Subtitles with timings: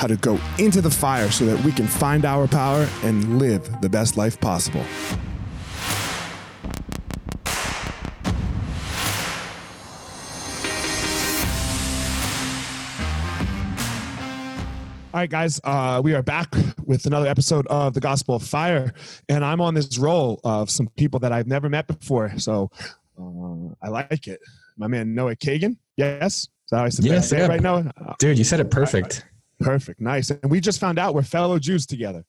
[0.00, 3.82] how to go into the fire so that we can find our power and live
[3.82, 4.80] the best life possible.
[15.12, 16.48] All right, guys, uh, we are back
[16.86, 18.94] with another episode of the Gospel of Fire,
[19.28, 22.32] and I'm on this roll of some people that I've never met before.
[22.38, 22.70] So
[23.20, 24.40] uh, I like it.
[24.78, 25.76] My man Noah Kagan.
[25.98, 26.44] Yes.
[26.44, 27.48] Is that how I said yes, yeah.
[27.48, 27.90] right now?
[28.18, 29.26] Dude, you said it perfect.
[29.60, 30.00] Perfect.
[30.00, 30.30] Nice.
[30.30, 32.24] And we just found out we're fellow Jews together.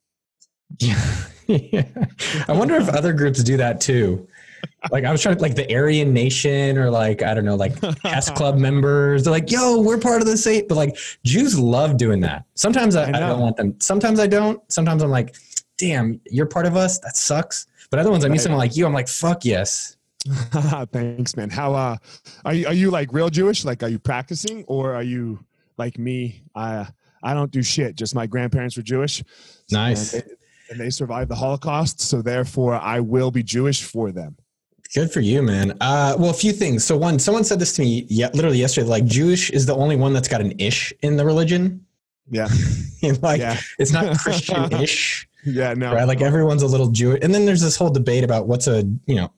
[0.79, 0.99] yeah.
[1.49, 4.27] I wonder if other groups do that too.
[4.91, 7.73] Like I was trying to like the Aryan Nation or like I don't know like
[8.05, 9.23] S Club members.
[9.23, 12.45] They're like, "Yo, we're part of the state." But like Jews love doing that.
[12.55, 13.79] Sometimes I, I, I don't want them.
[13.79, 14.61] Sometimes I don't.
[14.71, 15.35] Sometimes I'm like,
[15.77, 16.99] "Damn, you're part of us.
[16.99, 18.85] That sucks." But other ones, I meet someone like you.
[18.85, 19.97] I'm like, "Fuck yes."
[20.91, 21.49] Thanks, man.
[21.49, 21.97] How uh,
[22.45, 22.67] are you?
[22.67, 23.65] Are you like real Jewish?
[23.65, 25.43] Like, are you practicing, or are you
[25.77, 26.43] like me?
[26.55, 26.87] I
[27.23, 27.95] I don't do shit.
[27.95, 29.23] Just my grandparents were Jewish.
[29.71, 30.13] Nice.
[30.13, 30.27] And they,
[30.71, 34.37] and they survived the Holocaust, so therefore I will be Jewish for them.
[34.93, 35.71] Good for you, man.
[35.79, 36.83] Uh, well, a few things.
[36.83, 38.87] So one, someone said this to me yeah, literally yesterday.
[38.87, 41.85] Like Jewish is the only one that's got an ish in the religion.
[42.29, 42.49] Yeah.
[43.21, 43.57] like yeah.
[43.79, 45.29] it's not Christian-ish.
[45.45, 45.93] yeah, no.
[45.93, 46.03] Right?
[46.03, 47.19] Like everyone's a little Jewish.
[47.21, 49.31] And then there's this whole debate about what's a, you know,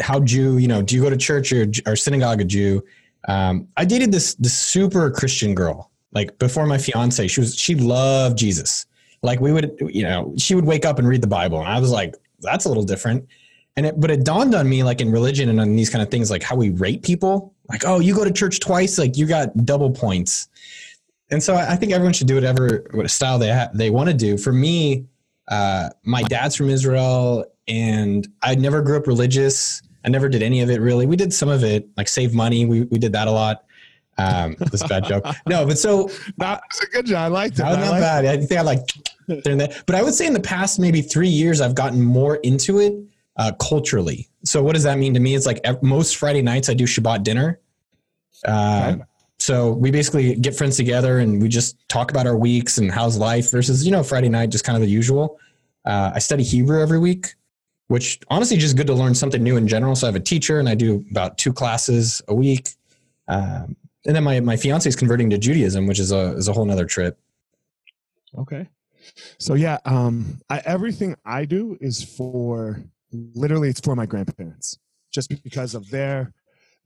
[0.00, 2.82] how Jew, you know, do you go to church or, or synagogue a Jew?
[3.28, 7.74] Um, I dated this this super Christian girl like before my fiance, she was she
[7.74, 8.86] loved Jesus.
[9.22, 11.78] Like we would, you know, she would wake up and read the Bible, and I
[11.78, 13.26] was like, that's a little different.
[13.76, 16.10] And it, but it dawned on me, like in religion and on these kind of
[16.10, 17.54] things, like how we rate people.
[17.68, 20.48] Like, oh, you go to church twice, like you got double points.
[21.30, 24.14] And so I think everyone should do whatever what style they ha- they want to
[24.14, 24.36] do.
[24.36, 25.06] For me,
[25.48, 29.80] uh, my dad's from Israel, and I never grew up religious.
[30.04, 31.06] I never did any of it really.
[31.06, 32.66] We did some of it, like save money.
[32.66, 33.64] We we did that a lot.
[34.22, 35.24] Um, this bad joke.
[35.46, 37.18] No, but so that's a good joke.
[37.18, 37.62] I liked it.
[37.62, 38.26] That was not bad.
[38.26, 38.86] I think I like
[39.28, 39.82] that.
[39.86, 42.94] But I would say in the past maybe three years, I've gotten more into it
[43.36, 44.28] uh, culturally.
[44.44, 45.34] So what does that mean to me?
[45.34, 47.60] It's like most Friday nights I do Shabbat dinner.
[48.46, 49.02] Uh, okay.
[49.38, 53.16] So we basically get friends together and we just talk about our weeks and how's
[53.16, 55.40] life versus you know Friday night just kind of the usual.
[55.84, 57.34] Uh, I study Hebrew every week,
[57.88, 59.96] which honestly just good to learn something new in general.
[59.96, 62.70] So I have a teacher and I do about two classes a week.
[63.26, 63.76] Um,
[64.06, 66.64] and then my my fiance is converting to Judaism, which is a is a whole
[66.64, 67.18] nother trip.
[68.38, 68.68] Okay,
[69.38, 72.82] so yeah, um, I, everything I do is for
[73.12, 74.78] literally it's for my grandparents,
[75.10, 76.32] just because of their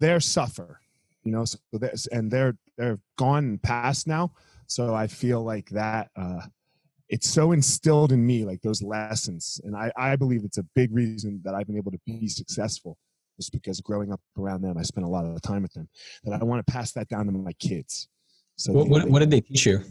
[0.00, 0.80] their suffer,
[1.24, 1.44] you know.
[1.44, 4.32] So this and they're they're gone and past now,
[4.66, 6.42] so I feel like that uh,
[7.08, 9.60] it's so instilled in me, like those lessons.
[9.64, 12.98] And I, I believe it's a big reason that I've been able to be successful
[13.36, 15.88] just because growing up around them, I spent a lot of time with them.
[16.24, 18.08] That I want to pass that down to my kids.
[18.56, 19.82] So what, what, what did they teach you?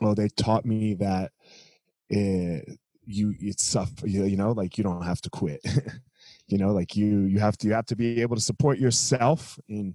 [0.00, 1.32] Well, they taught me that
[2.10, 2.72] it, eh,
[3.04, 5.60] you it's suffer you, you know like you don't have to quit
[6.46, 9.58] you know like you you have to you have to be able to support yourself
[9.68, 9.94] and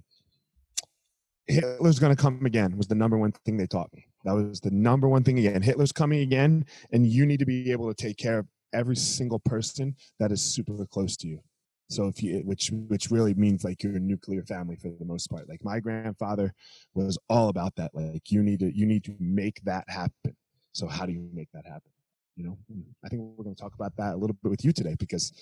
[1.46, 4.60] hitler's going to come again was the number one thing they taught me that was
[4.60, 7.94] the number one thing again hitler's coming again and you need to be able to
[7.94, 11.40] take care of every single person that is super close to you
[11.88, 15.48] so if you which which really means like your nuclear family for the most part.
[15.48, 16.52] Like my grandfather
[16.94, 20.36] was all about that like you need to you need to make that happen.
[20.72, 21.90] So how do you make that happen?
[22.36, 22.58] You know
[23.04, 25.32] i think we're going to talk about that a little bit with you today because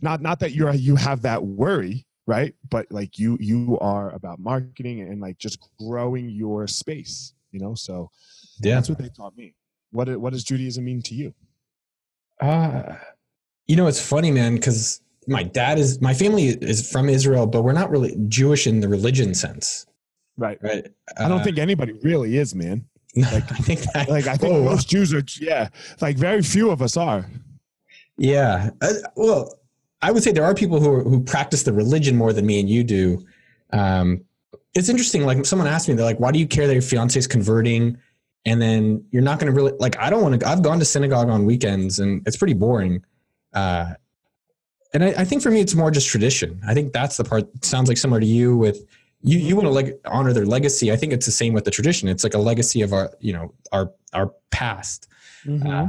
[0.00, 2.54] not not that you're you have that worry right?
[2.68, 7.74] But like you you are about marketing and like just growing your space you know?
[7.74, 8.10] So
[8.60, 8.74] yeah.
[8.74, 9.54] that's what they taught me.
[9.90, 11.34] What what does judaism mean to you?
[12.40, 12.96] Uh
[13.66, 17.62] you know it's funny man because my dad is my family is from israel but
[17.62, 19.86] we're not really jewish in the religion sense
[20.36, 20.86] right right
[21.18, 22.84] uh, i don't uh, think anybody really is man
[23.32, 24.64] like I think that, like I think oh.
[24.64, 25.68] most Jews are yeah,
[26.00, 27.28] like very few of us are.
[28.16, 28.70] Yeah.
[28.80, 29.58] Uh, well,
[30.02, 32.60] I would say there are people who are, who practice the religion more than me
[32.60, 33.24] and you do.
[33.72, 34.24] Um,
[34.74, 35.24] it's interesting.
[35.24, 37.96] Like someone asked me, they're like, "Why do you care that your fiance is converting?"
[38.44, 39.98] And then you're not going to really like.
[39.98, 40.48] I don't want to.
[40.48, 43.04] I've gone to synagogue on weekends, and it's pretty boring.
[43.52, 43.94] Uh,
[44.94, 46.60] and I, I, think for me, it's more just tradition.
[46.66, 47.46] I think that's the part.
[47.64, 48.86] Sounds like similar to you with
[49.22, 50.92] you you want to like honor their legacy.
[50.92, 52.08] I think it's the same with the tradition.
[52.08, 55.08] It's like a legacy of our you know our our past.
[55.44, 55.66] Mm-hmm.
[55.66, 55.88] Uh,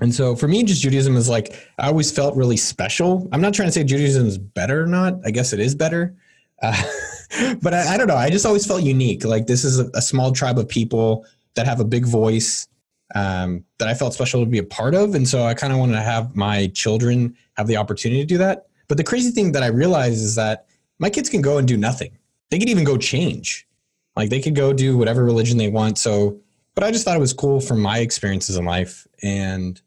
[0.00, 3.28] and so for me, just Judaism is like I always felt really special.
[3.32, 5.14] I'm not trying to say Judaism is better or not.
[5.24, 6.14] I guess it is better,
[6.62, 6.82] uh,
[7.62, 8.16] but I, I, don't know.
[8.16, 9.24] I just always felt unique.
[9.24, 12.66] Like this is a, a small tribe of people that have a big voice
[13.14, 15.78] um, that I felt special to be a part of, and so I kind of
[15.78, 18.66] wanted to have my children have the opportunity to do that.
[18.88, 20.66] But the crazy thing that I realized is that
[20.98, 22.16] my kids can go and do nothing
[22.52, 23.66] they could even go change.
[24.14, 25.96] Like they could go do whatever religion they want.
[25.96, 26.38] So,
[26.74, 29.06] but I just thought it was cool from my experiences in life.
[29.22, 29.80] And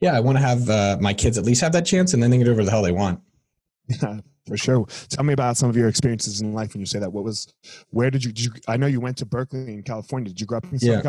[0.00, 2.30] yeah, I want to have uh, my kids at least have that chance and then
[2.30, 3.20] they can do whatever the hell they want.
[3.88, 4.86] Yeah, for sure.
[5.08, 7.12] Tell me about some of your experiences in life when you say that.
[7.12, 7.52] What was,
[7.90, 10.28] where did you, did you I know you went to Berkeley in California.
[10.28, 11.00] Did you grow up in, yeah.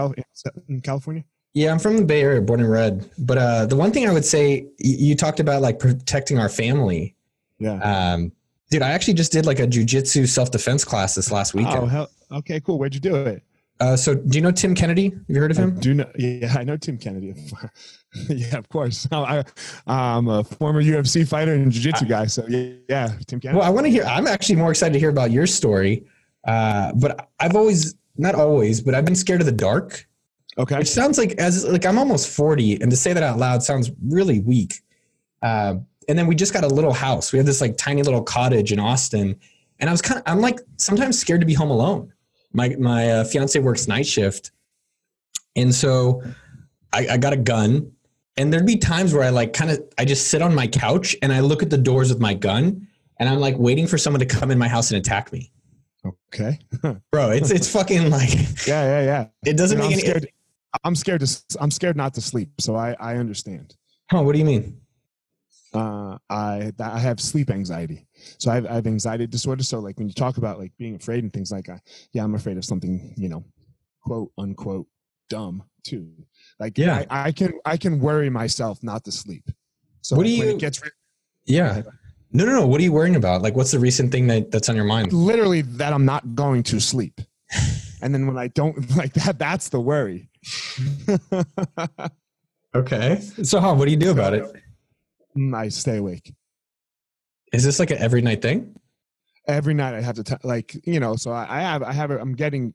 [0.83, 1.23] California?
[1.57, 3.09] Yeah, I'm from the Bay Area, born and bred.
[3.17, 7.15] But uh, the one thing I would say, you talked about like protecting our family.
[7.57, 7.79] Yeah.
[7.79, 8.31] Um,
[8.69, 11.77] Dude, I actually just did like a jujitsu self defense class this last weekend.
[11.77, 12.77] Oh, hell, okay, cool.
[12.77, 13.41] Where'd you do it?
[13.79, 15.09] Uh, so, do you know Tim Kennedy?
[15.09, 15.75] Have you heard of him?
[15.75, 16.11] I do know?
[16.15, 17.33] Yeah, I know Tim Kennedy.
[18.29, 19.07] yeah, of course.
[19.11, 19.43] I,
[19.87, 22.27] am a former UFC fighter and jiu-jitsu guy.
[22.27, 23.57] So yeah, Tim Kennedy.
[23.57, 24.03] Well, I want to hear.
[24.03, 26.05] I'm actually more excited to hear about your story.
[26.45, 30.07] Uh, but I've always, not always, but I've been scared of the dark.
[30.57, 30.77] Okay.
[30.79, 33.91] Which sounds like as like I'm almost 40, and to say that out loud sounds
[34.01, 34.81] really weak.
[35.41, 35.75] Uh,
[36.07, 37.31] and then we just got a little house.
[37.31, 39.35] We have this like tiny little cottage in Austin,
[39.79, 42.11] and I was kind of I'm like sometimes scared to be home alone.
[42.53, 44.51] My my uh, fiance works night shift,
[45.55, 46.23] and so
[46.93, 47.91] I, I got a gun.
[48.39, 51.15] And there'd be times where I like kind of I just sit on my couch
[51.23, 52.87] and I look at the doors with my gun,
[53.19, 55.51] and I'm like waiting for someone to come in my house and attack me.
[56.33, 56.59] Okay,
[57.11, 58.33] bro, it's it's fucking like
[58.67, 59.27] yeah yeah yeah.
[59.45, 60.01] It doesn't make I'm any.
[60.01, 60.27] Scared,
[60.83, 63.75] I'm scared to I'm scared not to sleep, so I I understand.
[64.11, 64.23] Huh?
[64.23, 64.81] What do you mean?
[65.73, 68.07] uh, I I have sleep anxiety.
[68.37, 69.63] So I have, I have, anxiety disorder.
[69.63, 71.79] So like when you talk about like being afraid and things like, I,
[72.13, 73.43] yeah, I'm afraid of something, you know,
[74.01, 74.87] quote unquote
[75.29, 76.09] dumb too.
[76.59, 79.49] Like yeah, I, I can I can worry myself not to sleep.
[80.01, 80.49] So what do you?
[80.49, 80.81] It gets,
[81.45, 81.81] yeah.
[82.31, 82.67] No, no, no.
[82.67, 83.41] What are you worrying about?
[83.41, 85.13] Like, what's the recent thing that, that's on your mind?
[85.13, 87.21] Literally, that I'm not going to sleep.
[88.01, 90.26] and then when I don't like that, that's the worry.
[92.75, 93.19] Okay.
[93.43, 93.73] So, how?
[93.73, 94.45] What do you do about it?
[95.37, 96.33] Mm, I stay awake.
[97.53, 98.75] Is this like an every night thing?
[99.47, 101.15] Every night I have to t- like you know.
[101.15, 102.73] So I, I have I have I'm getting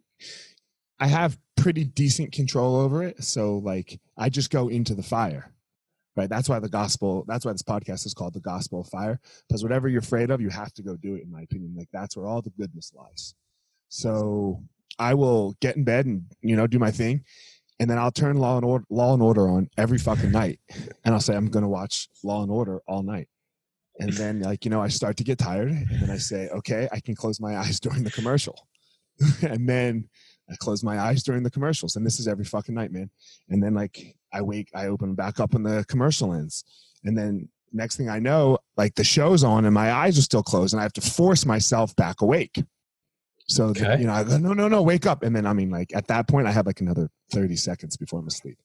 [0.98, 3.22] I have pretty decent control over it.
[3.22, 5.52] So like I just go into the fire.
[6.14, 6.28] Right.
[6.28, 9.18] That's why the gospel, that's why this podcast is called the gospel of fire.
[9.48, 11.74] Because whatever you're afraid of, you have to go do it, in my opinion.
[11.74, 13.34] Like that's where all the goodness lies.
[13.88, 14.62] So
[14.98, 17.24] I will get in bed and, you know, do my thing
[17.82, 20.60] and then I'll turn Law and Order, Law and Order on every fucking night,
[21.04, 23.26] and I'll say I'm to watch Law and Order all night.
[23.98, 26.88] And then, like you know, I start to get tired, and then I say, okay,
[26.92, 28.68] I can close my eyes during the commercial,
[29.42, 30.08] and then
[30.48, 33.10] I close my eyes during the commercials, and this is every fucking night, man.
[33.48, 36.62] And then, like, I wake, I open back up when the commercial ends,
[37.02, 40.44] and then next thing I know, like the show's on, and my eyes are still
[40.44, 42.62] closed, and I have to force myself back awake.
[43.52, 43.82] So okay.
[43.82, 45.22] that, you know, I go, no, no, no, wake up.
[45.22, 48.20] And then I mean, like at that point, I have like another 30 seconds before
[48.20, 48.58] I'm asleep.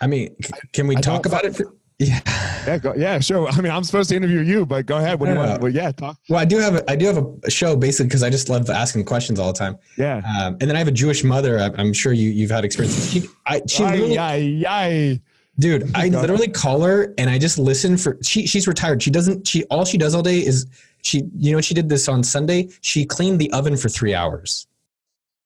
[0.00, 0.36] I mean,
[0.72, 1.56] can we I talk about it?
[1.56, 2.20] For, yeah.
[2.66, 3.48] Yeah, go, yeah, sure.
[3.48, 5.18] I mean, I'm supposed to interview you, but go ahead.
[5.18, 5.62] What do you want?
[5.62, 6.18] Well, yeah, talk.
[6.28, 8.68] Well, I do have a, I do have a- show basically because I just love
[8.70, 9.78] asking questions all the time.
[9.96, 10.18] Yeah.
[10.18, 11.58] Um, and then I have a Jewish mother.
[11.58, 13.10] I- I'm sure you you've had experience.
[13.10, 15.20] She, I, she literally, Ay, ay, ay.
[15.58, 18.18] dude, I literally call her and I just listen for.
[18.22, 19.02] She she's retired.
[19.02, 19.48] She doesn't.
[19.48, 20.66] She all she does all day is
[21.02, 21.22] she.
[21.36, 22.68] You know, she did this on Sunday.
[22.80, 24.66] She cleaned the oven for three hours.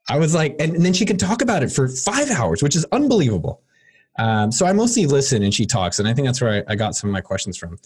[0.08, 2.74] I was like, and, and then she could talk about it for five hours, which
[2.74, 3.62] is unbelievable.
[4.18, 6.76] Um, so I mostly listen and she talks, and I think that's where I, I
[6.76, 7.78] got some of my questions from.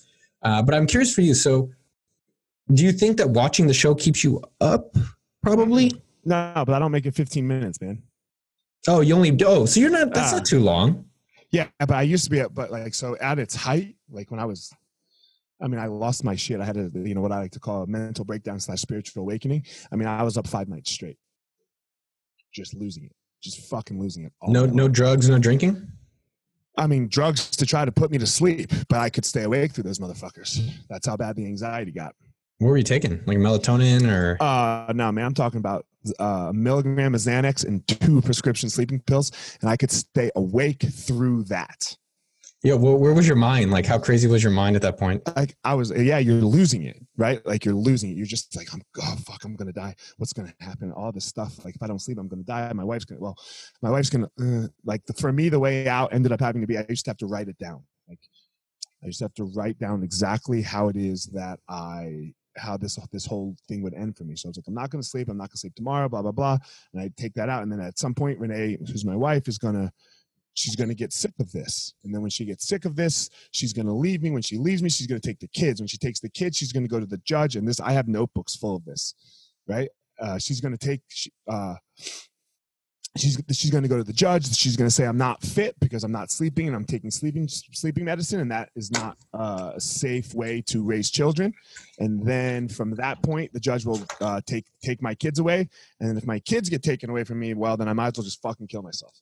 [0.42, 1.34] Uh, but I'm curious for you.
[1.34, 1.70] So,
[2.72, 4.96] do you think that watching the show keeps you up?
[5.42, 5.92] Probably.
[6.24, 8.02] No, but I don't make it 15 minutes, man.
[8.88, 10.12] Oh, you only oh, so you're not.
[10.12, 10.38] That's Ah.
[10.38, 11.04] not too long.
[11.50, 14.44] Yeah, but I used to be, but like, so at its height, like when I
[14.44, 14.72] was,
[15.60, 16.60] I mean, I lost my shit.
[16.60, 19.22] I had a, you know, what I like to call a mental breakdown slash spiritual
[19.22, 19.64] awakening.
[19.90, 21.16] I mean, I was up five nights straight,
[22.52, 24.32] just losing it, just fucking losing it.
[24.40, 25.90] all No, no drugs, no drinking.
[26.78, 29.72] I mean, drugs to try to put me to sleep, but I could stay awake
[29.72, 30.60] through those motherfuckers.
[30.90, 32.14] That's how bad the anxiety got.
[32.58, 33.22] What were you taking?
[33.26, 34.36] Like melatonin or?
[34.40, 35.86] Uh, no, man, I'm talking about
[36.18, 40.82] uh, a milligram of Xanax and two prescription sleeping pills, and I could stay awake
[40.82, 41.96] through that.
[42.66, 43.70] Yeah, where, where was your mind?
[43.70, 45.22] Like, how crazy was your mind at that point?
[45.36, 47.44] like I was, yeah, you're losing it, right?
[47.46, 48.16] Like you're losing it.
[48.16, 49.94] You're just like, I'm, oh fuck, I'm gonna die.
[50.16, 50.90] What's gonna happen?
[50.90, 51.64] All this stuff.
[51.64, 52.72] Like if I don't sleep, I'm gonna die.
[52.72, 53.36] My wife's gonna, well,
[53.82, 56.66] my wife's gonna, uh, like the, for me, the way out ended up having to
[56.66, 56.76] be.
[56.76, 57.84] I used to have to write it down.
[58.08, 58.18] Like
[59.04, 63.26] I to have to write down exactly how it is that I, how this this
[63.26, 64.34] whole thing would end for me.
[64.34, 65.28] So I was like, I'm not gonna sleep.
[65.28, 66.08] I'm not gonna sleep tomorrow.
[66.08, 66.58] Blah blah blah.
[66.92, 69.58] And I take that out, and then at some point, Renee, who's my wife, is
[69.58, 69.92] gonna.
[70.56, 71.92] She's going to get sick of this.
[72.02, 74.30] And then when she gets sick of this, she's going to leave me.
[74.30, 75.80] When she leaves me, she's going to take the kids.
[75.80, 77.56] When she takes the kids, she's going to go to the judge.
[77.56, 79.14] And this, I have notebooks full of this,
[79.66, 79.90] right?
[80.18, 81.02] Uh, she's going to take,
[81.46, 81.74] uh,
[83.18, 84.50] she's, she's going to go to the judge.
[84.56, 87.48] She's going to say, I'm not fit because I'm not sleeping and I'm taking sleeping,
[87.48, 88.40] sleeping medicine.
[88.40, 91.52] And that is not uh, a safe way to raise children.
[91.98, 95.68] And then from that point, the judge will uh, take, take my kids away.
[96.00, 98.24] And if my kids get taken away from me, well, then I might as well
[98.24, 99.12] just fucking kill myself.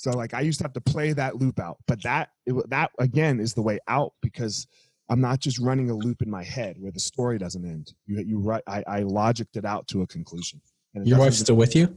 [0.00, 2.90] So like I used to have to play that loop out, but that it, that
[2.98, 4.66] again is the way out because
[5.10, 7.92] I'm not just running a loop in my head where the story doesn't end.
[8.06, 10.62] You you right I, I logicked it out to a conclusion.
[10.94, 11.94] Your wife's still with you?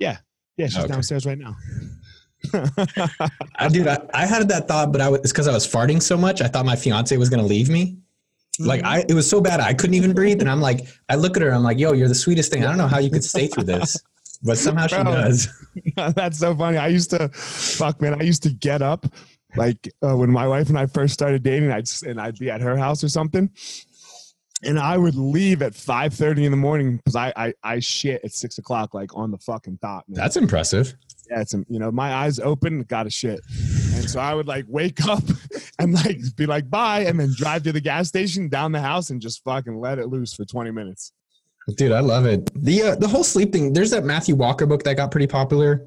[0.00, 0.18] yeah
[0.56, 0.88] yeah, she's Okay.
[0.88, 1.56] downstairs right now.
[3.56, 6.02] I, dude, I, I had that thought, but I was, it's because I was farting
[6.02, 6.42] so much.
[6.42, 7.98] I thought my fiance was going to leave me.
[8.58, 8.88] Like mm-hmm.
[8.88, 9.60] I, it was so bad.
[9.60, 10.40] I couldn't even breathe.
[10.40, 11.50] And I'm like, I look at her.
[11.50, 12.64] I'm like, yo, you're the sweetest thing.
[12.64, 13.96] I don't know how you could stay through this,
[14.42, 15.48] but somehow she does.
[15.96, 16.76] That's so funny.
[16.76, 19.06] I used to, fuck man, I used to get up
[19.56, 21.72] like uh, when my wife and I first started dating.
[21.72, 23.50] I'd and I'd be at her house or something,
[24.62, 28.22] and I would leave at five thirty in the morning because I, I I shit
[28.24, 30.04] at six o'clock like on the fucking dot.
[30.08, 30.16] Man.
[30.20, 30.94] That's impressive.
[31.30, 33.40] yeah, it's you know my eyes open, got a shit,
[33.94, 35.24] and so I would like wake up
[35.78, 39.10] and like be like bye, and then drive to the gas station down the house
[39.10, 41.12] and just fucking let it loose for twenty minutes.
[41.76, 42.50] Dude, I love it.
[42.62, 43.72] The uh, the whole sleep thing.
[43.72, 45.86] There's that Matthew Walker book that got pretty popular,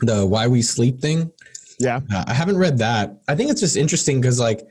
[0.00, 1.30] the Why We Sleep thing.
[1.78, 3.16] Yeah, Uh, I haven't read that.
[3.28, 4.66] I think it's just interesting because like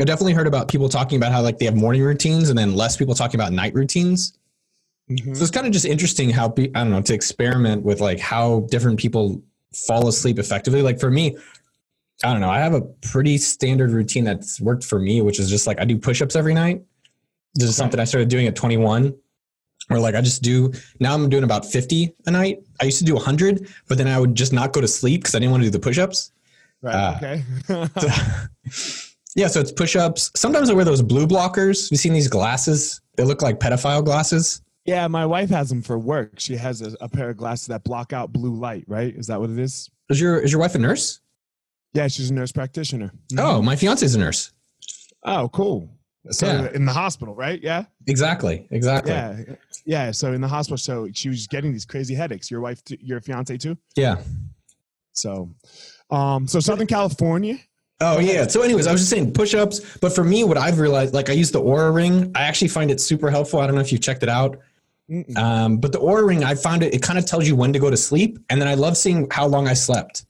[0.00, 2.74] I definitely heard about people talking about how like they have morning routines and then
[2.74, 4.38] less people talking about night routines.
[5.10, 5.36] Mhm.
[5.36, 8.60] So it's kind of just interesting how I don't know to experiment with like how
[8.70, 9.42] different people
[9.74, 10.80] fall asleep effectively.
[10.82, 11.36] Like for me,
[12.24, 12.50] I don't know.
[12.50, 15.84] I have a pretty standard routine that's worked for me, which is just like I
[15.84, 16.82] do push-ups every night.
[17.54, 17.76] This is Okay.
[17.84, 19.12] something I started doing at 21.
[19.92, 22.58] Or like I just do now I'm doing about 50 a night.
[22.80, 25.34] I used to do 100, but then I would just not go to sleep because
[25.34, 26.32] I didn't want to do the push-ups.
[26.82, 26.94] right.
[26.94, 27.16] Ah.
[27.16, 27.42] okay.
[29.34, 30.30] yeah, so it's push-ups.
[30.34, 31.90] Sometimes I wear those blue blockers.
[31.90, 33.00] You seen these glasses?
[33.16, 34.62] They look like pedophile glasses.
[34.84, 36.38] yeah, my wife has them for work.
[36.38, 38.84] She has a, a pair of glasses that block out blue light.
[38.86, 39.14] Right?
[39.14, 39.90] Is that what it is?
[40.08, 41.20] Is your is your wife a nurse?
[41.94, 43.12] Yeah, she's a nurse practitioner.
[43.38, 44.50] Oh, my fiance's a nurse.
[45.24, 45.90] Oh, cool.
[46.30, 46.70] So Yeah.
[46.72, 47.60] in the hospital, right?
[47.62, 47.84] Yeah.
[48.06, 48.66] Exactly.
[48.70, 49.12] Exactly.
[49.12, 49.42] Yeah.
[49.84, 50.10] Yeah.
[50.12, 52.50] So in the hospital, so she was getting these crazy headaches.
[52.50, 53.76] Your wife, your fiance too.
[53.96, 54.16] Yeah.
[55.12, 55.50] So,
[56.10, 57.58] um, so Southern California.
[58.00, 58.46] Oh yeah.
[58.46, 59.98] So, anyways, I was just saying push-ups.
[60.00, 62.32] But for me, what I've realized, like I use the Oura Ring.
[62.34, 63.60] I actually find it super helpful.
[63.60, 64.58] I don't know if you've checked it out.
[65.10, 65.36] Mm-mm.
[65.36, 66.94] Um, but the Oura Ring, I found it.
[66.94, 69.28] It kind of tells you when to go to sleep, and then I love seeing
[69.30, 70.24] how long I slept.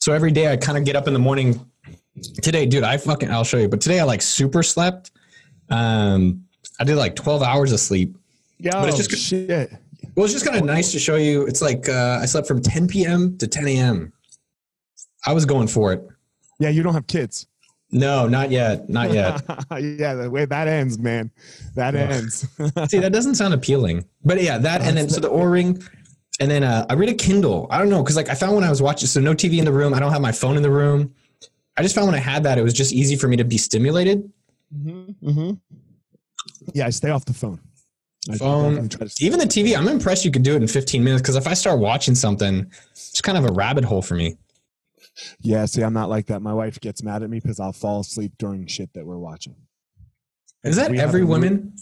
[0.00, 1.64] So every day I kind of get up in the morning.
[2.42, 3.68] Today, dude, I fucking I'll show you.
[3.68, 5.10] But today I like super slept.
[5.70, 6.44] Um,
[6.78, 8.16] I did like 12 hours of sleep.
[8.58, 9.72] Yo, it's just- shit.
[10.14, 11.46] Well, it's just kind of nice to show you.
[11.46, 13.36] It's like uh, I slept from 10 p.m.
[13.36, 14.12] to 10 a.m.
[15.26, 16.06] I was going for it.
[16.58, 17.46] Yeah, you don't have kids.
[17.90, 18.88] No, not yet.
[18.88, 19.42] Not yet.
[19.78, 21.30] yeah, the way that ends, man.
[21.74, 22.10] That Ugh.
[22.10, 22.48] ends.
[22.90, 24.06] See, that doesn't sound appealing.
[24.24, 25.82] But yeah, that and then so the Oura ring,
[26.40, 27.66] and then uh, I read a Kindle.
[27.70, 29.64] I don't know because like I found when I was watching, so no TV in
[29.66, 29.92] the room.
[29.92, 31.14] I don't have my phone in the room.
[31.76, 33.58] I just found when I had that, it was just easy for me to be
[33.58, 34.32] stimulated.
[34.74, 35.28] Mm-hmm.
[35.28, 35.50] Mm-hmm.
[36.74, 37.60] Yeah, I stay off the phone.
[38.38, 40.66] Phone, definitely try to stay- Even the TV, I'm impressed you could do it in
[40.68, 44.14] 15 minutes because if I start watching something, it's kind of a rabbit hole for
[44.14, 44.36] me.
[45.40, 46.42] Yeah, see, I'm not like that.
[46.42, 49.54] My wife gets mad at me because I'll fall asleep during shit that we're watching.
[50.64, 51.74] Is that We every woman?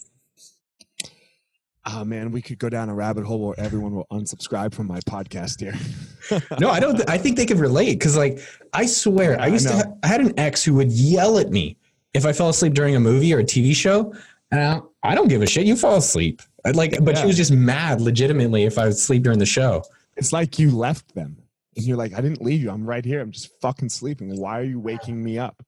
[1.86, 5.00] Oh man, we could go down a rabbit hole where everyone will unsubscribe from my
[5.00, 5.74] podcast here.
[6.58, 7.06] No, I don't.
[7.10, 8.38] I think they could relate because, like,
[8.72, 9.76] I swear, Yeah, I used I to.
[9.76, 11.76] Ha- I had an ex who would yell at me
[12.14, 14.14] if I fell asleep during a movie or a TV show,
[14.50, 15.66] and I, I don't give a shit.
[15.66, 19.22] You fall asleep, I'd like, but she was just mad, legitimately, if I would sleep
[19.22, 19.82] during the show.
[20.16, 21.36] It's like you left them.
[21.76, 22.70] And you're like, I didn't leave you.
[22.70, 23.20] I'm right here.
[23.20, 24.40] I'm just fucking sleeping.
[24.40, 25.60] Why are you waking me up?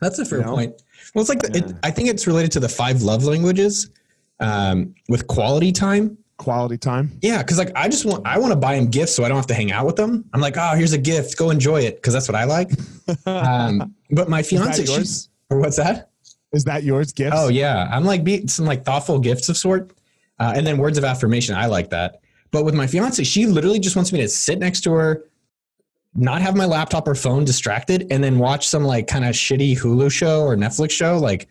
[0.00, 0.54] That's a fair You know?
[0.54, 0.82] point.
[1.14, 3.90] Well, it's like the, it, I think it's related to the five love languages
[4.40, 6.16] um, with quality time.
[6.38, 7.18] Quality time.
[7.20, 9.36] Yeah, because like I just want I want to buy him gifts so I don't
[9.36, 10.24] have to hang out with them.
[10.32, 12.70] I'm like, oh, here's a gift, go enjoy it because that's what I like.
[13.26, 16.10] Um, but my fiance, she's, what's that?
[16.52, 17.12] Is that yours?
[17.12, 17.36] Gifts?
[17.36, 19.92] Oh yeah, I'm like be some like thoughtful gifts of sort,
[20.38, 21.54] uh, and then words of affirmation.
[21.54, 22.20] I like that.
[22.50, 25.24] But with my fiance, she literally just wants me to sit next to her,
[26.14, 29.78] not have my laptop or phone distracted, and then watch some like kind of shitty
[29.78, 31.18] Hulu show or Netflix show.
[31.18, 31.48] Like,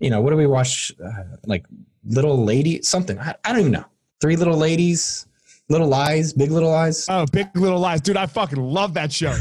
[0.00, 0.92] you know, what do we watch?
[1.04, 1.64] Uh, like
[2.04, 3.18] Little Lady, something.
[3.20, 3.84] I, I don't even know.
[4.20, 5.26] Three Little Ladies,
[5.68, 7.06] Little Lies, Big Little Lies.
[7.08, 8.16] Oh, Big Little Lies, dude!
[8.16, 9.36] I fucking love that show.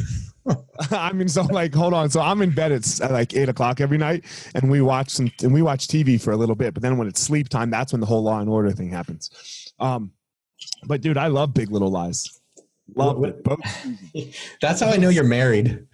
[0.91, 2.10] I mean, so like, hold on.
[2.10, 4.25] So I'm in bed at, at like eight o'clock every night,
[4.56, 6.74] and we watch some, and we watch TV for a little bit.
[6.74, 9.29] But then when it's sleep time, that's when the whole Law and Order thing happens.
[9.79, 10.12] Um,
[10.86, 12.39] but dude, I love Big Little Lies.
[12.96, 13.41] Love What-
[14.13, 14.36] it.
[14.62, 15.86] That's how I know you're married,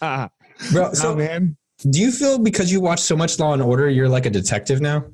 [0.00, 0.92] bro.
[0.94, 1.56] So, man.
[1.90, 4.80] do you feel because you watch so much Law and Order, you're like a detective
[4.80, 5.04] now?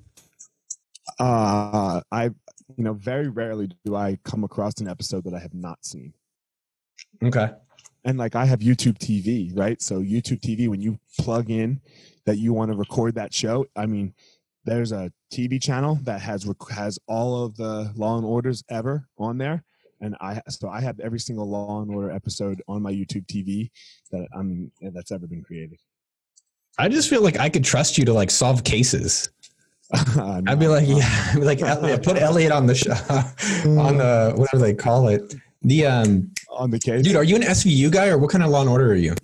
[1.19, 2.25] Uh, I,
[2.77, 6.13] you know, very rarely do I come across an episode that I have not seen.
[7.23, 7.51] Okay.
[8.05, 9.81] and like I have YouTube TV, right?
[9.81, 11.81] So YouTube TV, when you plug in
[12.27, 14.15] that you want to record that show, I mean,
[14.65, 19.37] there's a TV channel that has has all of the Law and Orders ever on
[19.39, 19.63] there,
[20.01, 23.71] and I so I have every single Law and Order episode on my YouTube TV
[24.11, 25.79] that I mean that's ever been created.
[26.79, 29.31] I just feel like I could trust you to like solve cases.
[29.93, 30.73] I'd be No.
[30.73, 33.99] like, yeah, I'd be like Elliot, put Elliot on the show, on mm.
[33.99, 35.35] the whatever they call it.
[35.65, 38.51] The um, on the case, dude, are you an SVU guy or what kind of
[38.51, 39.15] Law and Order are you?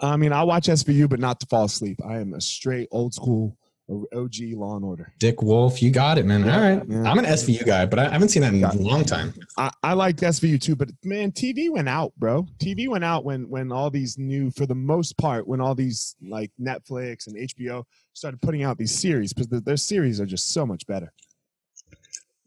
[0.00, 2.00] I mean, I watch SVU, but not to fall asleep.
[2.04, 3.56] I am a straight old school
[3.88, 5.12] OG Law and Order.
[5.18, 6.48] Dick Wolf, you got it, man.
[6.48, 7.04] All right, Yeah.
[7.04, 9.32] I'm an SVU guy, but I haven't seen that in a long time.
[9.56, 12.46] I, I liked SVU too, but man, TV went out, bro.
[12.58, 16.16] TV went out when when all these new, for the most part, when all these
[16.20, 20.52] like Netflix and HBO started putting out these series because the, their series are just
[20.52, 21.12] so much better.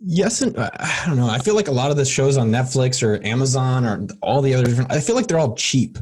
[0.01, 1.27] Yes, and uh, I don't know.
[1.29, 4.53] I feel like a lot of the shows on Netflix or Amazon or all the
[4.53, 4.91] other different.
[4.91, 5.97] I feel like they're all cheap.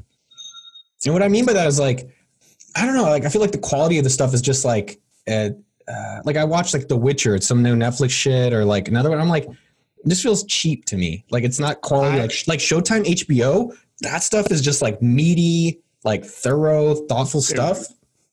[1.06, 2.08] And what I mean by that is like,
[2.76, 3.04] I don't know.
[3.04, 5.50] Like I feel like the quality of the stuff is just like, uh,
[5.88, 7.34] uh, like I watched like The Witcher.
[7.36, 9.20] It's some new Netflix shit or like another one.
[9.20, 9.48] I'm like,
[10.04, 11.26] this feels cheap to me.
[11.32, 12.18] Like it's not quality.
[12.20, 13.76] I- like like Showtime, HBO.
[14.02, 17.80] That stuff is just like meaty, like thorough, thoughtful stuff.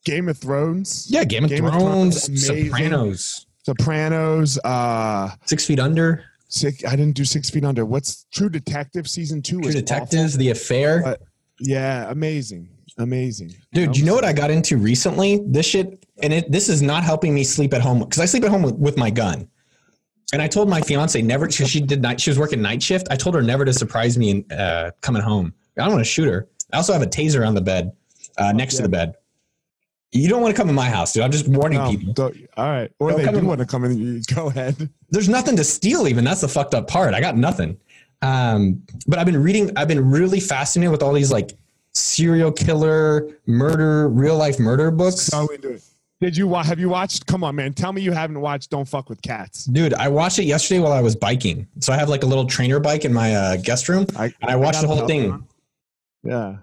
[0.05, 2.67] Game of Thrones, Yeah, Game of Game of Thrones, Thrones, amazing.
[2.71, 7.85] Sopranos, Sopranos, uh, Six Feet Under, six, I didn't do Six Feet Under.
[7.87, 9.61] What's True Detective season two?
[9.61, 11.03] True is Detectives, The Affair.
[11.03, 11.23] But-
[11.61, 13.55] Yeah, amazing, amazing.
[13.73, 15.41] Dude, you know what I got into recently?
[15.47, 18.45] This shit, and it this is not helping me sleep at home because I sleep
[18.45, 19.49] at home with, with my gun.
[20.33, 22.21] And I told my fiance never because she did night.
[22.21, 23.07] She was working night shift.
[23.11, 25.55] I told her never to surprise me in, uh, coming home.
[25.79, 26.49] I don't want to shoot her.
[26.73, 27.93] I also have a taser on the bed,
[28.37, 29.15] uh, next to the bed.
[30.15, 31.25] You don't want to come in my house, dude.
[31.25, 32.33] I'm just warning No, people.
[32.57, 34.23] all right, or Don't they do in- want to come in.
[34.33, 34.89] Go ahead.
[35.11, 36.07] There's nothing to steal.
[36.07, 37.15] Even that's the fucked up part.
[37.15, 37.77] I got nothing.
[38.23, 39.71] Um, but I've been reading.
[39.77, 41.51] I've been really fascinated with all these like
[41.95, 45.23] serial killer, murder, real life murder books.
[45.23, 45.83] So into it.
[46.21, 47.27] Did you wa- have you watched?
[47.27, 47.75] Come on, man.
[47.75, 48.71] Tell me you haven't watched.
[48.71, 49.65] Don't fuck with cats.
[49.65, 51.67] Dude, I watched it yesterday while I was biking.
[51.81, 54.51] So I have like a little trainer bike in my uh, guest room, I, and
[54.51, 55.45] I watched the whole thing.
[56.23, 56.59] Yeah.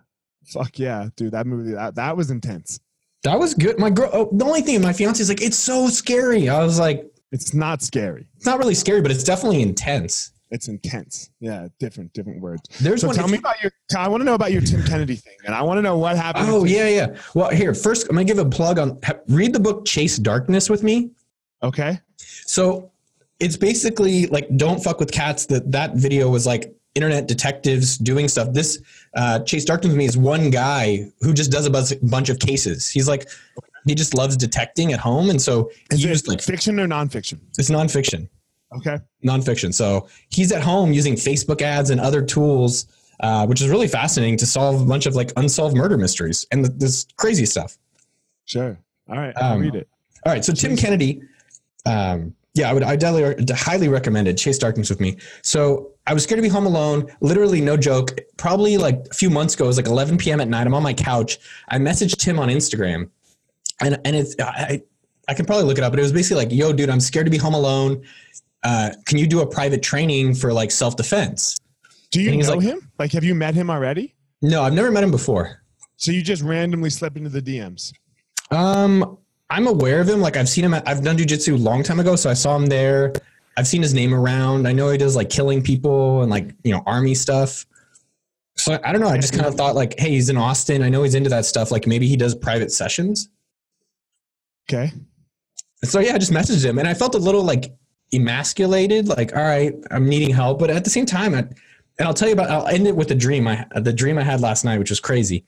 [0.46, 1.34] Fuck yeah, dude.
[1.34, 2.80] That movie that, that was intense.
[3.24, 3.78] That was good.
[3.80, 6.50] My girl, oh, the only thing, my fiance is like, it's so scary.
[6.50, 8.26] I was like, It's not scary.
[8.36, 10.32] it's not really scary, but it's definitely intense.
[10.50, 11.30] It's intense.
[11.40, 12.62] Yeah, different different words.
[12.82, 13.16] There's So one.
[13.16, 13.72] tell me you- about your.
[13.98, 16.18] I want to know about your Tim Kennedy thing, and I want to know what
[16.18, 16.48] happened.
[16.50, 17.16] oh yeah, yeah.
[17.34, 19.00] Well, here first, I'm gonna give a plug on.
[19.30, 21.12] Read the book Chase Darkness with me.
[21.64, 22.02] Okay.
[22.18, 22.92] So
[23.40, 25.46] it's basically like don't fuck with cats.
[25.46, 28.54] That that video was like internet detectives doing stuff.
[28.54, 28.82] This
[29.16, 32.90] uh, Chase Darkness with me is one guy who just does a bunch of cases.
[32.90, 33.30] He's like
[33.86, 36.88] he just loves detecting at home, and so he Is just it like fiction or
[36.88, 37.40] nonfiction?
[37.58, 38.28] it's nonfiction.
[38.78, 39.00] Okay.
[39.26, 39.74] nonfiction.
[39.74, 42.86] So he's at home using Facebook ads and other tools
[43.20, 46.66] uh, which is really fascinating to solve a bunch of like unsolved murder mysteries and
[46.66, 47.78] this crazy stuff.
[48.46, 48.80] Sure.
[49.10, 49.34] All right.
[49.38, 49.88] I'll Um, read it.
[50.26, 51.22] All right, so Tim Kennedy,
[51.86, 54.38] um, yeah, I would I definitely highly recommend it.
[54.38, 55.18] Chase Darkness with me.
[55.42, 57.10] So I was scared to be home alone.
[57.22, 58.20] Literally, no joke.
[58.38, 60.42] Probably like a few months ago, it was like 11 p.m.
[60.42, 60.68] at night.
[60.68, 61.38] I'm on my couch.
[61.70, 63.10] I messaged Tim on Instagram,
[63.80, 64.82] and and it's I
[65.28, 67.26] I can probably look it up, but it was basically like, "Yo, dude, I'm scared
[67.26, 68.04] to be home alone.
[68.64, 71.56] Uh, can you do a private training for like self defense?"
[72.12, 72.92] Do you know like- him?
[73.00, 74.14] Like, have you met him already?
[74.42, 75.64] No, I've never met him before.
[75.96, 77.94] So you just randomly slip into the DMs.
[78.50, 79.18] Um,
[79.52, 80.22] I'm aware of him.
[80.22, 80.74] Like I've seen him.
[80.74, 83.12] At, I've done jujitsu a long time ago, so I saw him there.
[83.58, 84.66] I've seen his name around.
[84.66, 87.66] I know he does like killing people and like you know army stuff.
[88.56, 89.10] So I don't know.
[89.10, 90.82] I just kind of thought like, hey, he's in Austin.
[90.82, 91.70] I know he's into that stuff.
[91.70, 93.30] Like maybe he does private sessions.
[94.70, 94.94] Okay.
[95.84, 97.74] So yeah, I just messaged him, and I felt a little like
[98.14, 99.10] emasculated.
[99.10, 101.40] Like, all right, I'm needing help, but at the same time, I,
[102.00, 102.50] and I'll tell you about.
[102.50, 103.50] I'll end it with the dream.
[103.50, 105.44] I the dream I had last night, which was crazy.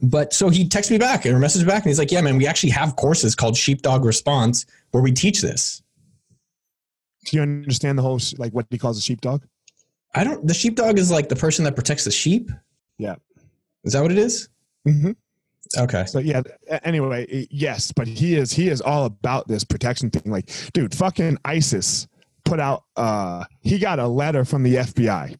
[0.00, 2.46] But so he texts me back or messaged back, and he's like, "Yeah, man, we
[2.46, 5.82] actually have courses called Sheepdog Response where we teach this."
[7.26, 9.44] Do you understand the whole like what he calls a sheepdog?
[10.14, 10.46] I don't.
[10.46, 12.50] The sheepdog is like the person that protects the sheep.
[12.98, 13.16] Yeah.
[13.84, 14.48] Is that what it is?
[14.86, 15.12] Mm-hmm.
[15.78, 16.04] Okay.
[16.06, 16.42] So yeah.
[16.84, 20.30] Anyway, yes, but he is he is all about this protection thing.
[20.30, 22.08] Like, dude, fucking ISIS
[22.44, 22.84] put out.
[22.96, 25.08] uh He got a letter from the FBI.
[25.08, 25.36] I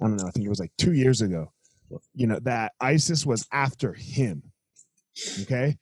[0.00, 0.26] don't know.
[0.26, 1.50] I think it was like two years ago.
[2.14, 4.42] You know that ISIS was after him.
[5.42, 5.76] Okay.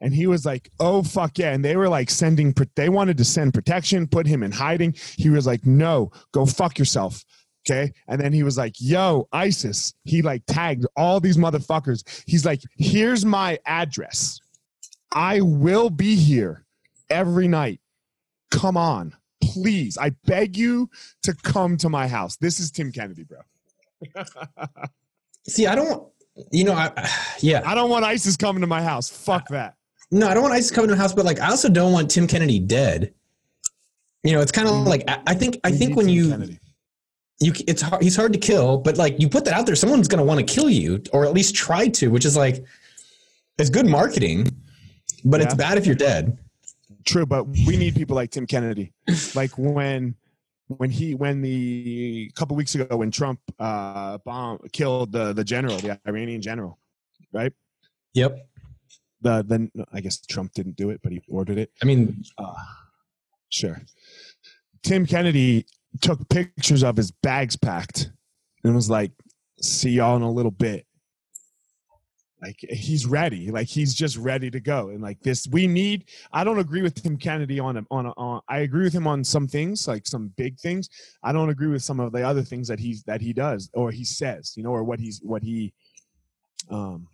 [0.00, 2.54] And he was like, "Oh fuck yeah!" And they were like sending.
[2.74, 4.94] They wanted to send protection, put him in hiding.
[5.16, 7.24] He was like, "No, go fuck yourself."
[7.68, 7.92] Okay.
[8.06, 12.04] And then he was like, "Yo, ISIS." He like tagged all these motherfuckers.
[12.26, 14.38] He's like, "Here's my address.
[15.12, 16.66] I will be here
[17.08, 17.80] every night.
[18.50, 19.96] Come on, please.
[19.98, 20.90] I beg you
[21.22, 22.36] to come to my house.
[22.36, 23.38] This is Tim Kennedy, bro.
[25.48, 26.06] See, I don't.
[26.52, 27.62] You know, I yeah.
[27.64, 29.08] I don't want ISIS coming to my house.
[29.08, 29.74] Fuck that."
[30.10, 32.10] No, I don't want ISIS coming to my house, but like I also don't want
[32.10, 33.12] Tim Kennedy dead.
[34.22, 34.88] You know, it's kind of mm-hmm.
[34.88, 36.58] like I, I think I We think when Tim you Kennedy.
[37.40, 40.08] you it's hard, he's hard to kill, but like you put that out there, someone's
[40.08, 42.64] gonna want to kill you or at least try to, which is like
[43.58, 44.48] it's good marketing,
[45.24, 46.38] but it's bad if you're dead.
[47.04, 48.92] True, but we need people like Tim Kennedy.
[49.34, 50.14] Like when
[50.68, 55.76] when he when the couple weeks ago when Trump uh bomb killed the the general,
[55.78, 56.78] the Iranian general,
[57.32, 57.52] right?
[58.14, 58.38] Yep.
[59.22, 61.70] The then I guess Trump didn't do it, but he ordered it.
[61.82, 62.54] I mean, Uh,
[63.48, 63.82] sure.
[64.82, 65.66] Tim Kennedy
[66.00, 68.10] took pictures of his bags packed
[68.64, 69.12] and was like,
[69.60, 70.85] "See y'all in a little bit."
[72.42, 76.04] Like he's ready, like he's just ready to go, and like this, we need.
[76.32, 78.42] I don't agree with Tim Kennedy on a, on a, on.
[78.46, 80.90] I agree with him on some things, like some big things.
[81.22, 83.90] I don't agree with some of the other things that he's that he does or
[83.90, 85.72] he says, you know, or what he's what he,
[86.70, 87.08] um,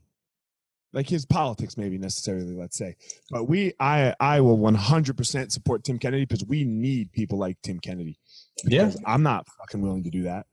[0.93, 2.57] like his politics maybe necessarily.
[2.57, 2.97] Let's say,
[3.31, 7.79] but we, I, I will 100% support Tim Kennedy because we need people like Tim
[7.79, 8.19] Kennedy.
[8.65, 10.47] yeah, I'm not fucking willing to do that.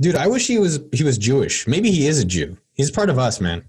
[0.00, 1.66] dude, I wish he was he was Jewish.
[1.66, 2.56] Maybe he is a Jew.
[2.74, 3.64] He's part of us, man.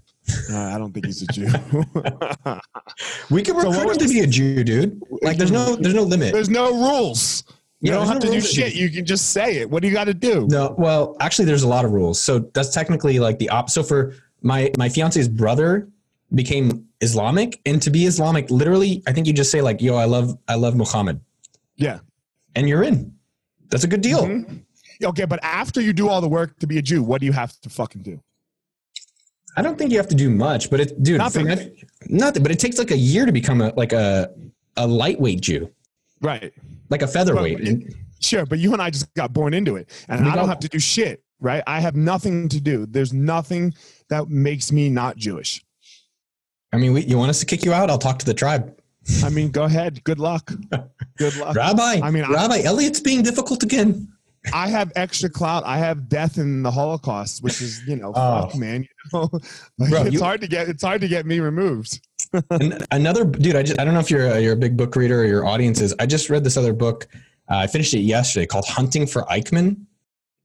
[0.50, 1.46] Uh, I don't think he's a Jew.
[3.30, 5.02] We could recruit what him to be a Jew, dude.
[5.22, 6.32] Like, there's no there's no limit.
[6.32, 7.44] There's no rules.
[7.80, 8.50] You Yeah, don't have no to do rules.
[8.50, 8.74] shit.
[8.74, 9.68] You can just say it.
[9.70, 10.46] What do you got to do?
[10.48, 12.20] No, well, actually, there's a lot of rules.
[12.20, 13.68] So that's technically like the op.
[13.70, 15.88] So for my my fiance's brother
[16.34, 20.04] became Islamic, and to be Islamic, literally, I think you just say like, "Yo, I
[20.06, 21.20] love I love Muhammad,"
[21.76, 21.98] Yeah.
[22.54, 23.12] and you're in.
[23.70, 24.22] That's a good deal.
[24.22, 24.62] Mhm.
[25.02, 27.32] Okay, but after you do all the work to be a Jew, what do you
[27.32, 28.20] have to fucking do?
[29.56, 31.46] I don't think you have to do much, but it, dude, Nothing.
[32.08, 32.42] nothing.
[32.42, 34.30] But it takes like a year to become a like a
[34.76, 35.70] a lightweight Jew,
[36.20, 36.52] Right.
[36.90, 37.58] like a featherweight.
[37.64, 40.48] But Sure, but you and I just got born into it, and We I don't
[40.48, 41.22] have to do shit.
[41.40, 41.62] Right?
[41.66, 42.86] I have nothing to do.
[42.86, 43.74] There's nothing
[44.08, 45.62] that makes me not Jewish.
[46.72, 47.90] I mean, we, you want us to kick you out?
[47.90, 48.74] I'll talk to the tribe.
[49.22, 50.02] I mean, go ahead.
[50.04, 50.50] Good luck.
[51.18, 51.54] Good luck.
[51.54, 54.08] Rabbi, I mean, I- Rabbi Elliot's being difficult again.
[54.52, 55.64] I have extra clout.
[55.64, 58.42] I have death in the Holocaust, which is you know, Oh.
[58.48, 58.82] fuck, man.
[58.82, 59.30] You know,
[59.78, 60.68] like, Bro, it's you- hard to get.
[60.68, 62.00] It's hard to get me removed.
[62.50, 64.96] and another dude, I just I don't know if you're a, you're a big book
[64.96, 65.94] reader or your audience is.
[65.98, 67.06] I just read this other book.
[67.50, 69.84] Uh, I finished it yesterday called Hunting for Eichmann.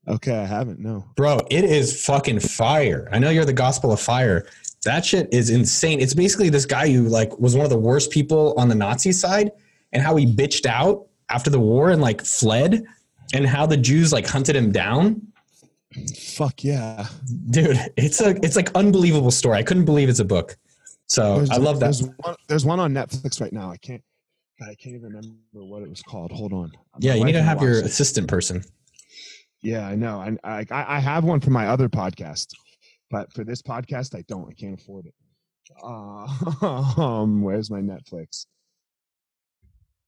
[0.08, 0.80] Okay, I haven't.
[0.80, 1.06] No.
[1.16, 3.08] Bro, it is fucking fire.
[3.12, 4.46] I know you're the gospel of fire.
[4.86, 6.00] That shit is insane.
[6.00, 9.12] It's basically this guy who like was one of the worst people on the Nazi
[9.12, 9.52] side
[9.92, 12.84] and how he bitched out after the war and like fled
[13.34, 15.22] and how the Jews like hunted him down.
[16.36, 17.08] Fuck yeah.
[17.50, 19.58] Dude, it's a it's like unbelievable story.
[19.58, 20.56] I couldn't believe it's a book.
[21.08, 21.86] So There's, I love that.
[21.86, 23.72] There's one, there's one on Netflix right now.
[23.72, 24.04] I can't.
[24.62, 26.32] I can't even remember what it was called.
[26.34, 26.72] Hold on.
[27.00, 27.86] Yeah, you need to have your it.
[27.86, 28.62] assistant person.
[29.62, 30.20] Yeah, I know.
[30.44, 32.48] I, I I have one for my other podcast,
[33.10, 34.50] but for this podcast, I don't.
[34.50, 35.14] I can't afford it.
[35.84, 38.46] Uh, um, where's my Netflix?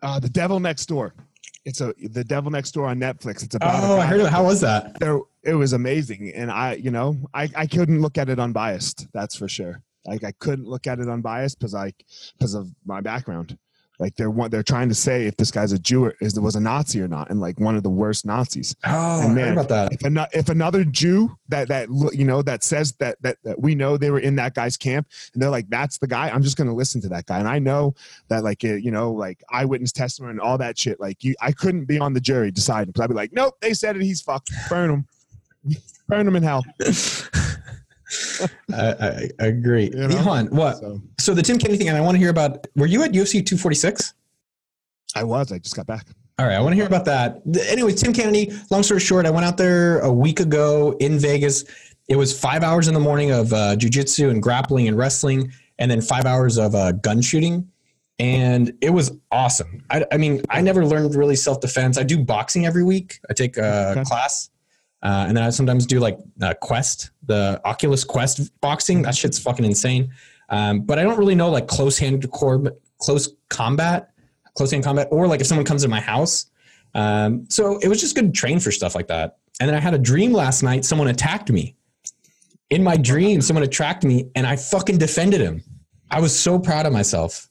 [0.04, 1.14] Uh, the Devil Next Door.
[1.66, 3.44] It's a the Devil Next Door on Netflix.
[3.44, 3.84] It's about.
[3.84, 4.28] Oh, I heard it.
[4.28, 5.00] How was that?
[5.00, 9.08] There, it was amazing, and I, you know, I I couldn't look at it unbiased.
[9.14, 9.84] That's for sure.
[10.06, 11.94] Like I couldn't look at it unbiased because I
[12.38, 13.58] because of my background.
[14.02, 16.56] Like they're what they're trying to say if this guy's a Jew or is was
[16.56, 18.76] a Nazi or not, and like one of the worst Nazis.
[18.84, 19.94] Oh, And I heard about that.
[19.94, 23.76] If, ano- if another Jew that that you know that says that, that that we
[23.76, 26.58] know they were in that guy's camp, and they're like, "That's the guy," I'm just
[26.58, 27.94] gonna listen to that guy, and I know
[28.30, 31.00] that like uh, you know like eyewitness testimony and all that shit.
[31.00, 33.76] Like you, I couldn't be on the jury deciding because I'd be like, "Nope, they
[33.76, 34.02] said it.
[34.02, 34.50] He's fucked.
[34.68, 35.06] Burn him,
[36.08, 36.66] burn him in hell."
[38.74, 39.86] I, I, agree.
[39.94, 40.48] You know?
[40.52, 40.78] What?
[40.78, 42.68] So So the Tim Kennedy thing, and I want to hear about.
[42.76, 44.14] Were you at UFC 246?
[45.16, 45.52] I was.
[45.52, 46.08] I just got back.
[46.40, 47.42] All right, I want to hear about that.
[47.68, 48.52] Anyway, Tim Kennedy.
[48.72, 51.66] Long story short, I went out there a week ago in Vegas.
[52.08, 55.92] It was five hours in the morning of uh, jujitsu and grappling and wrestling, and
[55.92, 57.70] then five hours of uh, gun shooting,
[58.18, 59.84] and it was awesome.
[59.92, 61.98] I, I mean, I never learned really self defense.
[61.98, 63.20] I do boxing every week.
[63.30, 64.04] I take a Okay.
[64.04, 64.50] class,
[65.04, 69.02] uh, and then I sometimes do like uh, Quest, the Oculus Quest boxing.
[69.02, 70.12] That shit's fucking insane.
[70.50, 74.12] Um, but I don't really know like close hand core, close combat,
[74.54, 76.48] close hand combat, or like if someone comes to my house.
[76.94, 79.38] Um, so it was just good to train for stuff like that.
[79.60, 80.86] And then I had a dream last night.
[80.86, 81.76] Someone attacked me.
[82.70, 85.64] In my dream, someone attacked me, and I fucking defended him.
[86.10, 87.50] I was so proud of myself.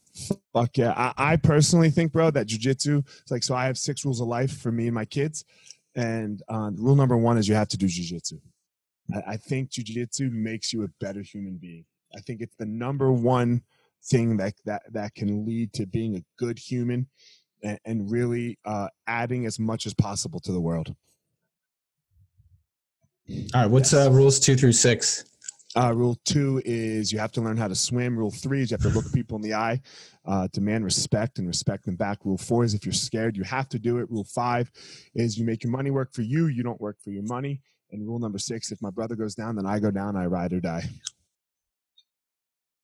[0.53, 0.93] Fuck yeah.
[0.97, 4.29] I, I personally think, bro, that jujitsu, it's like, so I have six rules of
[4.29, 5.45] life for me and my kids.
[5.95, 8.41] And uh, rule number one is you have to do jujitsu.
[9.15, 11.85] I, I think jujitsu makes you a better human being.
[12.17, 13.63] I think it's the number one
[14.05, 17.07] thing that, that, that can lead to being a good human
[17.63, 20.95] and, and really uh, adding as much as possible to the world.
[23.29, 25.25] All right, what's uh, rules two through six?
[25.77, 28.19] Uh, rule two is you have to learn how to swim.
[28.19, 29.81] Rule three is you have to look people in the eye,
[30.27, 32.19] uh, demand respect and respect them back.
[32.25, 34.11] Rule four is if you're scared, you have to do it.
[34.11, 34.71] Rule five
[35.15, 37.61] is you make your money work for you, you don't work for your money.
[37.93, 40.53] And rule number six, if my brother goes down, then I go down, I ride
[40.53, 40.89] or die.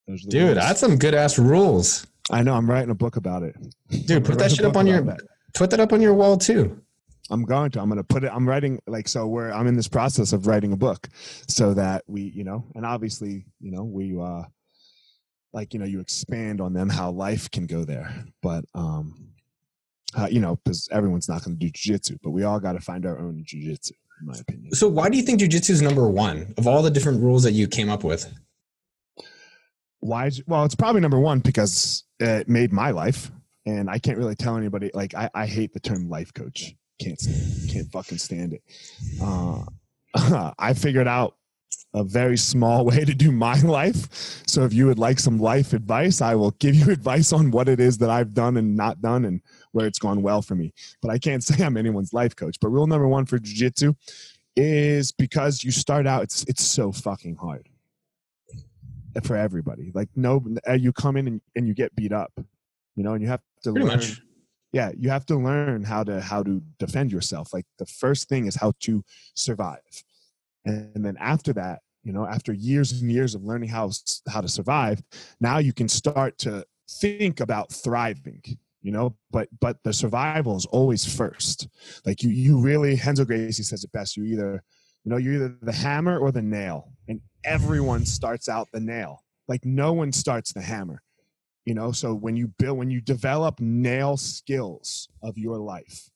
[0.07, 0.55] Those are the Dude, rules.
[0.57, 2.07] that's some good ass rules.
[2.31, 2.55] I know.
[2.55, 3.57] I'm writing a book about it.
[3.89, 5.17] Dude, I'm put that shit up on your
[5.55, 6.81] put that up on your wall too.
[7.31, 7.81] I'm going to.
[7.81, 8.31] I'm going to put it.
[8.33, 9.27] I'm writing like so.
[9.27, 11.09] Where I'm in this process of writing a book,
[11.49, 14.43] so that we, you know, and obviously, you know, we, uh
[15.53, 19.31] like, you know, you expand on them how life can go there, but, um,
[20.15, 22.81] uh, you know, because everyone's not going to do jujitsu, but we all got to
[22.81, 24.75] find our own jujitsu, in my opinion.
[24.75, 27.53] So why do you think jujitsu is number one of all the different rules that
[27.53, 28.31] you came up with?
[30.01, 30.31] Why?
[30.47, 33.31] Well, it's probably number one because it made my life,
[33.65, 34.91] and I can't really tell anybody.
[34.93, 36.75] Like, I, I hate the term life coach.
[36.99, 38.63] Can't stand, can't fucking stand it.
[39.23, 39.65] Uh,
[40.59, 41.37] I figured out
[41.95, 44.43] a very small way to do my life.
[44.47, 47.69] So if you would like some life advice, I will give you advice on what
[47.69, 49.41] it is that I've done and not done and
[49.73, 50.73] where it's gone well for me.
[51.03, 52.57] But I can't say I'm anyone's life coach.
[52.61, 53.95] But rule number one for jujitsu
[54.57, 57.69] is because you start out, it's it's so fucking hard
[59.23, 59.91] for everybody.
[59.95, 62.33] Like no, uh, you come in and, and you get beat up,
[62.95, 63.99] you know, and you have to Pretty learn.
[63.99, 64.21] much.
[64.77, 67.55] Yeah, you have to learn how to how to defend yourself.
[67.55, 70.05] Like the first thing is how to survive,
[70.67, 73.91] and, and then after that, you know, after years and years of learning how
[74.29, 75.03] how to survive,
[75.41, 76.63] now you can start to
[77.01, 78.43] think about thriving.
[78.83, 81.69] You know, but but the survival is always first.
[82.05, 84.15] Like you you really Renzo Gracie says it best.
[84.15, 84.63] You either
[85.05, 89.25] you know, you're either the hammer or the nail, and everyone starts out the nail.
[89.49, 91.01] Like no one starts the hammer.
[91.67, 96.09] You know, so when you build, when you develop nail skills of your life,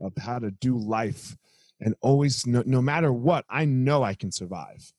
[0.00, 1.36] of how to do life,
[1.80, 4.92] and always, no, no matter what, I know I can survive.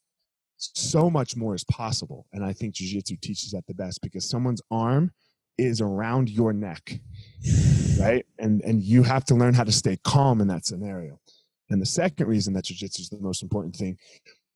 [0.57, 4.61] So much more is possible, and I think jujitsu teaches that the best because someone's
[4.71, 5.11] arm
[5.57, 6.99] is around your neck,
[7.99, 8.25] right?
[8.39, 11.19] And and you have to learn how to stay calm in that scenario.
[11.69, 13.97] And the second reason that jujitsu is the most important thing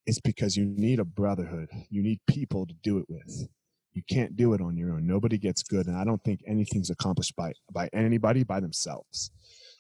[0.05, 1.69] is because you need a brotherhood.
[1.89, 3.47] You need people to do it with.
[3.95, 5.07] You can't do it on your own.
[5.07, 9.31] Nobody gets good, and I don't think anything's accomplished by by anybody by themselves.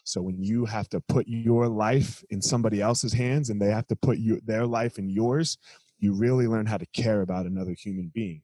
[0.05, 3.87] So when you have to put your life in somebody else's hands, and they have
[3.87, 5.57] to put you their life in yours,
[5.99, 8.41] you really learn how to care about another human being.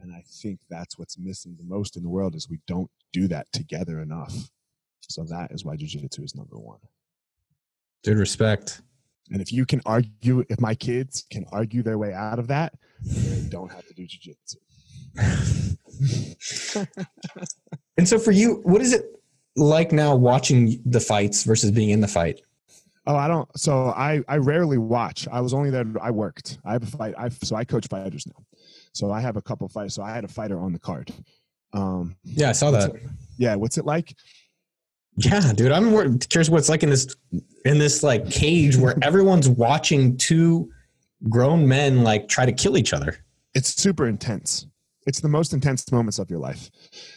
[0.00, 3.28] And I think that's what's missing the most in the world is we don't do
[3.28, 4.34] that together enough.
[5.00, 6.78] So that is why jujitsu is number one.
[8.02, 8.80] Dude, respect.
[9.30, 12.74] And if you can argue, if my kids can argue their way out of that,
[13.04, 14.56] they don't have to do jujitsu.
[17.98, 19.04] And so for you, what is it
[19.54, 22.40] like now watching the fights versus being in the fight?
[23.06, 23.46] Oh, I don't.
[23.58, 25.28] So I I rarely watch.
[25.30, 25.84] I was only there.
[26.00, 26.58] I worked.
[26.64, 27.14] I have a fight.
[27.18, 28.44] I so I coach fighters now.
[28.94, 29.94] So I have a couple fights.
[29.94, 31.12] So I had a fighter on the card.
[31.74, 32.94] Um, Yeah, I saw that.
[32.94, 33.02] it-
[33.36, 33.54] yeah.
[33.56, 34.14] What's it like?
[35.16, 37.14] Yeah, dude, I'm curious what it's like in this
[37.66, 40.70] in this like cage where everyone's watching two
[41.28, 43.18] grown men like try to kill each other.
[43.54, 44.66] It's super intense.
[45.06, 46.70] It's the most intense moments of your life.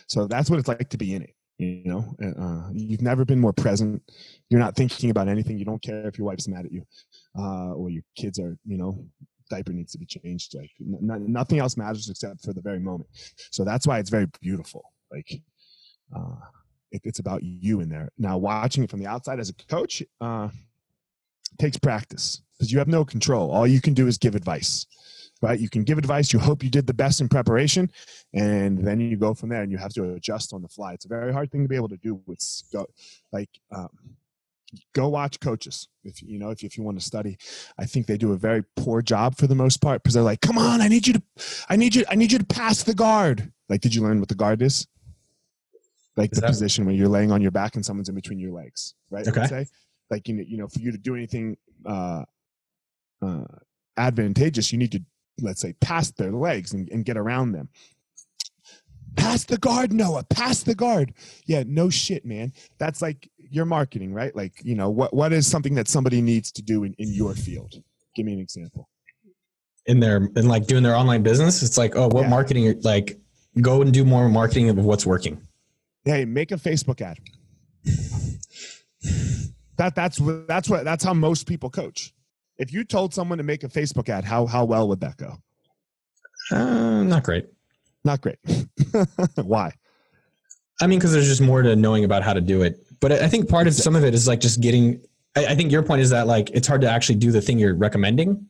[0.07, 1.35] So that's what it's like to be in it.
[1.57, 4.01] You know, uh, you've never been more present.
[4.49, 5.57] You're not thinking about anything.
[5.57, 6.85] You don't care if your wife's mad at you,
[7.37, 9.05] uh, or your kids are, you know,
[9.49, 10.53] diaper needs to be changed.
[10.53, 13.09] Like n- nothing else matters except for the very moment.
[13.51, 14.91] So that's why it's very beautiful.
[15.11, 15.41] Like,
[16.13, 16.35] uh,
[16.91, 18.09] it, it's about you in there.
[18.17, 20.49] Now, watching it from the outside as a coach uh,
[21.57, 23.49] takes practice because you have no control.
[23.51, 24.85] All you can do is give advice
[25.41, 25.59] right?
[25.59, 26.33] You can give advice.
[26.33, 27.91] You hope you did the best in preparation,
[28.33, 29.61] and then you go from there.
[29.61, 30.93] And you have to adjust on the fly.
[30.93, 32.21] It's a very hard thing to be able to do.
[32.25, 32.39] With
[32.71, 32.85] go,
[33.31, 33.89] like, um,
[34.93, 37.37] go watch coaches if you know if if you want to study.
[37.77, 40.41] I think they do a very poor job for the most part because they're like,
[40.41, 41.23] "Come on, I need you to,
[41.69, 44.29] I need you, I need you to pass the guard." Like, did you learn what
[44.29, 44.87] the guard is?
[46.17, 48.39] Like Is the that- position where you're laying on your back and someone's in between
[48.39, 49.27] your legs, right?
[49.27, 49.65] Okay.
[50.09, 52.23] Like you know, you know, for you to do anything uh,
[53.21, 53.43] uh,
[53.97, 55.01] advantageous, you need to
[55.41, 57.69] let's say pass their legs and, and get around them
[59.15, 61.13] pass the guard noah pass the guard
[61.45, 65.47] yeah no shit man that's like your marketing right like you know what what is
[65.47, 67.73] something that somebody needs to do in, in your field
[68.15, 68.89] give me an example
[69.85, 71.61] in their in like doing their online business.
[71.61, 72.29] It's like, oh, what Yeah.
[72.29, 72.81] marketing?
[72.81, 73.19] Like,
[73.61, 75.39] go and do more marketing of what's working.
[76.05, 77.19] hey make a facebook ad
[79.77, 82.14] that that's what that's what that's how most people coach
[82.57, 85.37] if you told someone to make a facebook ad how how well would that go
[86.51, 87.45] Uh, not great.
[88.03, 88.37] not great
[89.43, 89.71] why
[90.81, 92.85] I mean, because there's just more to knowing about how to do it.
[92.99, 94.99] But I I think part of some of it is like just getting.
[95.37, 97.57] I, I think your point is that like it's hard to actually do the thing
[97.57, 98.45] you're recommending.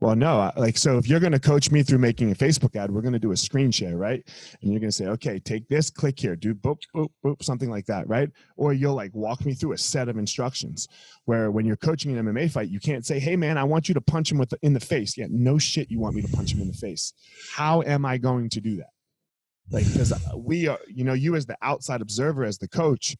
[0.00, 2.88] Well, no, like so if you're going to coach me through making a Facebook ad,
[2.88, 4.22] we're going to do a screen share, right?
[4.62, 7.68] And you're going to say, "Okay, take this, click here, do boop boop boop something
[7.68, 10.86] like that, right?" Or you'll like walk me through a set of instructions
[11.24, 13.94] where when you're coaching an MMA fight, you can't say, "Hey man, I want you
[13.94, 16.28] to punch him with the, in the face." Yeah, no shit, you want me to
[16.28, 17.12] punch him in the face.
[17.52, 18.90] How am I going to do that?
[19.68, 23.16] Like cuz we are, you know, you as the outside observer as the coach,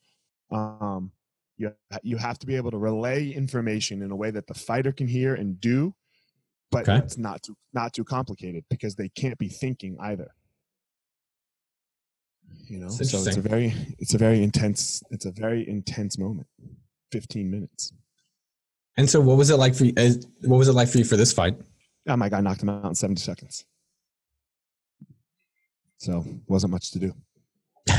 [0.53, 1.11] um
[1.57, 1.73] you
[2.05, 5.09] you have to be able to relay information in a way that the fighter can
[5.09, 5.93] hear and do
[6.71, 6.99] but Okay.
[6.99, 10.29] it's not too not too complicated because they can't be thinking either
[12.67, 16.19] you know It's so it's a very it's a very intense it's a very intense
[16.19, 16.47] moment
[17.13, 17.93] 15 minutes
[18.97, 19.93] And so, what was it like for you?
[20.43, 21.57] What was it like for you for this fight?
[22.09, 23.65] oh my god knocked him out in 70 seconds
[25.99, 27.13] so wasn't much to do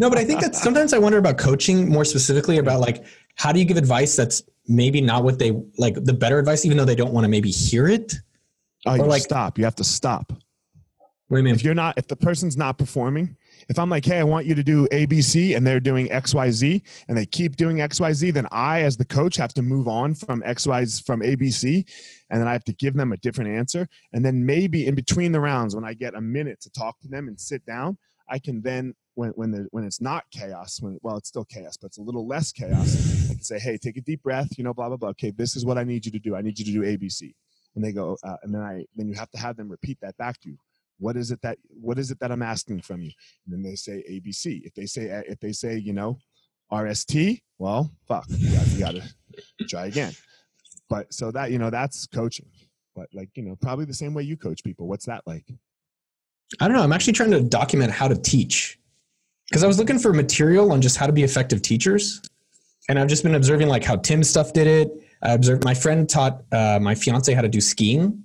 [0.00, 3.04] No, but I think that sometimes I wonder about coaching more specifically about like
[3.36, 6.76] how do you give advice that's maybe not what they like the better advice, even
[6.76, 8.14] though they don't want to maybe hear it.
[8.86, 10.32] oh you like- stop you have to stop
[11.28, 11.54] What do you mean?
[11.54, 13.36] if you're not if the person's not performing
[13.68, 17.16] if i'm like hey i want you to do abc and they're doing xyz and
[17.18, 21.04] they keep doing xyz then i as the coach have to move on from xyz
[21.04, 21.84] from abc
[22.30, 25.32] and then i have to give them a different answer and then maybe in between
[25.32, 27.96] the rounds when i get a minute to talk to them and sit down
[28.28, 31.76] i can then when when, there, when it's not chaos when well it's still chaos
[31.76, 34.62] but it's a little less chaos i can say hey take a deep breath you
[34.62, 35.08] know blah blah blah.
[35.08, 36.36] Okay this is what i need you to do.
[36.36, 37.34] I need you to do abc
[37.74, 40.16] and they go uh, and then i then you have to have them repeat that
[40.16, 40.56] back to you.
[40.98, 43.10] What is it that what is it that i'm asking from you?
[43.46, 46.18] And then they say abc if they say if they say you know
[46.72, 49.02] rst well fuck you gotta, you gotta
[49.68, 50.12] try again.
[50.88, 52.48] But so that you know that's coaching.
[52.94, 54.86] But like you know probably the same way you coach people.
[54.86, 55.46] What's that like?
[56.60, 56.82] I don't know.
[56.82, 58.78] I'm actually trying to document how to teach
[59.48, 62.20] because I was looking for material on just how to be effective teachers,
[62.88, 64.92] and I've just been observing like how Tim's stuff did it.
[65.22, 68.22] I observed my friend taught uh, my fiance how to do skiing,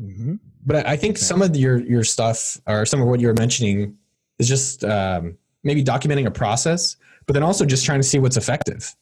[0.00, 0.34] mm-hmm.
[0.66, 3.34] but I I think some of your your stuff or some of what you were
[3.34, 3.96] mentioning
[4.38, 8.36] is just um, maybe documenting a process, but then also just trying to see what's
[8.36, 8.94] effective,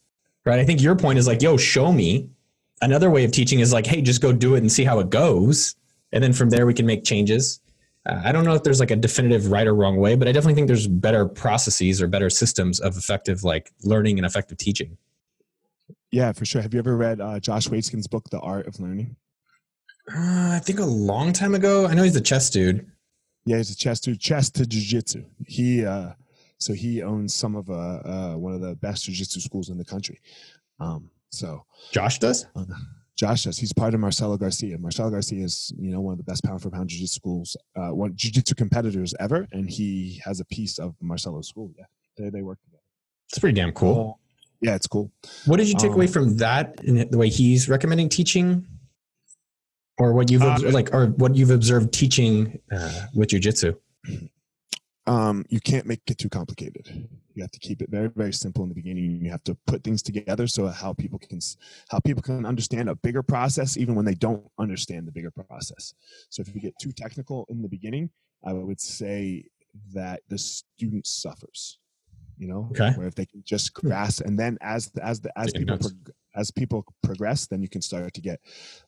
[0.45, 0.59] right?
[0.59, 2.29] I think your point is like, yo, show me.
[2.83, 5.11] Another way of teaching is like, hey, just go do it and see how it
[5.11, 5.77] goes,
[6.13, 7.61] and then from there we can make changes.
[8.09, 10.33] Uh, I don't know if there's like a definitive right or wrong way, but I
[10.33, 14.97] definitely think there's better processes or better systems of effective like learning and effective teaching.
[16.13, 19.15] yeah for sure have you ever read uh, josh waitzkin's book the art of learning
[20.09, 21.87] Uh, I think a long time ago.
[21.87, 22.87] I know he's a chess dude.
[23.45, 26.11] yeah he's a chess to chess to jiu-jitsu he uh
[26.59, 29.85] so he owns some of uh, uh one of the best jiu-jitsu schools in the
[29.85, 30.19] country
[30.81, 32.47] um so Josh does.
[32.57, 32.65] Uh,
[33.21, 34.79] Josh says he's part of Marcelo Garcia.
[34.79, 37.91] Marcelo Garcia is, you know, one of the best pound for pound jiu-jitsu schools, uh,
[37.95, 41.71] one jiu-jitsu competitors ever, and he has a piece of Marcelo's school.
[41.79, 41.85] Yeah,
[42.17, 42.83] they they work together.
[43.29, 44.19] It's pretty damn cool.
[44.63, 45.13] Yeah, it's cool.
[45.45, 48.67] What did you take Um, away from that in the way he's recommending teaching,
[49.99, 53.77] or what you've Uh, observed, like, or what you've observed teaching uh, with jujitsu?
[55.07, 57.09] Um, you can't make it too complicated.
[57.35, 59.25] You have to keep it very, very simple in the beginning.
[59.25, 61.41] You have to put things together so how people can
[61.89, 65.95] how people can understand a bigger process, even when they don't understand the bigger process.
[66.29, 68.11] So if you get too technical in the beginning,
[68.45, 69.45] I would say
[69.95, 71.79] that the student suffers.
[72.37, 72.91] You know, Okay.
[72.97, 76.51] where if they can just grasp, and then as as the as people prog- as
[76.51, 78.41] people progress, then you can start to get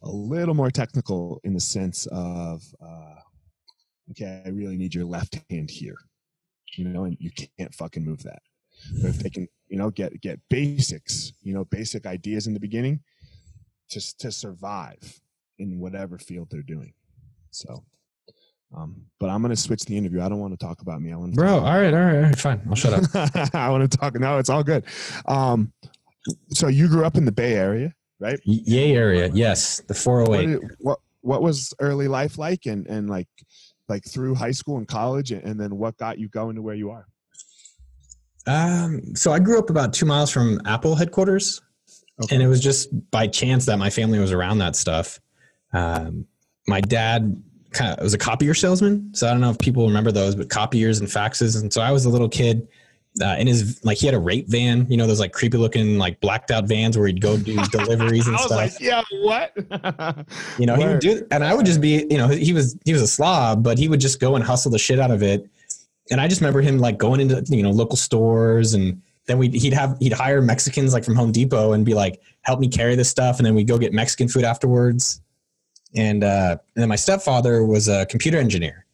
[0.03, 2.63] a little more technical in the sense of.
[2.81, 3.17] Uh,
[4.13, 5.97] okay, I really need your left hand here,
[6.77, 8.43] you know, and you can't fucking move that.
[9.01, 12.61] But if they can, you know, get get basics, you know, basic ideas in the
[12.61, 13.01] beginning,
[13.91, 15.21] just to survive
[15.59, 16.93] in whatever field they're doing.
[17.51, 17.85] So,
[18.75, 20.23] um, but I'm gonna switch the interview.
[20.23, 21.13] I don't want to talk about me.
[21.13, 22.61] I want to Bro, all right, all right, all right, fine.
[22.69, 23.55] I'll shut up.
[23.55, 24.19] I want to talk.
[24.19, 24.85] No, it's all good.
[25.27, 25.73] Um,
[26.51, 28.41] so you grew up in the Bay Area, right?
[28.47, 30.47] Y- Yay area, yes, the What, 408.
[30.47, 33.29] did- what what was early life like, and and like
[33.89, 36.91] like through high school and college, and, then what got you going to where you
[36.91, 37.07] are?
[38.47, 41.61] Um, so I grew up about two miles from Apple headquarters,
[42.23, 42.35] Okay.
[42.35, 45.21] and it was just by chance that my family was around that stuff.
[45.73, 46.27] Um,
[46.67, 50.13] my dad kind of was a copier salesman, so I don't know if people remember
[50.13, 51.61] those, but copiers and faxes.
[51.61, 52.69] And so I was a little kid.
[53.21, 55.99] Uh, in his like he had a rape van, you know those like creepy looking
[55.99, 58.57] like blacked out vans where he'd go do deliveries and I was stuff.
[58.57, 60.27] like, yeah, what?
[60.59, 62.93] You know, he would do, and I would just be, you know, he was he
[62.95, 65.47] was a slob, but he would just go and hustle the shit out of it.
[66.11, 69.49] And I just remember him like going into you know local stores, and then we
[69.51, 72.95] he'd have he'd hire Mexicans like from Home Depot and be like, help me carry
[72.95, 75.21] this stuff, and then we'd go get Mexican food afterwards.
[75.95, 78.87] And uh, and then my stepfather was a computer engineer,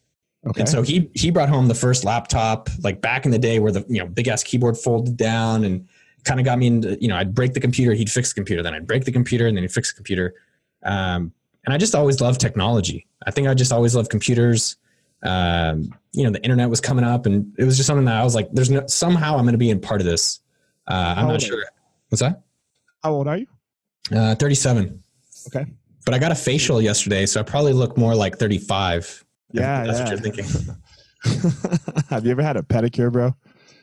[0.47, 0.61] okay.
[0.61, 3.71] and so he he brought home the first laptop like back in the day where
[3.71, 5.87] the you know big ass keyboard folded down and
[6.23, 8.61] kind of got me into you know I'd break the computer, he'd fix the computer,
[8.63, 10.35] then I'd break the computer, and then he'd fix the computer.
[10.83, 11.33] Um,
[11.65, 13.05] and I just always loved technology.
[13.25, 14.77] I think I just always loved computers.
[15.23, 18.23] Um, you know, the internet was coming up, and it was just something that I
[18.23, 20.39] was like, "There's no somehow I'm going to be in part of this."
[20.87, 21.63] Uh, I'm not sure.
[22.09, 22.41] What's that?
[23.03, 23.47] How old are you?
[24.13, 25.01] Uh, 37.
[25.47, 25.65] Okay.
[26.05, 29.23] But I got a facial yesterday, so I probably look more like 35.
[29.51, 30.03] Yeah, that's yeah.
[30.03, 30.75] what you're thinking.
[32.09, 33.35] Have you ever had a pedicure, bro?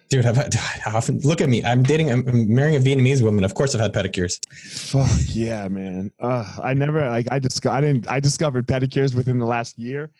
[0.08, 0.54] Dude, I've had,
[0.86, 1.64] I often look at me.
[1.64, 3.42] I'm dating, I'm, marrying a Vietnamese woman.
[3.42, 4.38] Of course, I've had pedicures.
[4.54, 6.12] Fuck yeah, man.
[6.20, 10.10] Uh, I never like I just I didn't I discovered pedicures within the last year.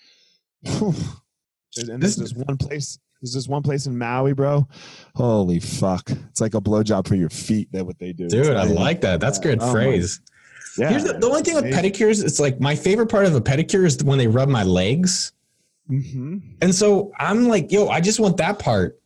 [0.65, 0.95] And
[2.03, 2.99] This- there's this one place.
[3.23, 4.69] There's this one place in Maui, bro.
[5.15, 6.11] Holy fuck!
[6.11, 7.73] It's like a blowjob for your feet.
[7.73, 9.21] That what they do, Dude, not I like that.
[9.21, 10.21] That's good Oh my- phrase.
[10.79, 10.91] Yeah.
[10.91, 13.87] Here's the, the only thing with pedicures, it's like my favorite part of a pedicure
[13.87, 15.33] is when they rub my legs.
[15.89, 18.99] Hmm And so I'm like, yo, I just want that part.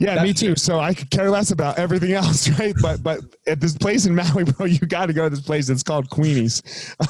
[0.00, 0.54] Yeah, That- me too.
[0.54, 2.74] So I could care less about everything else, right?
[2.80, 3.18] But but
[3.48, 5.68] at this place in Maui, bro, you got to go to this place.
[5.68, 6.62] It's called Queenie's.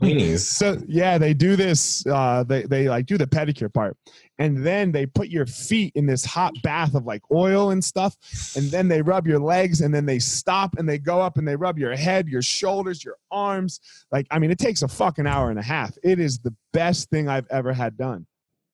[0.00, 0.40] Weenies.
[0.40, 2.04] So yeah, they do this.
[2.06, 3.94] Uh, they they like do the pedicure part,
[4.38, 8.16] and then they put your feet in this hot bath of like oil and stuff,
[8.56, 11.46] and then they rub your legs, and then they stop and they go up and
[11.46, 13.80] they rub your head, your shoulders, your arms.
[14.10, 15.92] Like I mean, it takes a fucking hour and a half.
[16.02, 18.26] It is the best thing I've ever had done.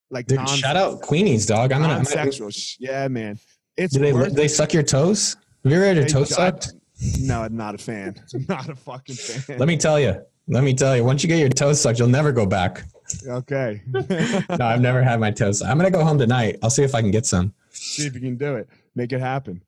[0.08, 1.72] Like Dude, shout out Queenies, dog.
[1.72, 1.94] I'm gonna.
[1.94, 2.50] Non-sexual.
[2.78, 3.40] Yeah, man.
[3.76, 4.48] It's do they they it.
[4.50, 5.36] suck your toes?
[5.64, 6.72] Have you ever had your toes sucked?
[7.20, 8.14] No, I'm not a fan.
[8.48, 9.58] Not a fucking fan.
[9.58, 10.22] Let me tell you.
[10.48, 11.04] Let me tell you.
[11.04, 12.84] Once you get your toes sucked, you'll never go back.
[13.28, 13.82] Okay.
[14.58, 15.60] No, I've never had my toes.
[15.60, 16.56] I'm gonna go home tonight.
[16.62, 17.52] I'll see if I can get some.
[17.70, 18.68] See if you can do it.
[18.94, 19.62] Make it happen.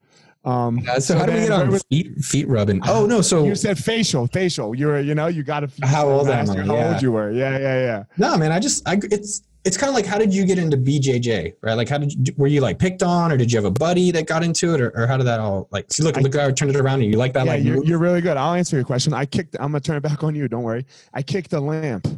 [0.45, 2.81] Um, Uh, so, how do we get on feet feet rubbing?
[2.89, 4.75] Oh no, so You said facial, facial.
[4.75, 5.87] You were, you know, you got to.
[5.87, 6.57] How old am I?
[6.65, 6.93] How Yeah.
[6.93, 7.31] old you were?
[7.33, 8.05] Yeah, yeah, yeah.
[8.17, 8.53] no, man.
[8.53, 11.75] I just I it's it's kind of like how did you get into BJJ, right?
[11.75, 14.11] Like how did you, were you like picked on, or did you have a buddy
[14.11, 15.93] that got into it, or, or how did that all like?
[15.93, 17.85] See, look, I- look, I turned it around, and you like that, yeah, like you're,
[17.85, 18.37] you're really good.
[18.37, 19.13] I'll answer your question.
[19.13, 19.55] I kicked.
[19.61, 20.49] I'm gonna turn it back on you.
[20.49, 20.87] Don't worry.
[21.13, 22.09] I kicked the lamp.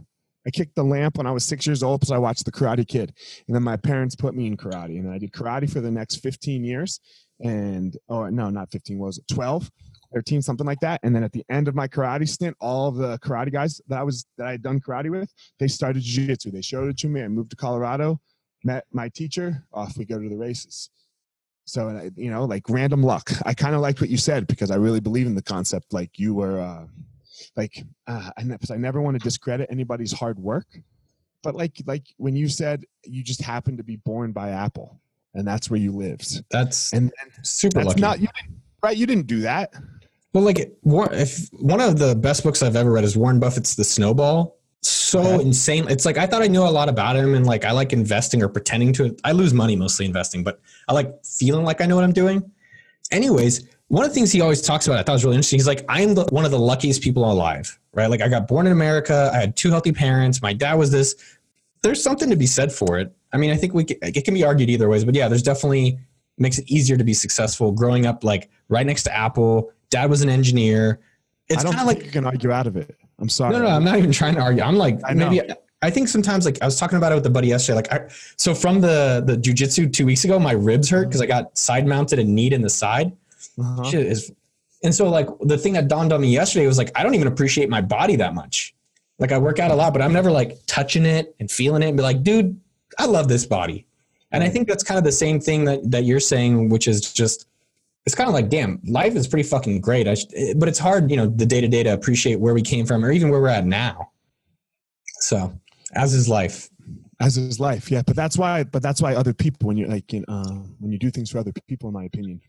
[0.47, 2.87] I kicked the lamp when I was six years old because I watched the Karate
[2.87, 3.13] Kid,
[3.47, 6.17] and then my parents put me in karate, and I did karate for the next
[6.17, 7.01] 15 years.
[7.41, 8.99] And oh no, not 15.
[8.99, 9.71] What was it 12,
[10.13, 11.01] 13, something like that?
[11.03, 14.03] And then at the end of my karate stint, all the karate guys that I
[14.03, 16.51] was that I had done karate with, they started jiu-jitsu.
[16.51, 17.23] They showed it to me.
[17.23, 18.21] I moved to Colorado,
[18.65, 19.65] met my teacher.
[19.73, 20.91] Off we go to the races.
[21.67, 23.31] So and you know, like random luck.
[23.47, 25.93] I kind of liked what you said because I really believe in the concept.
[25.93, 26.87] Like you were, uh,
[27.57, 30.67] like uh, I, ne- 'cause I never want to discredit anybody's hard work,
[31.45, 35.01] but like like when you said you just happened to be born by Apple,
[35.35, 38.01] and that's where you lived, That's and, super that's lucky.
[38.01, 38.97] not you didn't, right.
[38.97, 39.73] You didn't do that.
[40.33, 43.75] Well, like War- if one of the best books I've ever read is Warren Buffett's
[43.75, 44.57] The Snowball.
[44.83, 45.43] So Okay.
[45.43, 45.87] insane.
[45.91, 48.43] It's like I thought I knew a lot about him, and like I like investing
[48.43, 49.15] or pretending to.
[49.25, 52.51] I lose money mostly investing, but I like feeling like I know what I'm doing.
[53.11, 55.59] Anyways, one of the things he always talks about, I thought was really interesting.
[55.59, 58.09] He's like, I'm the, one of the luckiest people alive, right?
[58.09, 59.31] Like I got born in America.
[59.35, 60.41] I had two healthy parents.
[60.41, 61.17] My dad was this.
[61.83, 63.13] There's something to be said for it.
[63.33, 65.43] I mean, I think we can, it can be argued either ways, but yeah, there's
[65.43, 65.99] definitely
[66.39, 69.73] makes it easier to be successful growing up like right next to Apple.
[69.91, 71.01] Dad was an engineer.
[71.49, 72.97] It's I don't kind think of like you can argue out of it.
[73.19, 73.53] I'm sorry.
[73.53, 74.63] no, no, I'm not even trying to argue.
[74.63, 75.43] I'm like I maybe
[75.83, 77.77] I think sometimes like I was talking about it with a buddy yesterday.
[77.77, 81.27] Like I, so from the the jujitsu two weeks ago, my ribs hurt because I
[81.27, 83.13] got side mounted and kneed in the side.
[83.59, 83.85] Uh-huh.
[83.85, 84.33] Shit is,
[84.83, 87.29] and so like the thing that dawned on me yesterday was like I don't even
[87.29, 88.75] appreciate my body that much.
[89.19, 91.89] Like I work out a lot, but I'm never like touching it and feeling it
[91.89, 92.59] and be like, dude,
[92.99, 93.87] I love this body.
[94.33, 97.13] And I think that's kind of the same thing that that you're saying, which is
[97.13, 97.47] just
[98.07, 100.09] it's kind of like, damn, life is pretty fucking great.
[100.09, 100.27] I sh-
[100.57, 103.05] but it's hard, you know, the day to day to appreciate where we came from
[103.05, 104.11] or even where we're at now.
[105.21, 105.53] So,
[105.95, 106.71] as is life.
[107.21, 110.11] as is life yeah but that's why but that's why other people when you're like
[110.29, 112.41] uh, when you do things for other people in my opinion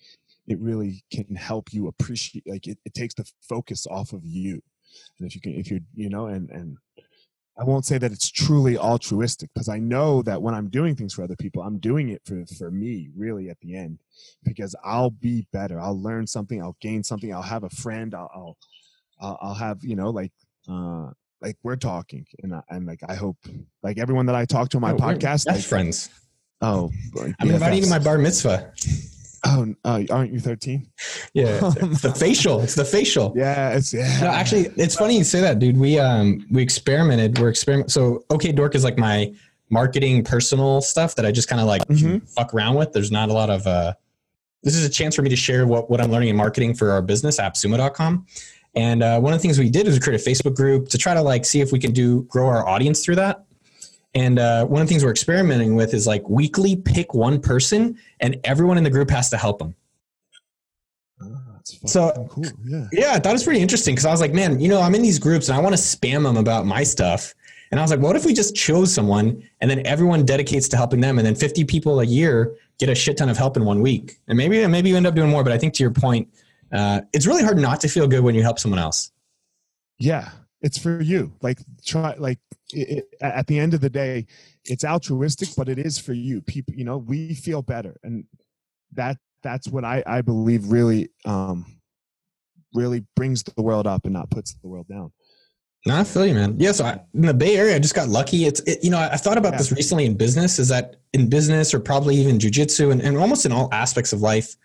[0.47, 4.61] it really can help you appreciate like it, it takes the focus off of you
[5.19, 6.77] and if you can if you're you know and and
[7.57, 11.13] i won't say that it's truly altruistic because i know that when i'm doing things
[11.13, 13.99] for other people i'm doing it for for me really at the end
[14.43, 18.57] because i'll be better i'll learn something i'll gain something i'll have a friend i'll
[19.21, 20.31] i'll, I'll, have you know like
[20.69, 21.09] uh
[21.41, 23.37] like we're talking and I, and like i hope
[23.83, 26.09] like everyone that i talk to on my Oh, podcast like, friends.
[26.61, 26.91] oh
[27.39, 28.71] I'm inviting you to my bar mitzvah.
[29.45, 30.87] Oh uh, aren't you 13
[31.33, 32.61] Yeah, it's the facial.
[32.61, 33.33] It's the facial.
[33.35, 35.77] yeah it's yeah No, actually, it's funny you say that, dude.
[35.77, 37.39] We um we experimented.
[37.39, 37.91] We're experiment.
[37.91, 39.33] So, OK Dork is like my
[39.69, 42.27] marketing personal stuff that I just kind of like Mhm.
[42.29, 42.91] fuck around with.
[42.93, 43.65] There's not a lot of.
[43.67, 43.93] uh
[44.63, 46.91] This is a chance for me to share what what I'm learning in marketing for
[46.91, 48.25] our business, AppSumo.com.
[48.75, 50.97] And uh, one of the things we did is we created a Facebook group to
[50.97, 53.43] try to like see if we can do grow our audience through that.
[54.13, 57.97] And uh, one of the things we're experimenting with is like weekly pick one person,
[58.19, 59.73] and everyone in the group has to help them.
[61.21, 64.19] Oh, that's So- cool yeah Yeah, I thought it was pretty interesting because I was
[64.21, 66.65] like, man, you know, I'm in these groups and I want to spam them about
[66.65, 67.33] my stuff.
[67.71, 70.77] And I was like, what if we just chose someone and then everyone dedicates to
[70.77, 73.63] helping them, and then 50 people a year get a shit ton of help in
[73.63, 75.41] one week, and maybe maybe you end up doing more.
[75.43, 76.27] But I think to your point,
[76.73, 79.11] uh, it's really hard not to feel good when you help someone else.
[79.99, 80.31] yeah
[80.61, 82.39] it's for you like try like
[82.71, 84.25] it, it, at the end of the day
[84.65, 88.23] it's altruistic but it is for you people you know we feel better and
[88.93, 91.65] that that's what i i believe really um
[92.73, 95.11] really brings the world up and not puts the world down
[95.85, 96.55] No, I feel you, man.
[96.59, 98.45] Yeah, so I, in the Bay Area, I just got lucky.
[98.45, 99.57] It's, it, you know, I, I thought about Yeah.
[99.57, 100.59] this recently in business.
[100.59, 104.21] Is that in business or probably even jujitsu and, and almost in all aspects of
[104.21, 104.55] life,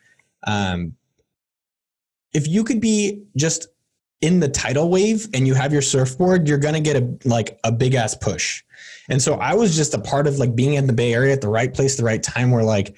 [0.46, 0.94] um,
[2.34, 3.68] if you could be just
[4.20, 7.72] in the tidal wave and you have your surfboard, you're gonna get a like a
[7.72, 8.62] big ass push.
[9.08, 11.40] And so I was just a part of like being in the Bay Area at
[11.40, 12.96] the right place, the right time, where like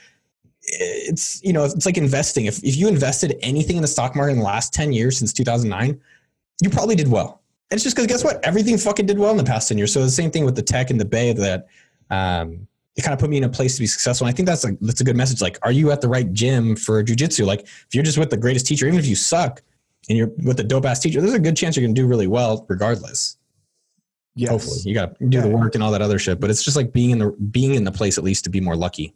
[0.63, 2.47] it's you know it's like investing.
[2.47, 5.33] If if you invested anything in the stock market in the last ten years since
[5.33, 6.01] 2009,
[6.63, 7.43] you probably did well.
[7.71, 8.43] And it's just because guess what?
[8.45, 9.93] Everything fucking did well in the past 10 years.
[9.93, 11.67] So the same thing with the tech and the Bay that
[12.09, 12.67] um,
[12.97, 14.27] it kind of put me in a place to be successful.
[14.27, 15.43] And I think that's like that's a good message.
[15.43, 17.47] Like, are you at the right gym for jujitsu?
[17.47, 19.63] Like, if you're just with the greatest teacher, even if you suck
[20.09, 22.27] and you're with a dope ass teacher, there's a good chance you're gonna do really
[22.27, 23.37] well regardless.
[24.35, 26.41] yes Hopefully, you got to do the work and all that other shit.
[26.41, 28.61] But it's just like being in the being in the place at least to be
[28.61, 29.15] more lucky.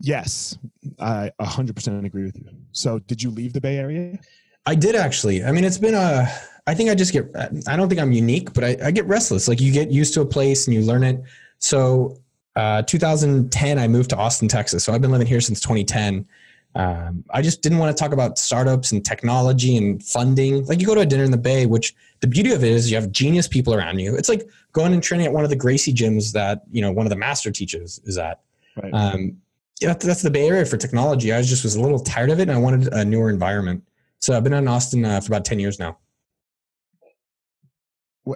[0.00, 0.58] yes
[0.98, 4.18] i 100% agree with you so did you leave the bay area
[4.66, 5.44] I did actually.
[5.44, 6.28] I mean, it's been a.
[6.66, 7.26] I think I just get.
[7.66, 9.48] I don't think I'm unique, but I, I get restless.
[9.48, 11.20] Like you get used to a place and you learn it.
[11.58, 12.20] So,
[12.54, 14.84] uh, 2010, I moved to Austin, Texas.
[14.84, 16.26] So I've been living here since 2010.
[16.74, 20.64] Um, I just didn't want to talk about startups and technology and funding.
[20.66, 22.90] Like you go to a dinner in the Bay, which the beauty of it is
[22.90, 24.16] you have genius people around you.
[24.16, 27.04] It's like going and training at one of the Gracie gyms that you know one
[27.06, 28.40] of the master teachers is at.
[28.82, 29.36] right Um,
[29.80, 31.32] yeah, that's- the Bay Area for technology.
[31.32, 33.82] I was just was a little tired of it, and I wanted a newer environment.
[34.20, 35.98] So I've been in Austin uh, for about ten years now.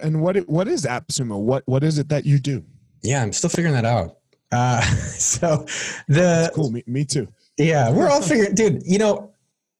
[0.03, 1.39] And what what is AppSumo?
[1.39, 2.63] What what is it that you do?
[3.03, 4.17] Yeah, I'm still figuring that out.
[4.51, 5.65] Uh, so
[6.07, 6.71] the That's cool.
[6.71, 7.27] Me, me too.
[7.57, 8.83] Yeah, we're all figuring, dude.
[8.85, 9.31] You know,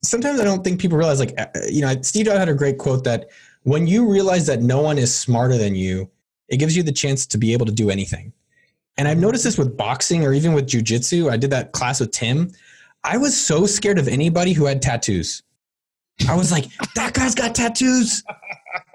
[0.04, 1.20] sometimes I don't think people realize.
[1.20, 3.30] Like, uh, you know, Steve Jobs had a great quote that
[3.64, 6.10] when you realize that no one is smarter than you,
[6.50, 8.32] it gives you the chance to be able to do anything.
[8.98, 11.30] And I've noticed this with boxing or even with jujitsu.
[11.30, 12.52] I did that class with Tim.
[13.04, 15.44] I was so scared of anybody who had tattoos.
[16.28, 16.66] I was like,
[16.96, 18.24] that guy's got tattoos.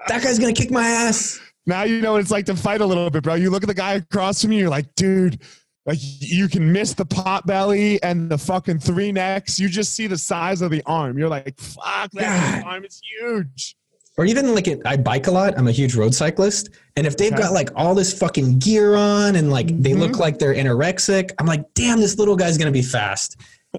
[0.09, 1.41] That guy's gonna kick my ass.
[1.66, 3.35] Now you know what it's like to fight a little bit, bro.
[3.35, 5.41] You look at the guy across from you, you're like, dude,
[5.87, 9.59] like you can miss the pot belly and the fucking three necks.
[9.59, 11.18] You just see the size of the arm.
[11.18, 13.76] You're like, fuck, that arm is huge.
[14.18, 15.55] or even like it, I bike a lot.
[15.59, 17.41] I'm a huge road cyclist, and if they've Okay.
[17.43, 20.18] got like all this fucking gear on and like they look Mhm.
[20.18, 23.37] like they're anorexic, I'm like, damn, this little guy's gonna be fast.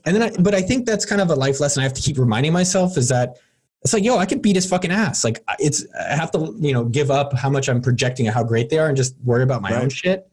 [0.08, 2.02] and then I, but I think that's kind of a life lesson I have to
[2.02, 3.38] keep reminding myself is that
[3.84, 5.24] it's like, yo, I can beat his fucking ass.
[5.24, 8.44] Like it's, I have to, you know, give up how much I'm projecting and how
[8.44, 9.84] great they are and just worry about my Right.
[9.84, 10.28] own shit.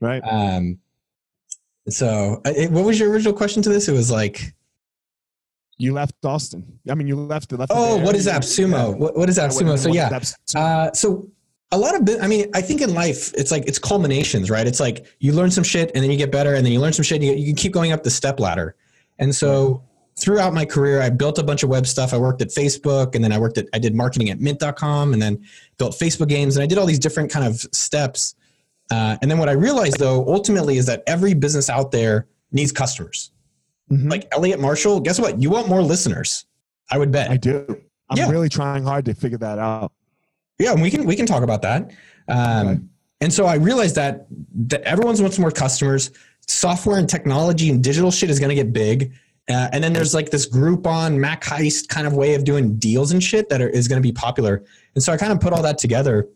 [0.00, 0.20] Right.
[0.28, 0.78] Um,
[1.88, 3.88] so it, what was your original question to this?
[3.88, 4.54] It was like,
[5.78, 6.78] You left Austin.
[6.88, 7.52] I mean, you left.
[7.52, 8.26] left oh, what is.
[8.26, 8.70] AppSumo?
[8.70, 8.88] Yeah.
[8.88, 9.70] What, what is AppSumo?
[9.70, 10.20] What- So what yeah,
[10.54, 11.28] Uh, so
[11.72, 14.66] a lot of, I mean, I think in life, it's like it's culminations, right?
[14.66, 16.92] It's like you learn some shit and then you get better, and then you learn
[16.92, 18.76] some shit, and you, you can keep going up the step ladder.
[19.18, 19.82] And so
[20.16, 22.14] throughout my career, I built a bunch of web stuff.
[22.14, 25.20] I worked at Facebook, and then I worked at, I did marketing at Mint.com, and
[25.20, 25.44] then
[25.78, 28.36] built Facebook games, and I did all these different kind of steps.
[28.90, 32.70] Uh, and then what I realized, though, ultimately, is that every business out there needs
[32.72, 33.30] customers.
[33.90, 34.10] Mhm.
[34.10, 35.40] Like Elliot Marshall, guess what?
[35.40, 36.46] You want more listeners.
[36.90, 37.30] I would bet.
[37.30, 37.64] I do.
[38.10, 38.30] I'm Yeah.
[38.30, 39.92] really trying hard to figure that out.
[40.58, 41.90] Yeah, and we can we can talk about that.
[42.28, 42.80] Um, Okay.
[43.20, 44.26] And so I realized that
[44.68, 46.10] that everyone wants more customers.
[46.46, 49.12] Software and technology and digital shit is going to get big.
[49.48, 53.22] Uh, and then there's like this Groupon MacHeist kind of way of doing deals and
[53.22, 54.62] shit that are, is going to be popular.
[54.94, 56.28] And so I kind of put all that together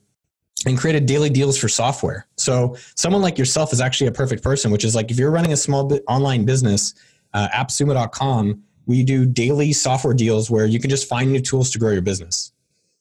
[0.66, 2.26] and created daily deals for software.
[2.48, 5.52] So someone like yourself is actually a perfect person, which is like if you're running
[5.52, 6.94] a small online business,
[7.34, 11.78] uh, appsumo.com, we do daily software deals where you can just find new tools to
[11.78, 12.52] grow your business.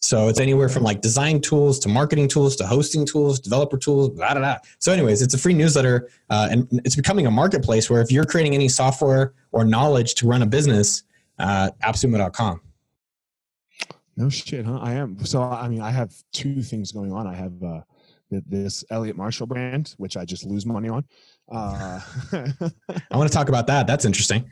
[0.01, 4.09] So it's anywhere from like design tools to marketing tools to hosting tools, developer tools,
[4.09, 4.57] blah, blah, blah.
[4.79, 8.25] So, anyways, it's a free newsletter uh, and it's becoming a marketplace where if you're
[8.25, 11.03] creating any software or knowledge to run a business,
[11.39, 12.59] uh, appsumo.com.
[14.17, 14.79] No shit, huh?
[14.81, 15.23] I am.
[15.23, 17.25] So I mean, I have two things going on.
[17.25, 17.81] I have uh,
[18.29, 21.05] this Elliot Marshall brand, which I just lose money on.
[21.51, 21.99] Uh,
[22.33, 23.87] I want to talk about that.
[23.87, 24.49] That's interesting.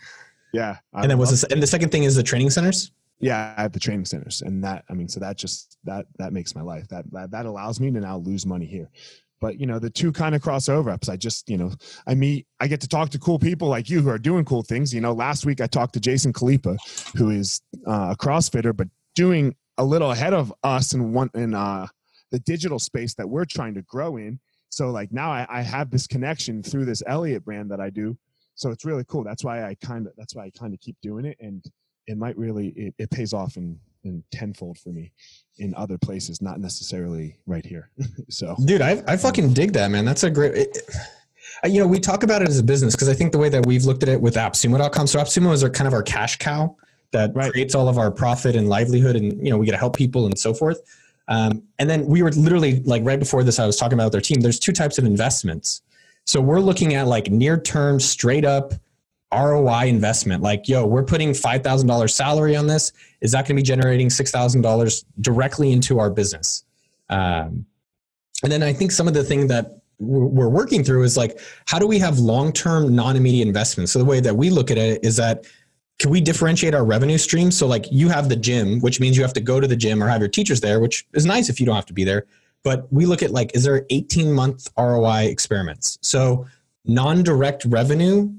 [0.54, 0.78] yeah.
[0.94, 1.44] I And then love- this?
[1.46, 2.92] And the second thing is the training centers.
[3.20, 6.34] Yeah, I have the training centers, and that I mean, so that just that that
[6.34, 6.86] makes my life.
[6.90, 8.90] That that, that allows me to now lose money here.
[9.40, 11.08] But you know, the two kind of cross over ups.
[11.08, 11.72] I just you know,
[12.08, 14.64] I meet, I get to talk to cool people like you who are doing cool
[14.64, 14.94] things.
[14.94, 16.78] You know, last week I talked to Jason Khalipa,
[17.18, 21.54] who is uh, a CrossFitter, but doing a little ahead of us in one in
[21.54, 21.88] uh,
[22.32, 24.40] the digital space that we're trying to grow in.
[24.70, 28.18] So like now I, I have this connection through this Elliot brand that I do.
[28.56, 29.24] So it's really cool.
[29.24, 31.64] That's why I kind of that's why I kind of keep doing it and
[32.08, 35.12] it might really it, it pays off in in tenfold for me
[35.58, 37.90] in other places not necessarily right here
[38.30, 40.06] so Dude, I, I um, fucking dig that, man.
[40.06, 40.56] That's a great.
[40.56, 40.96] It, it-
[41.64, 43.66] you know, we talk about it as a business because I think the way that
[43.66, 45.08] we've looked at it with AppSumo.com.
[45.08, 46.76] So AppSumo is our kind of our cash cow
[47.12, 47.52] that Right.
[47.52, 50.26] creates all of our profit and livelihood, and you know, we get to help people
[50.26, 50.82] and so forth.
[51.28, 54.22] Um, and then we were literally like right before this, I was talking about our
[54.22, 54.42] team.
[54.42, 55.82] There's two types of investments.
[56.26, 58.74] So we're looking at like near term, straight up
[59.34, 60.42] ROI investment.
[60.42, 62.92] Like, yo, we're putting five thousand dollars salary on this.
[63.22, 66.64] Is that going to be generating six thousand dollars directly into our business?
[67.10, 67.66] Um,
[68.44, 71.80] and then I think some of the thing that we're working through is like, how
[71.80, 73.92] do we have long term, non immediate investments?
[73.92, 75.46] So the way that we look at it is that
[75.98, 77.58] can we differentiate our revenue streams?
[77.58, 80.04] So like you have the gym, which means you have to go to the gym
[80.04, 82.26] or have your teachers there, which is nice if you don't have to be there.
[82.64, 85.98] But we look at like, is there 18 month ROI experiments?
[86.02, 86.48] So
[86.84, 88.32] non-direct revenue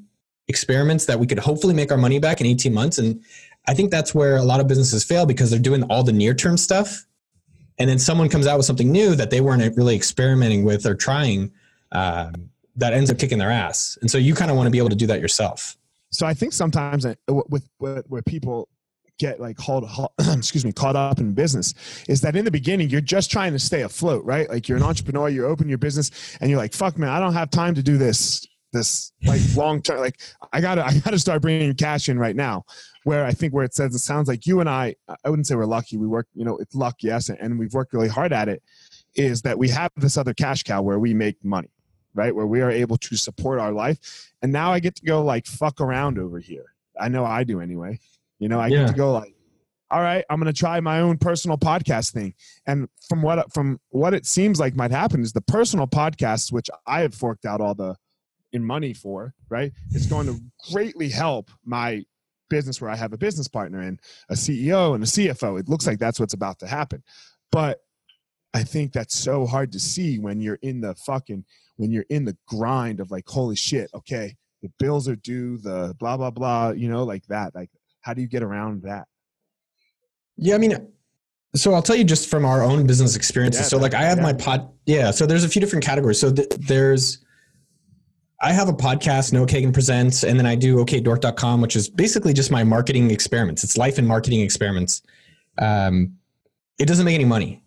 [0.49, 2.99] experiments that we could hopefully make our money back in 18 months.
[2.99, 3.23] And
[3.67, 6.57] I think that's where a lot of businesses fail because they're doing all the near-term
[6.57, 7.07] stuff.
[7.79, 10.95] And then someone comes out with something new that they weren't really experimenting with or
[10.95, 11.53] trying
[11.93, 13.99] um, that ends up kicking their ass.
[14.01, 15.77] And so you kind of want to be able to do that yourself.
[16.11, 18.69] So i think sometimes I- uh, with, with where people
[19.19, 19.89] get like called
[20.21, 21.75] excuse me caught up in business
[22.09, 24.49] is that in the beginning you're just trying to stay afloat right?
[24.49, 27.33] Like you're an entrepreneur you open your business and you're like fuck man i don't
[27.33, 30.01] have time to do this this like long term.
[30.01, 30.21] Like
[30.53, 32.65] i gotta i gotta start bringing cash in right now
[33.05, 34.95] where i think where it says it sounds like you and i
[35.25, 37.93] i wouldn't say we're lucky we work you know it's luck yes and we've worked
[37.95, 38.63] really hard at it
[39.15, 41.71] is that we have this other cash cow where we make money
[42.17, 44.33] right where we are able to support our life.
[44.43, 46.75] And now i get to go like fuck around over here.
[47.01, 48.01] I know i do anyway.
[48.39, 48.81] You know i Yeah.
[48.85, 49.35] get to go like
[49.91, 52.35] all right i'm going to try my own personal podcast thing.
[52.67, 56.69] And from what from what it seems like might happen is the personal podcasts which
[56.87, 57.95] i have forked out all the
[58.53, 60.41] in money for right it's going to
[60.73, 62.03] greatly help my
[62.49, 64.01] business where i have a business partner and
[64.31, 67.03] a ceo and a cfo it looks like that's what's about to happen.
[67.53, 67.81] But
[68.55, 71.45] i think that's so hard to see when you're in the fucking
[71.77, 75.95] when you're in the grind of like holy shit okay the bills are due the
[75.99, 77.71] blah blah blah you know like that like
[78.01, 79.09] how do you get around that
[80.37, 80.77] Yeah, I mean,
[81.57, 83.63] so I'll tell you just from our own business experiences.
[83.63, 84.23] Yeah, so, like, I have yeah.
[84.23, 84.69] my pod.
[84.85, 86.21] Yeah, so there's a few different categories.
[86.21, 87.25] So th- there's,
[88.41, 92.33] I have a podcast, Noah Kagan Presents, and then I do OKDork.com, which is basically
[92.33, 93.65] just my marketing experiments.
[93.65, 95.03] It's life and marketing experiments.
[95.59, 96.17] Um,
[96.79, 97.63] it doesn't make any money,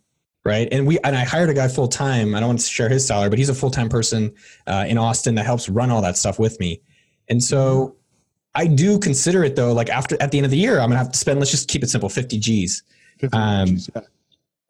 [0.50, 0.68] right?
[0.72, 2.36] And we and I hired a guy full time.
[2.36, 4.34] I don't want to share his salary, but he's a full time person
[4.68, 6.82] uh, in Austin that helps run all that stuff with me.
[7.30, 7.96] And so
[8.56, 9.72] I do consider it though.
[9.74, 11.40] Like after at the end of the year, I'm gonna have to spend.
[11.40, 12.84] Let's just keep it simple, 50 G's.
[13.20, 14.02] 50 Um, G's, yeah.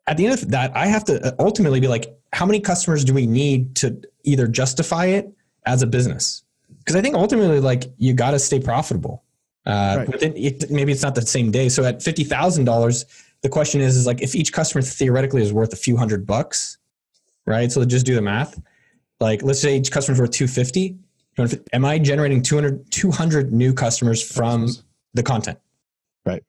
[0.08, 3.06] At the end of that, I have to uh, ultimately be like, how many customers
[3.06, 5.32] do we need to either justify it
[5.66, 6.44] as a business?
[6.80, 9.24] Because I think ultimately, like, you got to stay profitable.
[9.68, 10.24] Uh, Right.
[10.24, 11.70] it, maybe it's not the same day.
[11.70, 13.06] So at fifty thousand dollars,
[13.42, 16.78] the question is, is like, if each customer theoretically is worth a few hundred bucks,
[17.46, 17.72] right?
[17.72, 18.60] So just do the math.
[19.20, 20.98] Like, let's say each customer worth 250.
[21.74, 24.68] Am I generating 200, 200 new customers from
[25.14, 25.58] the content?
[26.26, 26.44] Right.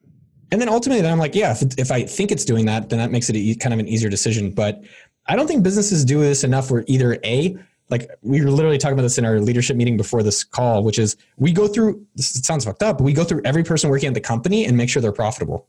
[0.51, 2.99] And then ultimately, then I'm like, yeah, if, if I think it's doing that, then
[2.99, 4.51] that makes it a, kind of an easier decision.
[4.51, 4.83] But
[5.27, 7.57] I don't think businesses do this enough where either A,
[7.89, 10.99] like we were literally talking about this in our leadership meeting before this call, which
[10.99, 13.91] is we go through, this it sounds fucked up, but we go through every person
[13.91, 15.69] working at the company and make sure they're profitable.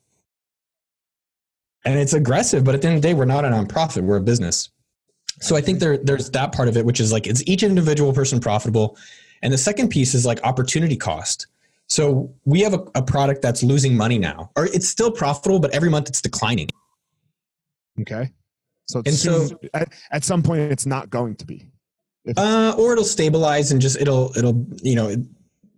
[1.85, 4.17] And it's aggressive, but at the end of the day, we're not a nonprofit, we're
[4.17, 4.69] a business.
[5.39, 8.13] So I think there, there's that part of it, which is like it's each individual
[8.13, 8.97] person profitable.
[9.41, 11.47] And the second piece is like opportunity cost.
[11.87, 15.71] So we have a, a product that's losing money now, or it's still profitable, but
[15.71, 16.69] every month it's declining.
[17.99, 18.29] Okay.
[18.85, 21.67] So, And so- at, at some point, it's not going to be.
[22.37, 25.19] Uh, or it'll stabilize and just it'll it'll you know it,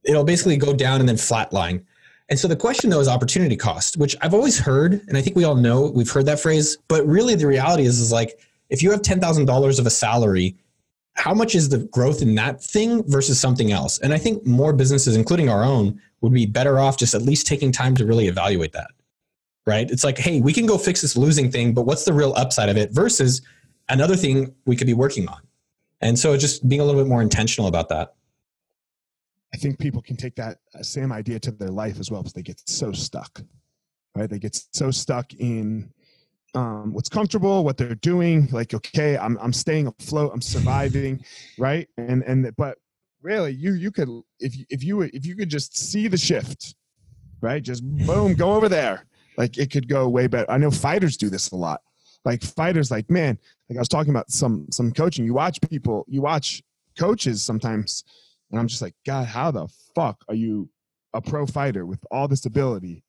[0.04, 1.82] it'll basically go down and then flatline.
[2.30, 5.36] And so the question though is opportunity cost, which I've always heard, and I think
[5.36, 6.78] we all know we've heard that phrase.
[6.88, 9.90] But really, the reality is is like if you have ten thousand dollars of a
[9.90, 10.56] salary,
[11.16, 14.00] how much is the growth in that thing versus something else?
[14.00, 17.46] And I think more businesses, including our own, would be better off just at least
[17.46, 18.92] taking time to really evaluate that.
[19.66, 19.90] Right?
[19.90, 22.70] It's like, hey, we can go fix this losing thing, but what's the real upside
[22.70, 23.42] of it versus
[23.90, 25.40] another thing we could be working on?
[26.02, 28.16] And so just being a little bit more intentional about that.
[29.54, 32.42] I think people can take that same idea to their life as well because they
[32.42, 33.42] get so stuck,
[34.16, 34.30] right?
[34.30, 35.94] They get so stuck in
[36.56, 38.48] um, what's comfortable, what they're doing.
[38.52, 41.24] Like, okay, I'm I'm staying afloat, I'm surviving,
[41.58, 41.88] right?
[41.98, 42.78] And and but
[43.22, 46.76] really, you you could if you, if you if you could just see the shift,
[47.42, 47.62] right?
[47.62, 49.06] Just boom, go over there.
[49.38, 50.50] Like it could go way better.
[50.50, 51.82] I know fighters do this a lot.
[52.26, 53.38] Like fighters, like man,
[53.70, 55.26] like I was talking about some some coaching.
[55.26, 56.64] You watch people, you watch
[56.98, 58.04] coaches sometimes
[58.54, 60.70] and I'm just like, God, how the fuck are you
[61.16, 63.04] a pro fighter with all this ability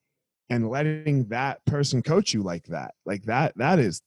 [0.49, 2.95] and letting that person coach you like that?
[3.05, 4.01] Like that, that is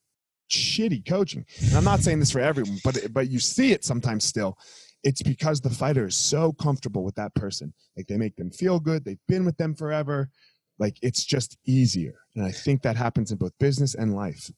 [0.49, 1.45] shitty coaching.
[1.67, 4.57] And I'm not saying this for everyone, but but you see it sometimes still.
[5.03, 7.71] It's because the fighter is so comfortable with that person.
[7.95, 9.05] Like they make them feel good.
[9.05, 10.31] They've been with them forever.
[10.79, 12.15] Like it's just easier.
[12.35, 14.49] And I think that happens in both business and life.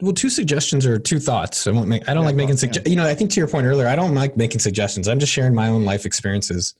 [0.00, 1.66] Well, two suggestions or two thoughts.
[1.66, 2.08] I won't make.
[2.08, 2.56] I don't Yeah, like making.
[2.56, 5.08] well, Sugge- You know, I think to your point earlier, I don't like making suggestions.
[5.08, 6.74] I'm just sharing my own life experiences.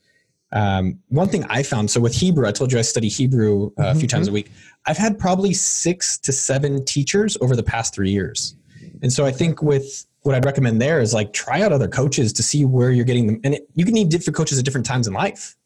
[0.53, 1.91] Um, one thing I found.
[1.91, 4.51] So with Hebrew, I told you I study Hebrew uh, a few times a week.
[4.87, 8.55] I've had probably six to seven teachers over the past three years,
[9.01, 12.33] and so I think with what I'd recommend there is like try out other coaches
[12.35, 13.41] to see where you're getting them.
[13.45, 15.57] And it, you can need different coaches at different times in life.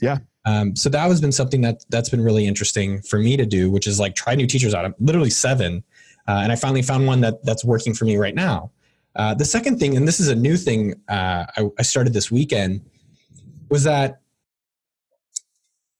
[0.00, 0.18] Yeah.
[0.44, 3.70] Um, so that has been something that that's been really interesting for me to do,
[3.70, 4.84] which is like try new teachers out.
[4.84, 5.82] I'm literally seven,
[6.28, 8.70] uh, and I finally found one that that's working for me right now.
[9.16, 12.30] Uh, the second thing, and this is a new thing uh, I, I started this
[12.30, 12.80] weekend,
[13.70, 14.20] was that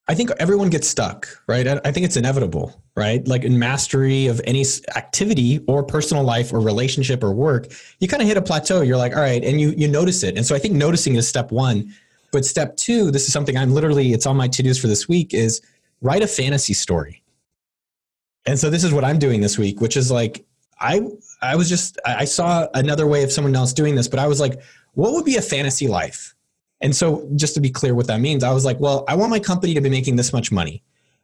[0.06, 1.66] I think everyone gets stuck, right?
[1.66, 3.26] I, I think it's inevitable, right?
[3.26, 4.64] Like in mastery of any
[4.96, 7.68] activity or personal life or relationship or work,
[8.00, 8.82] you kind of hit a plateau.
[8.82, 10.36] You're like, all right, and you you notice it.
[10.36, 11.94] And so I think noticing is step one.
[12.32, 15.08] But step two, this is something I'm literally, it's on my to dos for this
[15.08, 15.62] week, is
[16.02, 17.22] write a fantasy story.
[18.46, 20.44] And so this is what I'm doing this week, which is like,
[20.80, 21.00] I
[21.40, 24.40] I was just I saw another way of someone else doing this, but I was
[24.40, 24.60] like,
[24.94, 26.34] what would be a fantasy life?
[26.80, 29.30] And so just to be clear what that means, I was like, well, I want
[29.30, 30.82] my company to be making this much money.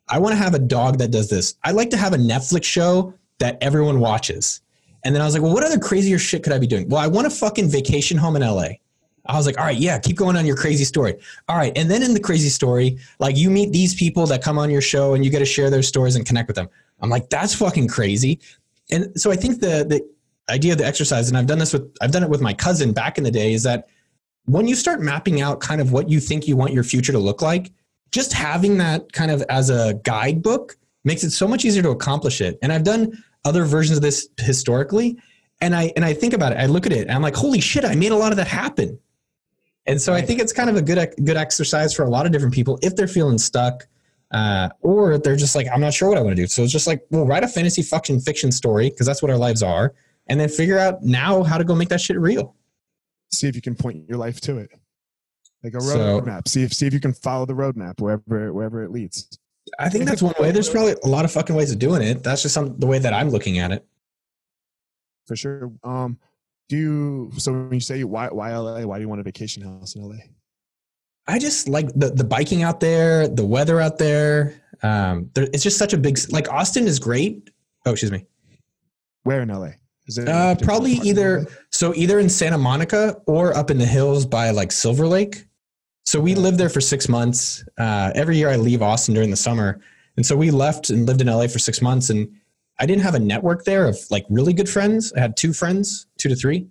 [0.08, 1.54] I want to have a dog that does this.
[1.64, 4.62] I'd like to have a Netflix show that everyone watches.
[5.04, 6.88] And then I was like, well, what other crazier shit could I be doing?
[6.88, 8.68] Well, I want a fucking vacation home in LA.
[9.26, 11.14] I was like, all right, yeah, keep going on your crazy story.
[11.48, 11.76] All right.
[11.76, 14.80] And then in the crazy story, like you meet these people that come on your
[14.80, 16.68] show and you get to share their stories and connect with them.
[17.02, 18.40] I'm like, that's fucking crazy.
[18.90, 20.06] And so I think the the
[20.52, 22.92] idea of the exercise, and I've done this with I've done it with my cousin
[22.92, 23.88] back in the day, is that
[24.46, 27.18] when you start mapping out kind of what you think you want your future to
[27.18, 27.72] look like,
[28.10, 32.40] just having that kind of as a guidebook makes it so much easier to accomplish
[32.40, 32.58] it.
[32.62, 35.18] And I've done other versions of this historically,
[35.60, 37.60] and I and I think about it, I look at it, and I'm like, holy
[37.60, 38.98] shit, I made a lot of that happen.
[39.86, 42.32] And so I think it's kind of a good good exercise for a lot of
[42.32, 43.86] different people if they're feeling stuck,
[44.32, 46.46] uh, or they're just like, I'm not sure what I want to do.
[46.46, 49.36] So it's just like, well, write a fantasy fiction fiction story because that's what our
[49.38, 49.94] lives are,
[50.28, 52.54] and then figure out now how to go make that shit real.
[53.32, 54.70] See if you can point your life to it.
[55.62, 56.48] Like a So- roadmap.
[56.48, 59.38] see if see if you can follow the roadmap wherever wherever it leads.
[59.78, 60.50] I think that's one way.
[60.52, 62.22] There's probably a lot of fucking ways of doing it.
[62.24, 63.86] That's just some, the way that I'm looking at it.
[65.26, 65.70] For sure.
[65.84, 66.18] Um
[66.68, 69.62] do you so when you say why why LA, why do you want a vacation
[69.62, 70.16] house in LA?
[71.26, 74.60] I just like the the biking out there, the weather out there.
[74.82, 77.50] Um, there, it's just such a big like Austin is great.
[77.86, 78.26] Oh, excuse me.
[79.24, 79.70] Where in LA?
[80.06, 84.26] Is it Uh, probably either so either in Santa Monica or up in the hills
[84.26, 85.46] by like Silver Lake.
[86.04, 87.62] So we lived there for six months.
[87.78, 89.80] Uh, every year I leave Austin during the summer,
[90.16, 92.10] and so we left and lived in LA for six months.
[92.10, 92.28] And
[92.80, 95.12] I didn't have a network there of like really good friends.
[95.12, 96.66] I had two friends, two to three,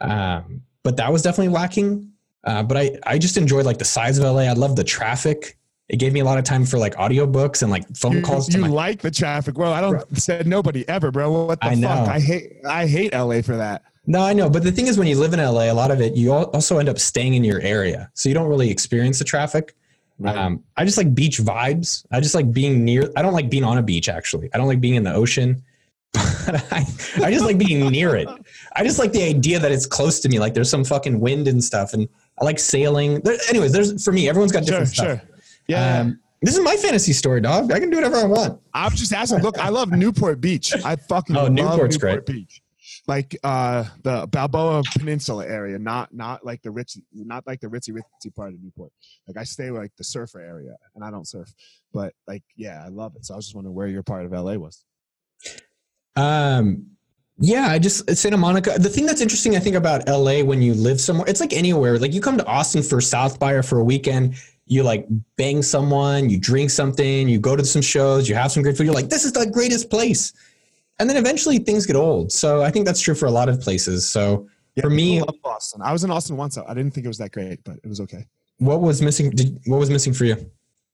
[0.00, 2.12] um, but that was definitely lacking.
[2.44, 4.42] Uh, but I I just enjoyed like the size of LA.
[4.42, 5.56] I love the traffic.
[5.88, 8.52] It gave me a lot of time for like audiobooks and like phone You, calls.
[8.54, 9.58] you my, like the traffic?
[9.58, 11.44] Well, I don't said nobody ever, bro.
[11.46, 11.78] What the I fuck?
[11.80, 11.88] know.
[12.12, 13.82] I hate I hate LA for that.
[14.06, 16.00] No, I know, but the thing is, when you live in LA, a lot of
[16.00, 19.24] it you also end up staying in your area, so you don't really experience the
[19.24, 19.74] traffic.
[20.18, 20.36] Right.
[20.36, 22.04] Um, I just like beach vibes.
[22.12, 23.10] I just like being near.
[23.16, 24.08] I don't like being on a beach.
[24.08, 25.62] Actually, I don't like being in the ocean.
[26.12, 26.86] But I,
[27.24, 28.28] I just like being near it.
[28.76, 30.38] I just like the idea that it's close to me.
[30.38, 32.08] Like there's some fucking wind and stuff, and
[32.40, 33.20] I like sailing.
[33.20, 34.28] There, anyways, there's for me.
[34.28, 35.06] Everyone's got Sure, different stuff.
[35.20, 35.22] sure.
[35.68, 36.00] Yeah.
[36.00, 37.72] Um, this is my fantasy story, dog.
[37.72, 38.60] I can do whatever I want.
[38.74, 39.38] I'm just asking.
[39.40, 40.74] Look, I love Newport Beach.
[40.84, 42.36] I fucking Oh, love Newport's Newport great.
[42.36, 42.60] Beach.
[43.06, 47.90] Like uh the Balboa Peninsula area, not not like the rich, not like the ritzy
[47.90, 48.92] ritzy part of Newport.
[49.26, 51.52] Like I stay like the surfer area, and I don't surf,
[51.92, 53.24] but like yeah, I love it.
[53.26, 54.84] So I was just wondering where your part of LA was.
[56.16, 56.86] Um,
[57.38, 58.78] yeah, I just Santa Monica.
[58.78, 61.98] The thing that's interesting, I think, about LA when you live somewhere, it's like anywhere.
[61.98, 65.06] Like you come to Austin for South by or for a weekend, you like
[65.36, 68.84] bang someone, you drink something, you go to some shows, you have some great food.
[68.84, 70.32] You're like, this is the greatest place.
[71.00, 72.30] And then eventually things get old.
[72.30, 74.08] So I think that's true for a lot of places.
[74.08, 74.48] So
[74.80, 75.82] for me, I love Austin.
[75.82, 76.56] I was in Austin once.
[76.56, 78.26] I didn't think it was that great, but it was okay.
[78.58, 79.30] what was missing?
[79.30, 80.50] Did, what was missing for you?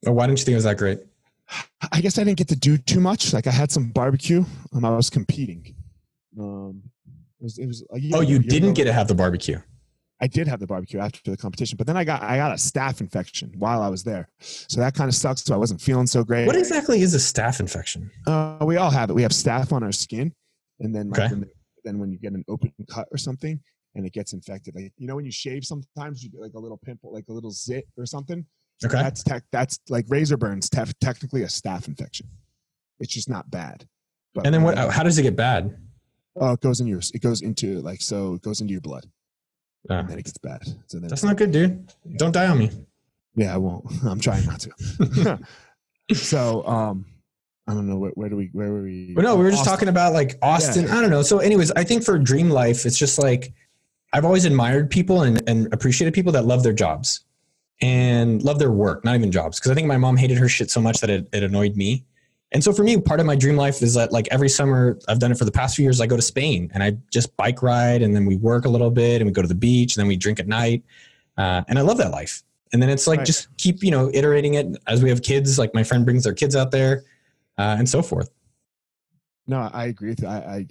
[0.06, 1.00] Or why didn't you think it was that great?
[1.92, 3.34] I guess I didn't get to do too much.
[3.34, 5.74] Like I had some barbecue, and I was competing.
[6.38, 6.82] Um,
[7.40, 7.58] it was.
[7.58, 8.74] It was a year Oh, you didn't ago.
[8.74, 9.58] get to have the barbecue.
[10.22, 12.56] I did have the barbecue after the competition, but then I got I got a
[12.56, 15.42] staph infection while I was there, so that kind of sucks.
[15.42, 16.46] So I wasn't feeling so great.
[16.46, 18.10] What exactly is a staph infection?
[18.26, 19.14] Uh, we all have it.
[19.14, 20.32] We have staph on our skin,
[20.80, 21.30] and then like Okay.
[21.30, 21.48] when the,
[21.84, 23.58] then when you get an open cut or something,
[23.94, 26.58] and it gets infected, like you know when you shave, sometimes you get like a
[26.60, 28.44] little pimple, like a little zit or something.
[28.84, 28.94] Okay.
[29.02, 29.42] That's tech.
[29.52, 30.68] That's like razor burns.
[30.68, 32.26] Tef- technically a staph infection.
[32.98, 33.86] It's just not bad.
[34.34, 34.76] But And then what?
[34.76, 35.74] How does it get bad?
[36.36, 37.00] Oh, it goes in your.
[37.12, 38.34] It goes into like so.
[38.34, 39.06] It goes into your blood,
[39.88, 40.66] and then it gets bad.
[40.86, 41.92] So then that's not good, dude.
[42.16, 42.70] Don't die on me.
[43.34, 43.84] Yeah, I won't.
[44.04, 45.40] I'm trying not to.
[46.14, 47.06] so, um,
[47.66, 49.12] I don't know where, where do we where were we?
[49.14, 49.72] But no, we were just Austin.
[49.72, 50.88] talking about like Austin.
[50.88, 51.22] I don't know.
[51.22, 53.52] So, anyways, I think for dream life, it's just like
[54.12, 57.24] I've always admired people and, and appreciated people that love their jobs
[57.80, 59.58] and love their work, not even jobs.
[59.58, 62.04] Because I think my mom hated her shit so much that it, it annoyed me.
[62.52, 65.20] And so for me, part of my dream life is that like every summer, I've
[65.20, 66.00] done it for the past few years.
[66.00, 68.90] I go to Spain and I just bike ride, and then we work a little
[68.90, 70.82] bit, and we go to the beach, and then we drink at night.
[71.38, 72.42] Uh, and I love that life.
[72.72, 73.26] And then it's like Right.
[73.26, 75.58] just keep you know iterating it as we have kids.
[75.58, 77.04] Like my friend brings their kids out there,
[77.56, 78.30] uh, and so forth.
[79.46, 80.28] No, I agree with you.
[80.28, 80.66] I, I,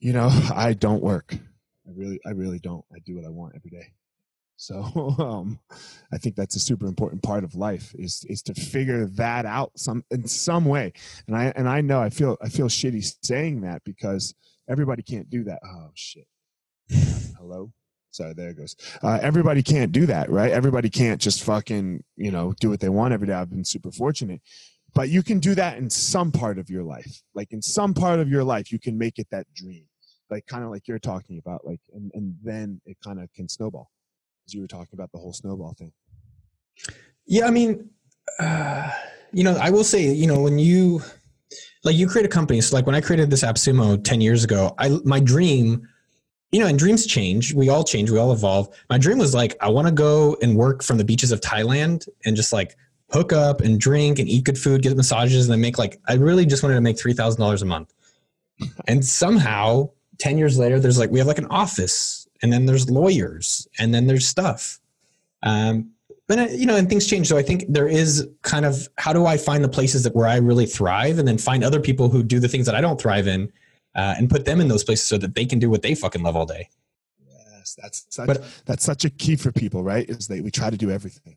[0.00, 1.34] you know, I don't work.
[1.86, 2.84] I really, I really don't.
[2.92, 3.92] I do what I want every day.
[4.56, 4.82] So,
[5.18, 5.58] um,
[6.12, 9.72] I think that's a super important part of life is is to figure that out
[9.76, 10.92] some in some way.
[11.26, 14.34] And I and I know I feel I feel shitty saying that because
[14.68, 15.60] everybody can't do that.
[15.64, 16.26] Oh shit.
[17.38, 17.72] Hello.
[18.10, 18.74] Sorry, there it goes.
[19.02, 20.50] Uh, everybody can't do that, right?
[20.50, 23.34] Everybody can't just fucking, you know, do what they want every day.
[23.34, 24.40] I've been super fortunate
[24.94, 28.18] but you can do that in some part of your life like in some part
[28.18, 29.84] of your life you can make it that dream
[30.30, 33.48] like kind of like you're talking about like and, and then it kind of can
[33.48, 33.90] snowball
[34.46, 35.92] as you were talking about the whole snowball thing
[37.26, 37.90] Yeah, I mean,
[38.38, 38.90] uh,
[39.32, 41.02] you know, I will say, you know, when you
[41.84, 44.74] like you create a company, so like when I created this AppSumo ten years ago,
[44.78, 45.86] I my dream,
[46.52, 47.54] you know, and dreams change.
[47.54, 48.10] We all change.
[48.10, 48.68] We all evolve.
[48.90, 52.08] My dream was like I want to go and work from the beaches of Thailand
[52.24, 52.76] and just like
[53.10, 56.14] hook up and drink and eat good food, get massages, and then make like I
[56.14, 57.92] really just wanted to make three thousand dollars a month.
[58.86, 62.90] And somehow, ten years later, there's like we have like an office, and then there's
[62.90, 64.80] lawyers, and then there's stuff.
[65.42, 65.90] Um,
[66.28, 67.28] but uh, you know, and things change.
[67.28, 70.26] So I think there is kind of how do I find the places that where
[70.26, 73.00] I really thrive, and then find other people who do the things that I don't
[73.00, 73.52] thrive in,
[73.94, 76.22] uh, and put them in those places so that they can do what they fucking
[76.22, 76.68] love all day.
[77.52, 80.70] yes that's such, But- that's such a key for people right is that we try
[80.70, 81.36] to do everything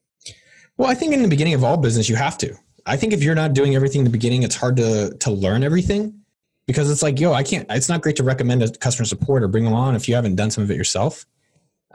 [0.77, 2.55] Well, I think in the beginning of all business, you have to.
[2.85, 5.63] I think if you're not doing everything in the beginning, it's hard to to learn
[5.63, 6.21] everything
[6.69, 7.65] because it's like, yo, I can't.
[7.71, 10.35] It's not great to recommend a customer support or bring them on if you haven't
[10.35, 11.25] done some of it yourself.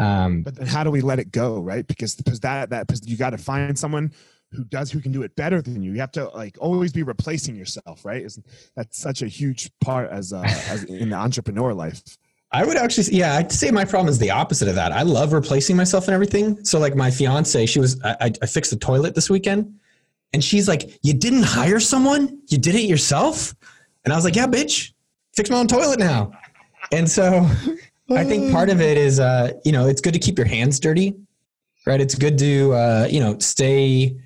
[0.01, 3.07] Um, but then how do we let it go right because because that that because
[3.07, 4.13] you got to find someone
[4.51, 7.05] who does who can do it better than you you have to like always be
[7.05, 8.27] replacing yourself right
[8.75, 12.03] that's such a huge part as uh as in the entrepreneur life
[12.51, 14.93] I would actually, yeah, I'd say my problem is the opposite of that.
[14.93, 16.65] I love replacing myself and everything.
[16.65, 19.75] So, like my fiance, she was, I, I fixed the toilet this weekend,
[20.33, 22.39] and she's like, "You didn't hire someone?
[22.47, 23.57] You did it yourself?"
[24.05, 24.93] And I was like, "Yeah, bitch,
[25.35, 26.33] fix my own toilet now."
[26.93, 27.49] And so,
[28.11, 30.79] I think part of it is, uh, you know, it's good to keep your hands
[30.79, 31.15] dirty,
[31.87, 32.01] right?
[32.01, 34.17] It's good to, uh, you know, stay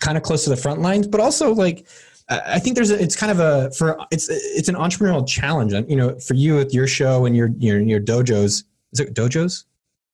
[0.00, 1.86] kind of close to the front lines, but also like
[2.30, 5.72] I think there's a, it's kind of a for it's it's an entrepreneurial challenge.
[5.72, 8.64] And, you know, for you with your show and your your your dojos.
[8.92, 9.64] Is it dojos?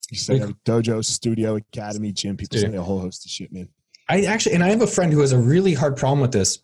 [0.09, 2.35] You say dojo, studio, academy, gym.
[2.37, 2.77] People studio.
[2.77, 3.69] say a whole host of shit, man.
[4.09, 6.59] I actually, and I have a friend who has a really hard problem with this,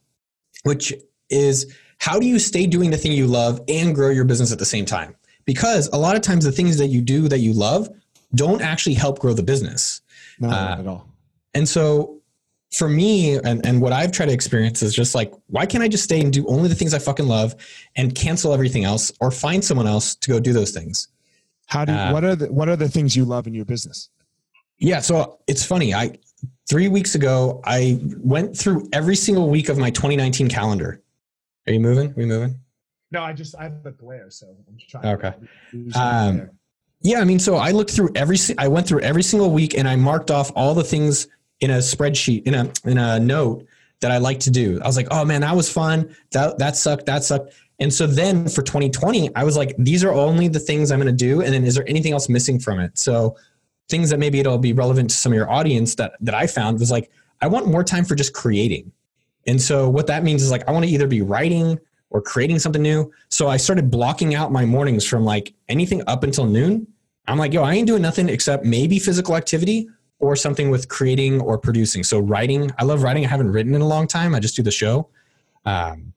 [0.63, 0.93] which
[1.29, 4.59] is how do you stay doing the thing you love and grow your business at
[4.59, 5.15] the same time?
[5.45, 7.89] Because a lot of times the things that you do that you love
[8.35, 10.01] don't actually help grow the business.
[10.39, 11.07] No, uh, not at all.
[11.53, 12.21] And so
[12.73, 15.87] for me and, and what I've tried to experience is just like, why can't I
[15.87, 17.55] just stay and do only the things I fucking love
[17.95, 21.09] and cancel everything else or find someone else to go do those things?
[21.67, 23.65] How do you, uh, what are the what are the things you love in your
[23.65, 24.09] business?
[24.79, 25.93] Yeah, so it's funny.
[25.93, 26.17] I
[26.67, 31.01] three weeks ago I went through every single week of my 2019 calendar.
[31.67, 32.11] Are you moving?
[32.11, 32.59] Are we moving?
[33.11, 35.05] No, I just I have a glare, so I'm just trying.
[35.05, 35.33] Okay.
[35.95, 36.49] Um,
[37.01, 38.37] yeah, I mean, so I looked through every.
[38.57, 41.27] I went through every single week, and I marked off all the things
[41.59, 43.65] in a spreadsheet in a in a note
[44.01, 44.79] that I like to do.
[44.83, 46.15] I was like, oh man, that was fun.
[46.31, 47.05] That that sucked.
[47.05, 47.53] That sucked.
[47.79, 51.11] And so then for 2020, I was like, these are only the things I'm going
[51.11, 51.41] to do.
[51.41, 52.97] And then is there anything else missing from it?
[52.97, 53.35] So
[53.89, 56.79] things that maybe it'll be relevant to some of your audience that that I found
[56.79, 57.11] was like,
[57.41, 58.91] I want more time for just creating.
[59.47, 61.79] And so what that means is like I want to either be writing
[62.09, 63.11] or creating something new.
[63.29, 66.87] So I started blocking out my mornings from like anything up until noon.
[67.27, 69.89] I'm like, yo, I ain't doing nothing except maybe physical activity
[70.19, 72.03] or something with creating or producing.
[72.03, 73.25] So writing, I love writing.
[73.25, 74.35] I haven't written in a long time.
[74.35, 75.09] I just do the show.
[75.65, 76.13] Um,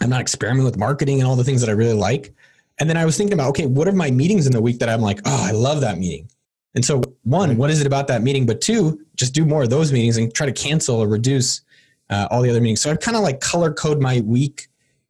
[0.00, 2.34] I'm not experimenting with marketing and all the things that I really like.
[2.78, 4.88] And then I was thinking about, okay, what are my meetings in the week that
[4.88, 6.28] I'm like, oh, I love that meeting.
[6.74, 8.46] And so one, what is it about that meeting?
[8.46, 11.60] But two, just do more of those meetings and try to cancel or reduce
[12.12, 12.82] uh, all the other meetings.
[12.82, 14.68] So I've kind of like color code my week,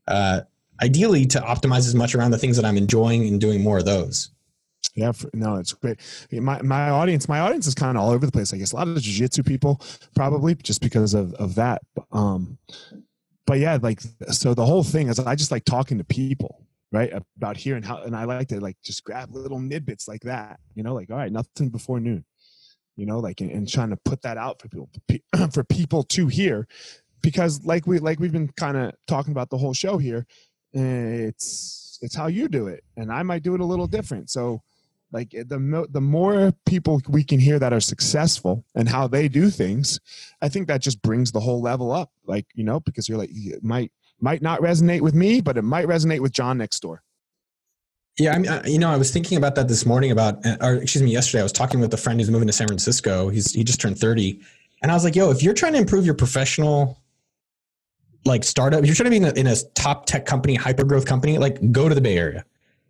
[0.09, 0.43] uh,
[0.81, 3.85] ideally to optimize as much around the things that I'm enjoying and doing more of
[3.85, 4.31] those.
[4.95, 5.99] Yeah, no, it's great.
[6.33, 8.53] My my audience, my audience is kind of all over the place.
[8.53, 9.81] I guess a lot of jiu-jitsu people,
[10.15, 11.83] probably just because of of that.
[12.11, 12.59] Um,
[13.47, 14.01] but yeah, like
[14.31, 17.85] so the whole thing is I just like talking to people, right, about here and
[17.85, 21.11] how, and I like to like just grab little nidbits like that, you know, like
[21.11, 22.25] all right, nothing before noon,
[22.97, 24.89] you know, like and, and trying to put that out for people
[25.53, 26.67] for people to hear,
[27.23, 30.27] because like we like we've been kind of talking about the whole show here,
[30.73, 34.63] it's it's how you do it, and I might do it a little different, so
[35.13, 39.29] like eh, the the more people we can hear that are successful and how they
[39.29, 40.01] do things
[40.41, 43.31] i think that just brings the whole level up like you know because you're like
[43.33, 47.03] it might might not resonate with me but it might resonate with john next door
[48.19, 50.11] yeah, I mean, you know, I was thinking about that this morning.
[50.11, 51.41] About, uh, or excuse me, yesterday.
[51.41, 53.29] I was talking with a friend who's moving to San Francisco.
[53.29, 54.41] He's he just turned thirty,
[54.83, 56.99] and I was like, "Yo, if you're trying to improve your professional,
[58.25, 61.07] like startup, you're trying to be in a, in a top tech company, hyper growth
[61.07, 62.45] company, like go to the Bay Area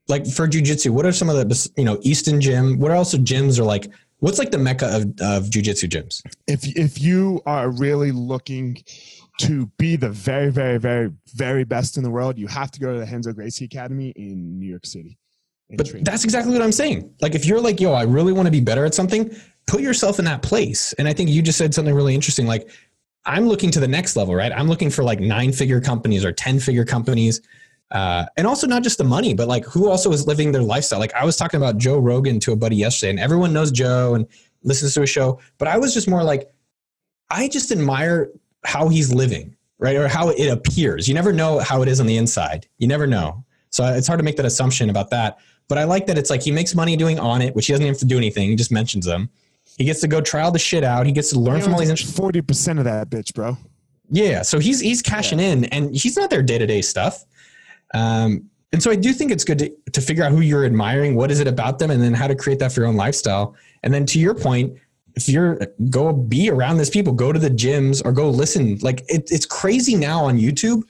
[0.08, 2.78] like for jujitsu, what are some of the you know Easton Gym?
[2.78, 3.90] What else gyms are like?
[4.18, 6.22] What's like the mecca of of jujitsu gyms?
[6.46, 8.82] If if you are really looking
[9.46, 12.92] to be the very very very very best in the world, you have to go
[12.92, 15.18] to the Renzo Gracie Academy in New York City.
[15.74, 16.04] But train.
[16.04, 17.14] that's exactly what I'm saying.
[17.20, 19.34] Like if you're like, yo, I really want to be better at something,
[19.66, 20.92] put yourself in that place.
[20.94, 22.46] And I think you just said something really interesting.
[22.46, 22.70] Like
[23.24, 24.52] I'm looking to the next level, right?
[24.52, 27.40] I'm looking for like nine figure companies or 10 figure companies
[27.92, 30.98] uh, and also not just the money, but like who also is living their lifestyle.
[30.98, 34.14] Like I was talking about Joe Rogan to a buddy yesterday, and everyone knows Joe
[34.14, 34.26] and
[34.62, 36.50] listens to a show, but I was just more like,
[37.28, 38.30] I just admire
[38.64, 39.96] how he's living, right?
[39.96, 41.08] Or how it appears.
[41.08, 42.66] You never know how it is on the inside.
[42.78, 43.44] You never know.
[43.70, 45.38] So it's hard to make that assumption about that.
[45.68, 47.86] But I like that it's like he makes money doing on it, which he doesn't
[47.86, 48.48] have to do anything.
[48.50, 49.30] He just mentions them.
[49.78, 51.06] He gets to go trial the shit out.
[51.06, 52.14] He gets to learn from all these.
[52.14, 53.56] Forty percent of that bitch, bro.
[54.10, 55.52] Yeah, so he's he's cashing yeah.
[55.52, 57.24] in, and he's not their day to day stuff.
[57.94, 61.14] Um, and so I do think it's good to, to figure out who you're admiring,
[61.14, 63.54] what is it about them, and then how to create that for your own lifestyle.
[63.82, 64.78] And then to your point,
[65.14, 65.58] if you're
[65.90, 68.78] go be around these people, go to the gyms or go listen.
[68.78, 70.82] Like it, it's crazy now on YouTube.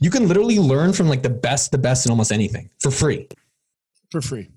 [0.00, 3.28] You can literally learn from like the best, the best in almost anything for free.
[4.10, 4.50] For free.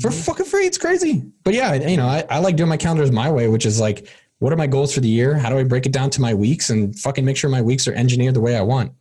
[0.00, 0.20] For mm-hmm.
[0.20, 0.66] fucking free.
[0.66, 1.24] It's crazy.
[1.44, 4.08] But yeah, you know, I, I like doing my calendars my way, which is like,
[4.38, 5.36] what are my goals for the year?
[5.36, 7.86] How do I break it down to my weeks and fucking make sure my weeks
[7.86, 8.92] are engineered the way I want?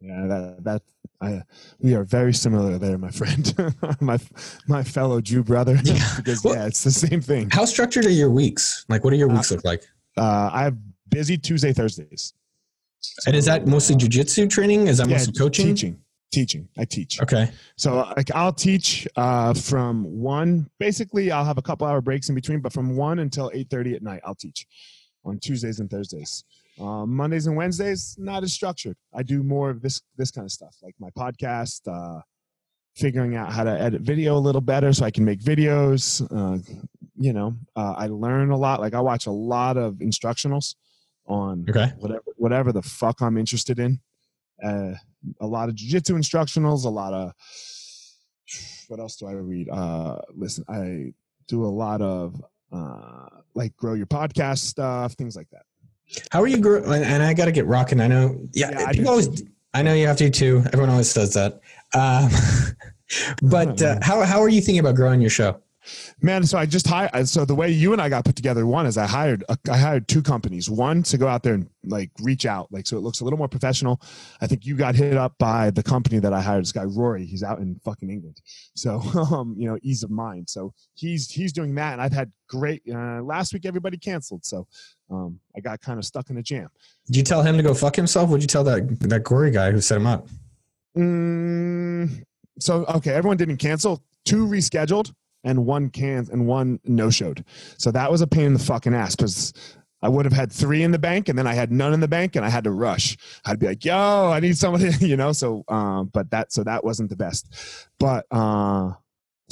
[0.00, 0.82] Yeah, that that
[1.22, 1.42] I
[1.78, 4.18] we are very similar there, my friend, my
[4.66, 5.78] my fellow Jew brother.
[5.82, 6.06] Yeah.
[6.16, 7.50] because well, yeah, it's the same thing.
[7.50, 8.84] How structured are your weeks?
[8.88, 9.84] Like, what do your weeks uh, look like?
[10.16, 10.76] Uh, I have
[11.08, 12.34] busy Tuesday, Thursdays.
[13.00, 14.88] So, and is that mostly jujitsu training?
[14.88, 15.66] Is that yeah, mostly coaching?
[15.66, 16.00] Teaching,
[16.32, 16.68] teaching.
[16.76, 17.20] I teach.
[17.20, 17.50] Okay.
[17.76, 20.68] So like I'll teach uh, from one.
[20.78, 23.94] Basically, I'll have a couple hour breaks in between, but from one until eight thirty
[23.94, 24.66] at night, I'll teach
[25.24, 26.44] on Tuesdays and Thursdays.
[26.80, 28.96] Uh, Mondays and Wednesdays, not as structured.
[29.14, 32.20] I do more of this this kind of stuff, like my podcast, uh,
[32.96, 36.22] figuring out how to edit video a little better so I can make videos.
[36.30, 36.58] Uh,
[37.16, 38.80] you know, uh, I learn a lot.
[38.80, 40.74] Like I watch a lot of instructionals
[41.26, 41.92] on Okay.
[41.98, 44.00] whatever whatever the fuck I'm interested in.
[44.62, 44.94] Uh,
[45.40, 47.32] a lot of jiu-jitsu instructionals, a lot of
[48.88, 49.68] what else do I read?
[49.68, 51.12] Uh, listen, I
[51.48, 52.42] do a lot of
[52.72, 55.62] uh, like grow your podcast stuff, things like that.
[56.30, 56.82] How are you grow?
[56.82, 58.00] And I got to get rocking.
[58.00, 58.38] I know.
[58.52, 58.70] Yeah.
[58.70, 59.42] Yeah, I people do always.
[59.74, 60.62] I know you have to too.
[60.66, 61.60] Everyone always does that.
[61.94, 62.30] Um,
[63.42, 65.60] but uh, how how are you thinking about growing your show?
[66.20, 67.28] Man, so I just hired.
[67.28, 70.06] So the way you and I got put together, one is I hired I hired
[70.06, 70.70] two companies.
[70.70, 73.38] One to go out there and like reach out, like so it looks a little
[73.38, 74.00] more professional.
[74.40, 76.62] I think you got hit up by the company that I hired.
[76.62, 78.40] This guy Rory, he's out in fucking England.
[78.76, 79.00] So
[79.32, 80.48] um, you know, ease of mind.
[80.48, 82.82] So he's he's doing that, and I've had great.
[82.88, 84.66] Uh, last week everybody canceled, so
[85.10, 86.68] um, I got kind of stuck in a jam.
[87.06, 88.30] Did you tell him to go fuck himself?
[88.30, 90.28] Would you tell that that gory guy who set him up?
[90.96, 92.24] Mm,
[92.60, 94.04] so okay, everyone didn't cancel.
[94.24, 95.12] Two rescheduled
[95.44, 97.44] and one can and one no showed.
[97.78, 99.52] So that was a pain in the fucking ass because
[100.00, 102.08] I would have had three in the bank and then I had none in the
[102.08, 103.16] bank and I had to rush.
[103.44, 105.32] I'd be like, yo, I need somebody, you know.
[105.32, 107.88] So um, but that so that wasn't the best.
[107.98, 108.92] But uh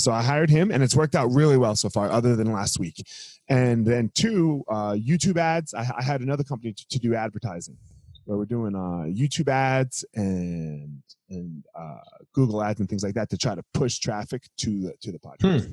[0.01, 2.79] so I hired him and it's worked out really well so far, other than last
[2.81, 3.07] week.
[3.49, 5.75] And then two, uh, YouTube ads.
[5.75, 7.77] I, I had another company to, to do advertising
[8.25, 11.97] where we're doing uh, YouTube ads and and uh,
[12.35, 15.19] Google ads and things like that to try to push traffic to the to the
[15.19, 15.67] podcast.
[15.67, 15.73] Hmm.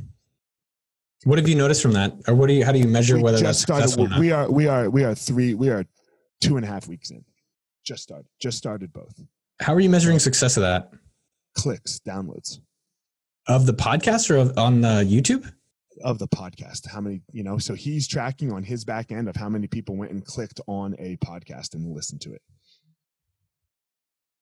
[1.23, 2.63] What have you noticed from that, or what do you?
[2.63, 3.89] How do you measure We whether that's started.
[3.89, 4.19] successful?
[4.19, 5.55] We are we are we are three.
[5.55, 5.83] We are
[6.41, 7.23] two and a half weeks in.
[7.83, 8.27] Just started.
[8.39, 9.19] Just started both
[9.61, 10.91] How are you measuring success of that?
[11.55, 12.59] clicks, downloads
[13.47, 15.51] Of the podcast or of, on uh, YouTube?
[16.03, 16.87] of the podcast.
[16.87, 17.21] How many?
[17.31, 17.57] You know.
[17.57, 20.95] So he's tracking on his back end of how many people went and clicked on
[20.99, 22.41] a podcast and listened to it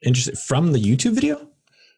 [0.06, 0.36] Interesting.
[0.36, 1.50] From the YouTube video?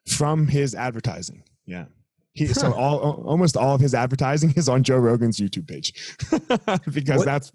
[0.08, 1.43] from his advertising.
[1.66, 1.86] Yeah.
[2.32, 5.91] He, So all almost all of his advertising is on Joe Rogan's YouTube page
[6.93, 7.51] because What- that's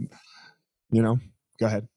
[0.90, 1.18] you know.
[1.58, 1.88] Go ahead.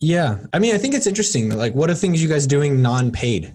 [0.00, 0.38] Yeah.
[0.52, 1.50] I mean, I think it's interesting.
[1.56, 3.54] Like, what are things you guys doing non-paid?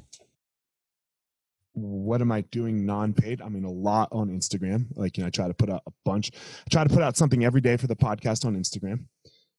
[1.73, 3.41] What am I doing non-paid?
[3.41, 4.85] I mean, a lot on Instagram.
[4.95, 6.31] Like you know, I try to put out a bunch.
[6.33, 9.05] I try to put out something every day for the podcast on Instagram,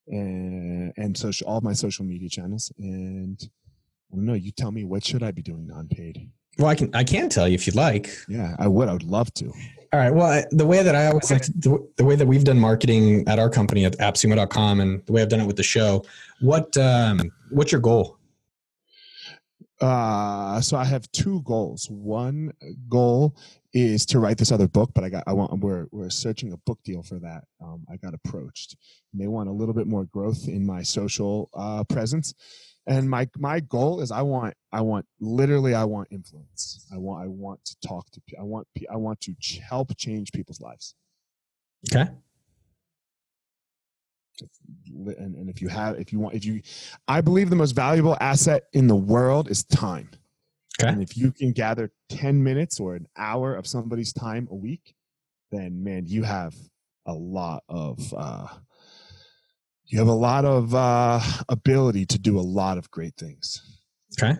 [0.07, 2.71] and and social all my social media channels.
[2.79, 3.39] And
[4.11, 4.33] I.
[4.33, 6.29] You tell me what should I be doing non-paid?
[6.57, 8.09] Well, I can I can tell you if you'd like.
[8.27, 8.89] Yeah, I would.
[8.89, 9.51] I would love to.
[9.93, 10.13] All right.
[10.13, 12.59] Well, I, the way that I always like to, the, the way that we've done
[12.59, 16.03] marketing at our company at appsumo.com and the way I've done it with the show,
[16.41, 18.17] what um, what's your goal?
[19.79, 21.87] Uh, so I have two goals.
[21.89, 22.51] One
[22.89, 23.37] goal
[23.73, 26.57] is to write this other book, but I got I want we're we're searching a
[26.57, 27.43] book deal for that.
[27.61, 28.75] Um, I got approached.
[29.13, 32.33] And they want a little bit more growth in my social uh, presence,
[32.87, 36.87] and my my goal is I want I want literally I want influence.
[36.93, 40.31] I want I want to talk to I want I want to ch- help change
[40.31, 40.95] people's lives.
[41.93, 42.09] Okay.
[44.87, 46.61] And, and if you have if you want if you,
[47.07, 50.09] I believe the most valuable asset in the world is time.
[50.79, 50.89] Okay.
[50.89, 54.93] And if you can gather 10 minutes or an hour of somebody's time a week,
[55.51, 56.55] then man, you have
[57.05, 58.47] a lot of uh
[59.87, 61.19] you have a lot of uh
[61.49, 63.79] ability to do a lot of great things.
[64.21, 64.37] Okay.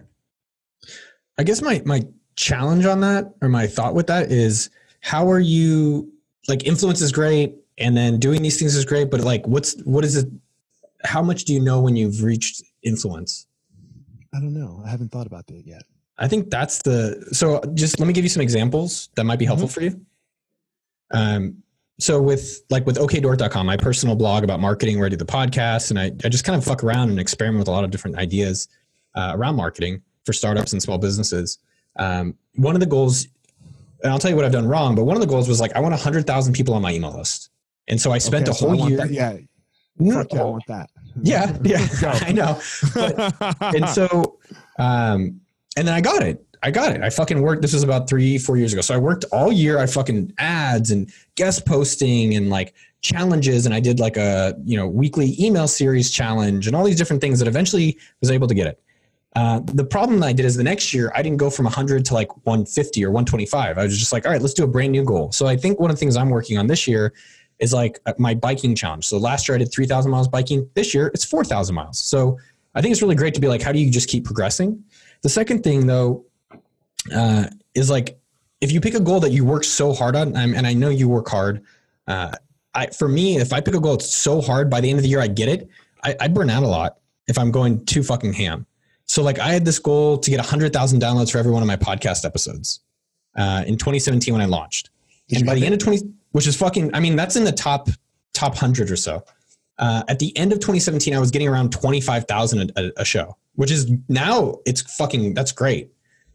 [1.37, 2.03] I guess my my
[2.35, 4.69] challenge on that or my thought with that is
[5.01, 6.11] how are you
[6.47, 10.03] like influence is great and then doing these things is great, but like what's what
[10.03, 10.27] is it
[11.03, 13.47] how much do you know when you've reached influence?
[14.33, 14.81] I don't know.
[14.85, 15.83] I haven't thought about that yet.
[16.17, 19.45] I think that's the so just let me give you some examples that might be
[19.45, 20.01] helpful for you.
[21.11, 21.63] Um
[21.99, 25.89] so with like with okdork.com, my personal blog about marketing where I do the podcast
[25.89, 28.17] and I, I just kind of fuck around and experiment with a lot of different
[28.17, 28.67] ideas
[29.15, 31.57] uh, around marketing for startups and small businesses.
[31.97, 33.27] Um, one of the goals,
[34.03, 35.75] and I'll tell you what I've done wrong, but one of the goals was like
[35.75, 37.49] I want 100,000 people on my email list.
[37.87, 38.97] And so I spent Okay, a so whole year.
[38.97, 39.37] that- yeah.
[39.99, 40.19] No.
[40.19, 40.89] Fuck yeah, I want that.
[41.23, 41.87] yeah, yeah,
[42.27, 42.59] I know.
[43.75, 44.37] and so
[44.77, 45.41] um
[45.75, 47.01] and then i got it i got it.
[47.01, 48.81] I fucking worked this was about three four years ago.
[48.81, 53.75] So i worked all year i fucking ads and guest posting and like challenges and
[53.75, 57.39] i did like a you know weekly email series challenge and all these different things
[57.39, 58.81] that eventually was able to get it.
[59.35, 62.03] Uh, the problem that i did is the next year i didn't go from 100
[62.05, 64.91] to like 150 or 125 i was just like all right let's do a brand
[64.91, 65.31] new goal.
[65.31, 67.13] So i think one of the things i'm working on this year
[67.59, 69.07] is like uh, my biking challenge.
[69.07, 70.69] So last year i did 3000 miles biking.
[70.75, 71.99] This year it's 4000 miles.
[71.99, 72.37] So
[72.77, 74.83] I think it's really great to be like, how do you just keep progressing?
[75.23, 76.26] The second thing, though,
[77.13, 78.19] uh, is like
[78.61, 81.07] if you pick a goal that you work so hard on, and I know you
[81.07, 81.63] work hard.
[82.07, 82.31] Uh,
[82.73, 85.03] I, for me, if I pick a goal it's so hard, by the end of
[85.03, 85.69] the year I get it.
[86.03, 86.97] I, I burn out a lot
[87.27, 88.65] if I'm going too fucking ham.
[89.05, 91.75] So like I had this goal to get 100,000 downloads for every one of my
[91.75, 92.81] podcast episodes
[93.35, 94.89] uh, in 2017 when I launched.
[95.27, 95.99] Did and by the end of 20,
[96.31, 97.89] which is fucking, I mean, that's in the top,
[98.33, 99.23] top 100 or so.
[99.79, 103.37] Uh, at the end of 2017, I was getting around 25,000 a, a, a show,
[103.55, 105.91] which is now it's fucking, that's great.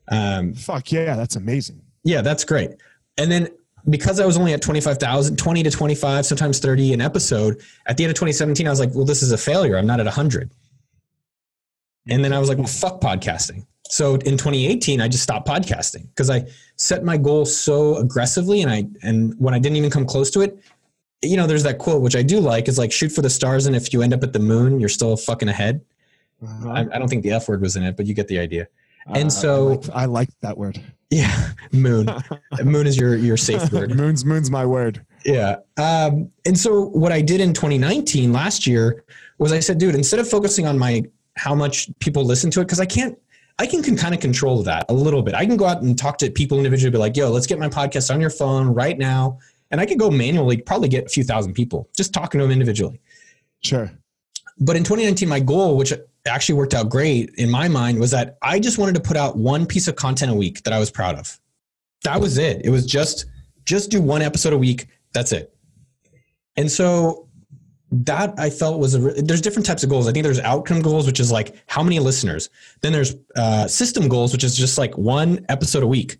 [0.09, 1.81] Um, Fuck yeah, that's amazing.
[2.05, 2.71] yeah, that's great.
[3.19, 3.49] And then
[3.89, 8.05] because I was only at 25,000, 20 to 25, sometimes 30 an episode, at the
[8.05, 9.77] end of 2017, I was like, well, this is a failure.
[9.77, 10.51] I'm not at 100.
[12.09, 13.67] And then I was like, well, fuck podcasting.
[13.89, 16.47] So in 2018, I just stopped podcasting because I
[16.77, 20.41] set my goal so aggressively and I and when I didn't even come close to
[20.41, 20.59] it,
[21.21, 23.67] you know, there's that quote which I do like is like shoot for the stars
[23.67, 25.83] and if you end up at the moon, you're still fucking ahead.
[26.67, 28.67] I, I don't think the F word was in it, but you get the idea.
[29.07, 30.81] And Uh, so- I like, I like that word.
[31.11, 32.09] Yeah, moon.
[32.65, 33.95] moon is your your safe word.
[33.97, 35.05] moon's moon's my word.
[35.25, 35.57] Yeah.
[35.77, 39.05] Um, and so what I did in 2019 last year
[39.39, 41.05] was I said, dude, instead of focusing on my
[41.37, 43.17] how much people listen to it, because I can't,
[43.59, 45.35] I can, can kind of control that a little bit.
[45.35, 47.69] I can go out and talk to people individually, be like, yo, let's get my
[47.69, 49.39] podcast on your phone right now.
[49.71, 52.53] And I could go manually, probably get a few thousand people just talking to them
[52.53, 53.01] individually.
[53.63, 53.91] Sure.
[54.59, 55.93] But in 2019, my goal, which
[56.27, 59.37] actually worked out great in my mind, was that I just wanted to put out
[59.37, 61.39] one piece of content a week that I was proud of.
[62.05, 62.63] That was it.
[62.65, 63.27] It was just
[63.65, 64.89] just do one episode a week.
[65.13, 65.55] That's it.
[66.57, 67.29] And so
[67.93, 70.09] that I felt was a re- there's different types of goals.
[70.09, 72.49] I think there's outcome goals, which is like how many listeners.
[72.81, 76.17] Then there's uh, system goals, which is just like one episode a week,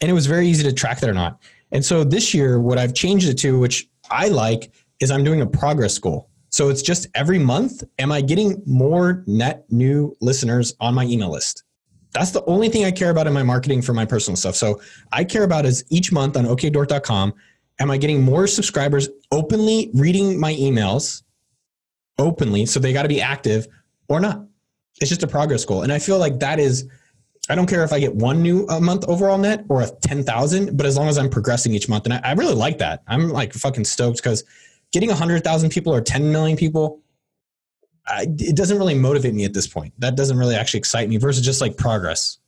[0.00, 1.40] and it was very easy to track that or not.
[1.72, 4.70] And so this year, what I've changed it to, which I like,
[5.00, 6.30] is I'm doing a progress goal.
[6.56, 11.30] So it's just every month, am I getting more net new listeners on my email
[11.30, 11.64] list?
[12.12, 14.56] That's the only thing I care about in my marketing for my personal stuff.
[14.56, 14.80] So
[15.12, 17.34] I care about is each month on okdork.com,
[17.78, 21.24] am I getting more subscribers openly reading my emails
[22.18, 22.64] openly?
[22.64, 23.66] So they got to be active
[24.08, 24.42] or not.
[25.02, 25.82] It's just a progress goal.
[25.82, 26.88] And I feel like that is,
[27.50, 30.74] I don't care if I get one new a month overall net or a 10,000,
[30.74, 32.06] but as long as I'm progressing each month.
[32.06, 33.02] And I, I really like that.
[33.06, 34.42] I'm like fucking stoked because
[34.96, 37.02] getting 100,000 people or 10 million people,
[38.06, 39.92] I, it doesn't really motivate me at this point.
[39.98, 42.38] That doesn't really actually excite me versus just like progress.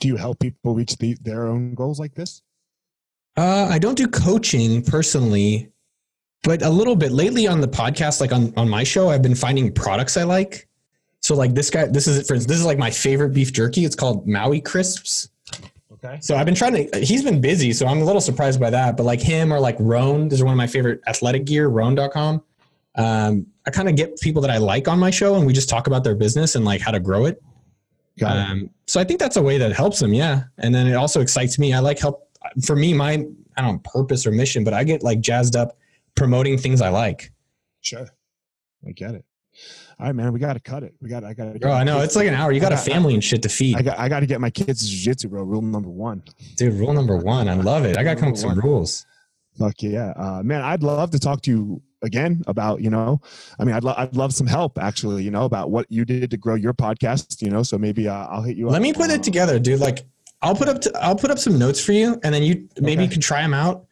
[0.00, 2.40] Do you help people reach the, their own goals like this?
[3.36, 5.70] Uh, I don't do coaching personally,
[6.42, 9.34] but a little bit lately on the podcast, like on, on my show, I've been
[9.34, 10.66] finding products I like.
[11.20, 13.52] So like this guy, this is it for instance, this is like my favorite beef
[13.52, 13.84] jerky.
[13.84, 15.28] It's called Maui Crisps.
[16.04, 16.18] Okay.
[16.20, 17.72] So I've been trying to, he's been busy.
[17.72, 20.44] So I'm a little surprised by that, but like him or like Rhone, these are
[20.44, 22.42] one of my favorite athletic gear, rhone.com.
[22.94, 25.68] Um, I kind of get people that I like on my show and we just
[25.68, 27.42] talk about their business and like how to grow it.
[28.18, 28.50] Got it.
[28.50, 30.12] Um, so I think that's a way that helps them.
[30.12, 30.44] Yeah.
[30.58, 31.72] And then it also excites me.
[31.72, 32.28] I like help
[32.64, 33.12] for me, my,
[33.56, 35.76] I don't know, purpose or mission, but I get like jazzed up
[36.14, 37.32] promoting things I like.
[37.80, 38.08] Sure.
[38.86, 39.24] I get it.
[39.98, 40.32] All right, man.
[40.32, 40.94] We got to cut it.
[41.00, 41.24] We got.
[41.24, 41.56] I got.
[41.62, 42.00] Oh, I know.
[42.00, 42.52] It's like an hour.
[42.52, 43.76] You got a family and shit to feed.
[43.76, 43.98] I got.
[43.98, 45.42] I got to get my kids jiu-jitsu, bro.
[45.42, 46.22] Rule number one.
[46.56, 47.48] Dude, rule number one.
[47.48, 47.96] I love it.
[47.96, 49.06] I got to come up with some rules.
[49.58, 50.62] Fuck yeah, uh, man!
[50.62, 53.20] I'd love to talk to you again about you know,
[53.58, 56.30] I mean, I'd love I'd love some help actually, you know, about what you did
[56.30, 57.64] to grow your podcast, you know.
[57.64, 58.66] So maybe uh, I'll hit you.
[58.66, 58.72] Up.
[58.72, 58.82] Let up.
[58.82, 59.80] me put it together, dude.
[59.80, 60.06] Like
[60.42, 63.02] I'll put up, to, I'll put up some notes for you and then you maybe
[63.02, 63.86] you can try them out.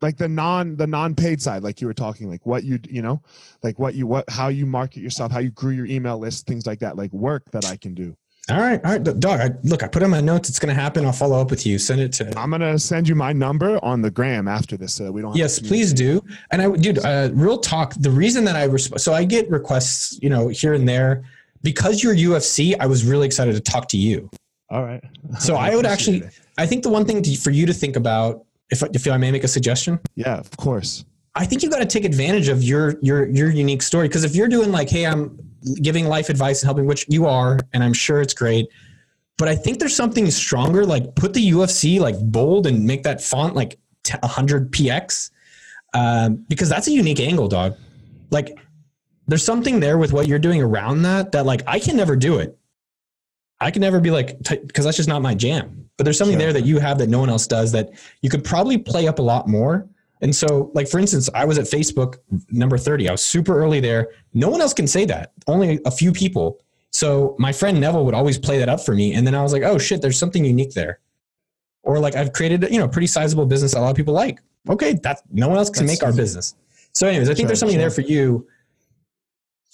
[0.00, 3.02] Like the non the non paid side, like you were talking, like what you you
[3.02, 3.22] know,
[3.62, 6.66] like what you what how you market yourself, how you grew your email list, things
[6.66, 8.16] like that, like work that I can do.
[8.50, 8.78] All right.
[8.84, 9.02] All right.
[9.02, 10.50] Dog, I, look, I put in my notes.
[10.50, 11.06] It's going to happen.
[11.06, 11.78] I'll follow up with you.
[11.78, 14.92] Send it to, I'm gonna send you my number on the gram after this.
[14.92, 15.30] So we don't.
[15.30, 16.22] have Yes, please do.
[16.50, 17.94] And I, dude, uh, real talk.
[17.94, 21.24] The reason that I resp- so I get requests, you know, here and there,
[21.62, 22.76] because you're UFC.
[22.78, 24.30] I was really excited to talk to you.
[24.70, 25.02] All right.
[25.38, 26.38] So I would actually, it.
[26.58, 29.30] I think the one thing to, for you to think about, if if I may
[29.30, 31.04] make a suggestion, Yeah, of course.
[31.36, 34.08] I think you got to take advantage of your your your unique story.
[34.08, 35.38] Because if you're doing like, hey, I'm
[35.82, 38.68] giving life advice and helping, which you are, and I'm sure it's great.
[39.36, 40.86] But I think there's something stronger.
[40.86, 43.78] Like put the UFC like bold and make that font like
[44.08, 45.30] 100 px,
[45.92, 47.76] um, because that's a unique angle, dog.
[48.30, 48.56] Like
[49.26, 52.38] there's something there with what you're doing around that that like I can never do
[52.38, 52.56] it.
[53.60, 55.83] I can never be like because that's just not my jam.
[55.96, 56.46] But there's something Sure.
[56.46, 57.90] there that you have that no one else does that
[58.22, 59.86] you could probably play up a lot more.
[60.20, 62.16] And so, like for instance, I was at Facebook
[62.50, 63.08] number 30.
[63.08, 64.08] I was super early there.
[64.32, 65.32] No one else can say that.
[65.46, 66.58] Only a few people.
[66.90, 69.14] So my friend Neville would always play that up for me.
[69.14, 71.00] And then I was like, oh shit, there's something unique there.
[71.82, 74.14] Or like I've created, you know, a pretty sizable business that a lot of people
[74.14, 74.40] like.
[74.70, 76.54] Okay, that's no one else can That's- make our business.
[76.92, 77.82] So, anyways, I think Sure, there's something sure.
[77.82, 78.46] there for you.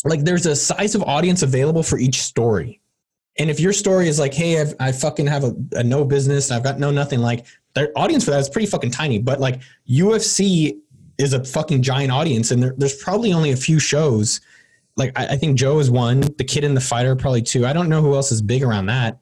[0.05, 2.80] Like there's a size of audience available for each story.
[3.39, 6.51] And if your story is like, hey, I've, I fucking have a, a no business,
[6.51, 9.19] I've got no nothing, like their audience for that is pretty fucking tiny.
[9.19, 10.77] But like UFC
[11.19, 14.41] is a fucking giant audience, and there, there's probably only a few shows.
[14.97, 17.67] Like I, I, think Joe is one, the kid and the fighter probably two.
[17.67, 19.19] I don't know who else is big around that,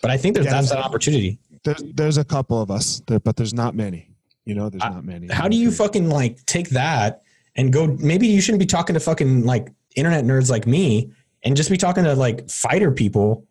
[0.00, 1.38] but I think there's yeah, that's an opportunity.
[1.62, 4.10] There's there's a couple of us there, but there's not many.
[4.44, 5.28] You know, there's not many.
[5.28, 7.22] How do you fucking like take that
[7.54, 7.86] and go?
[7.86, 11.12] Maybe you shouldn't be talking to fucking like internet nerds like me,
[11.44, 13.46] and just be talking to like fighter people,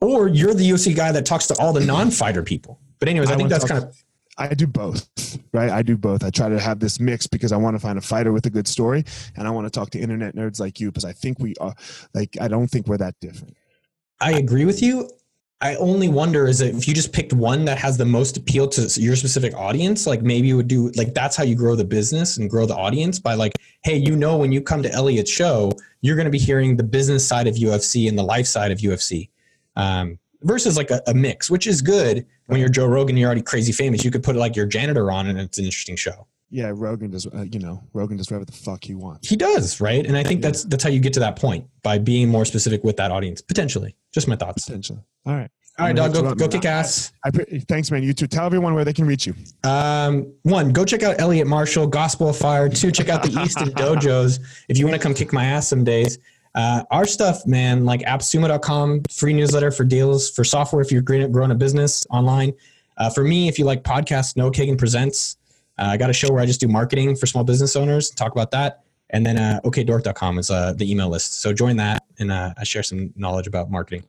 [0.00, 2.78] or you're the UFC guy that talks to all the non-fighter people.
[2.98, 3.96] But anyways, I, I think that's kind of
[4.38, 5.08] I do both,
[5.52, 5.70] right?
[5.70, 6.24] I do both.
[6.24, 8.50] I try to have this mix because I want to find a fighter with a
[8.50, 9.04] good story,
[9.36, 11.74] and I want to talk to internet nerds like you because I think we are
[12.14, 13.56] like I don't think we're that different.
[14.20, 15.10] I agree with you.
[15.62, 19.00] I only wonder is if you just picked one that has the most appeal to
[19.00, 22.38] your specific audience, like maybe you would do like that's how you grow the business
[22.38, 23.52] and grow the audience by like,
[23.82, 25.70] hey, you know, when you come to Elliot's show,
[26.00, 28.78] you're going to be hearing the business side of UFC and the life side of
[28.78, 29.28] UFC.
[29.76, 33.42] Um, versus like a, a, mix, which is good when you're Joe Rogan, you're already
[33.42, 34.04] crazy famous.
[34.04, 36.26] You could put like your janitor on and it's an interesting show.
[36.52, 37.26] Yeah, Rogan does.
[37.26, 39.28] Uh, you know, Rogan does whatever the fuck he wants.
[39.28, 40.04] He does, right?
[40.04, 42.82] And I think that's that's how you get to that point by being more specific
[42.82, 43.40] with that audience.
[43.40, 44.64] Potentially, just my thoughts.
[44.64, 44.98] Potentially.
[45.26, 45.50] All right.
[45.78, 46.12] All right, dog.
[46.12, 47.12] Go, go kick ass.
[47.24, 48.02] I, I, thanks, man.
[48.02, 48.26] You too.
[48.26, 49.34] Tell everyone where they can reach you.
[49.62, 52.68] Um, one, go check out Elliot Marshall, Gospel of Fire.
[52.68, 55.84] Two, check out the Easton Dojos if you want to come kick my ass some
[55.84, 56.18] days.
[56.54, 61.50] Uh, our stuff, man, like appsumo.com, free newsletter for deals for software if you're growing
[61.50, 62.52] a business online.
[62.96, 65.36] Uh, for me, if you like podcasts, Noah Kagan Presents.
[65.78, 68.32] Uh, I got a show where I just do marketing for small business owners, talk
[68.32, 68.82] about that.
[69.10, 71.40] And then uh, okdork.com is uh, the email list.
[71.40, 74.04] So join that and uh, I share some knowledge about marketing.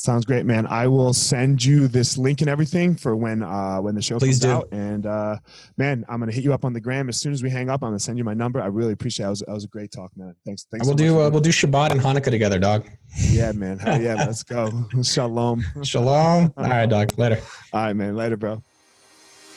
[0.00, 0.64] Sounds great, man.
[0.68, 4.38] I will send you this link and everything for when uh, when the show Please
[4.38, 4.50] comes do.
[4.50, 4.68] out.
[4.70, 5.38] And uh,
[5.76, 7.82] man, I'm gonna hit you up on the gram as soon as we hang up.
[7.82, 8.62] I'm gonna send you my number.
[8.62, 9.24] I really appreciate.
[9.24, 9.26] it.
[9.26, 10.36] That was, that was a great talk, man.
[10.46, 10.66] Thanks.
[10.70, 10.86] Thanks.
[10.86, 12.88] We'll so do uh, we'll do Shabbat and Hanukkah together, dog.
[13.16, 13.80] Yeah, man.
[13.80, 14.70] Hell yeah, let's go.
[15.02, 15.64] Shalom.
[15.82, 16.52] Shalom.
[16.56, 17.18] All right, dog.
[17.18, 17.40] Later.
[17.72, 18.14] All right, man.
[18.14, 18.62] Later, bro.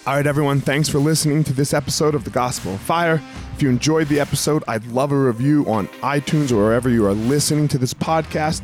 [0.07, 3.21] All right, everyone, thanks for listening to this episode of The Gospel of Fire.
[3.53, 7.13] If you enjoyed the episode, I'd love a review on iTunes or wherever you are
[7.13, 8.63] listening to this podcast.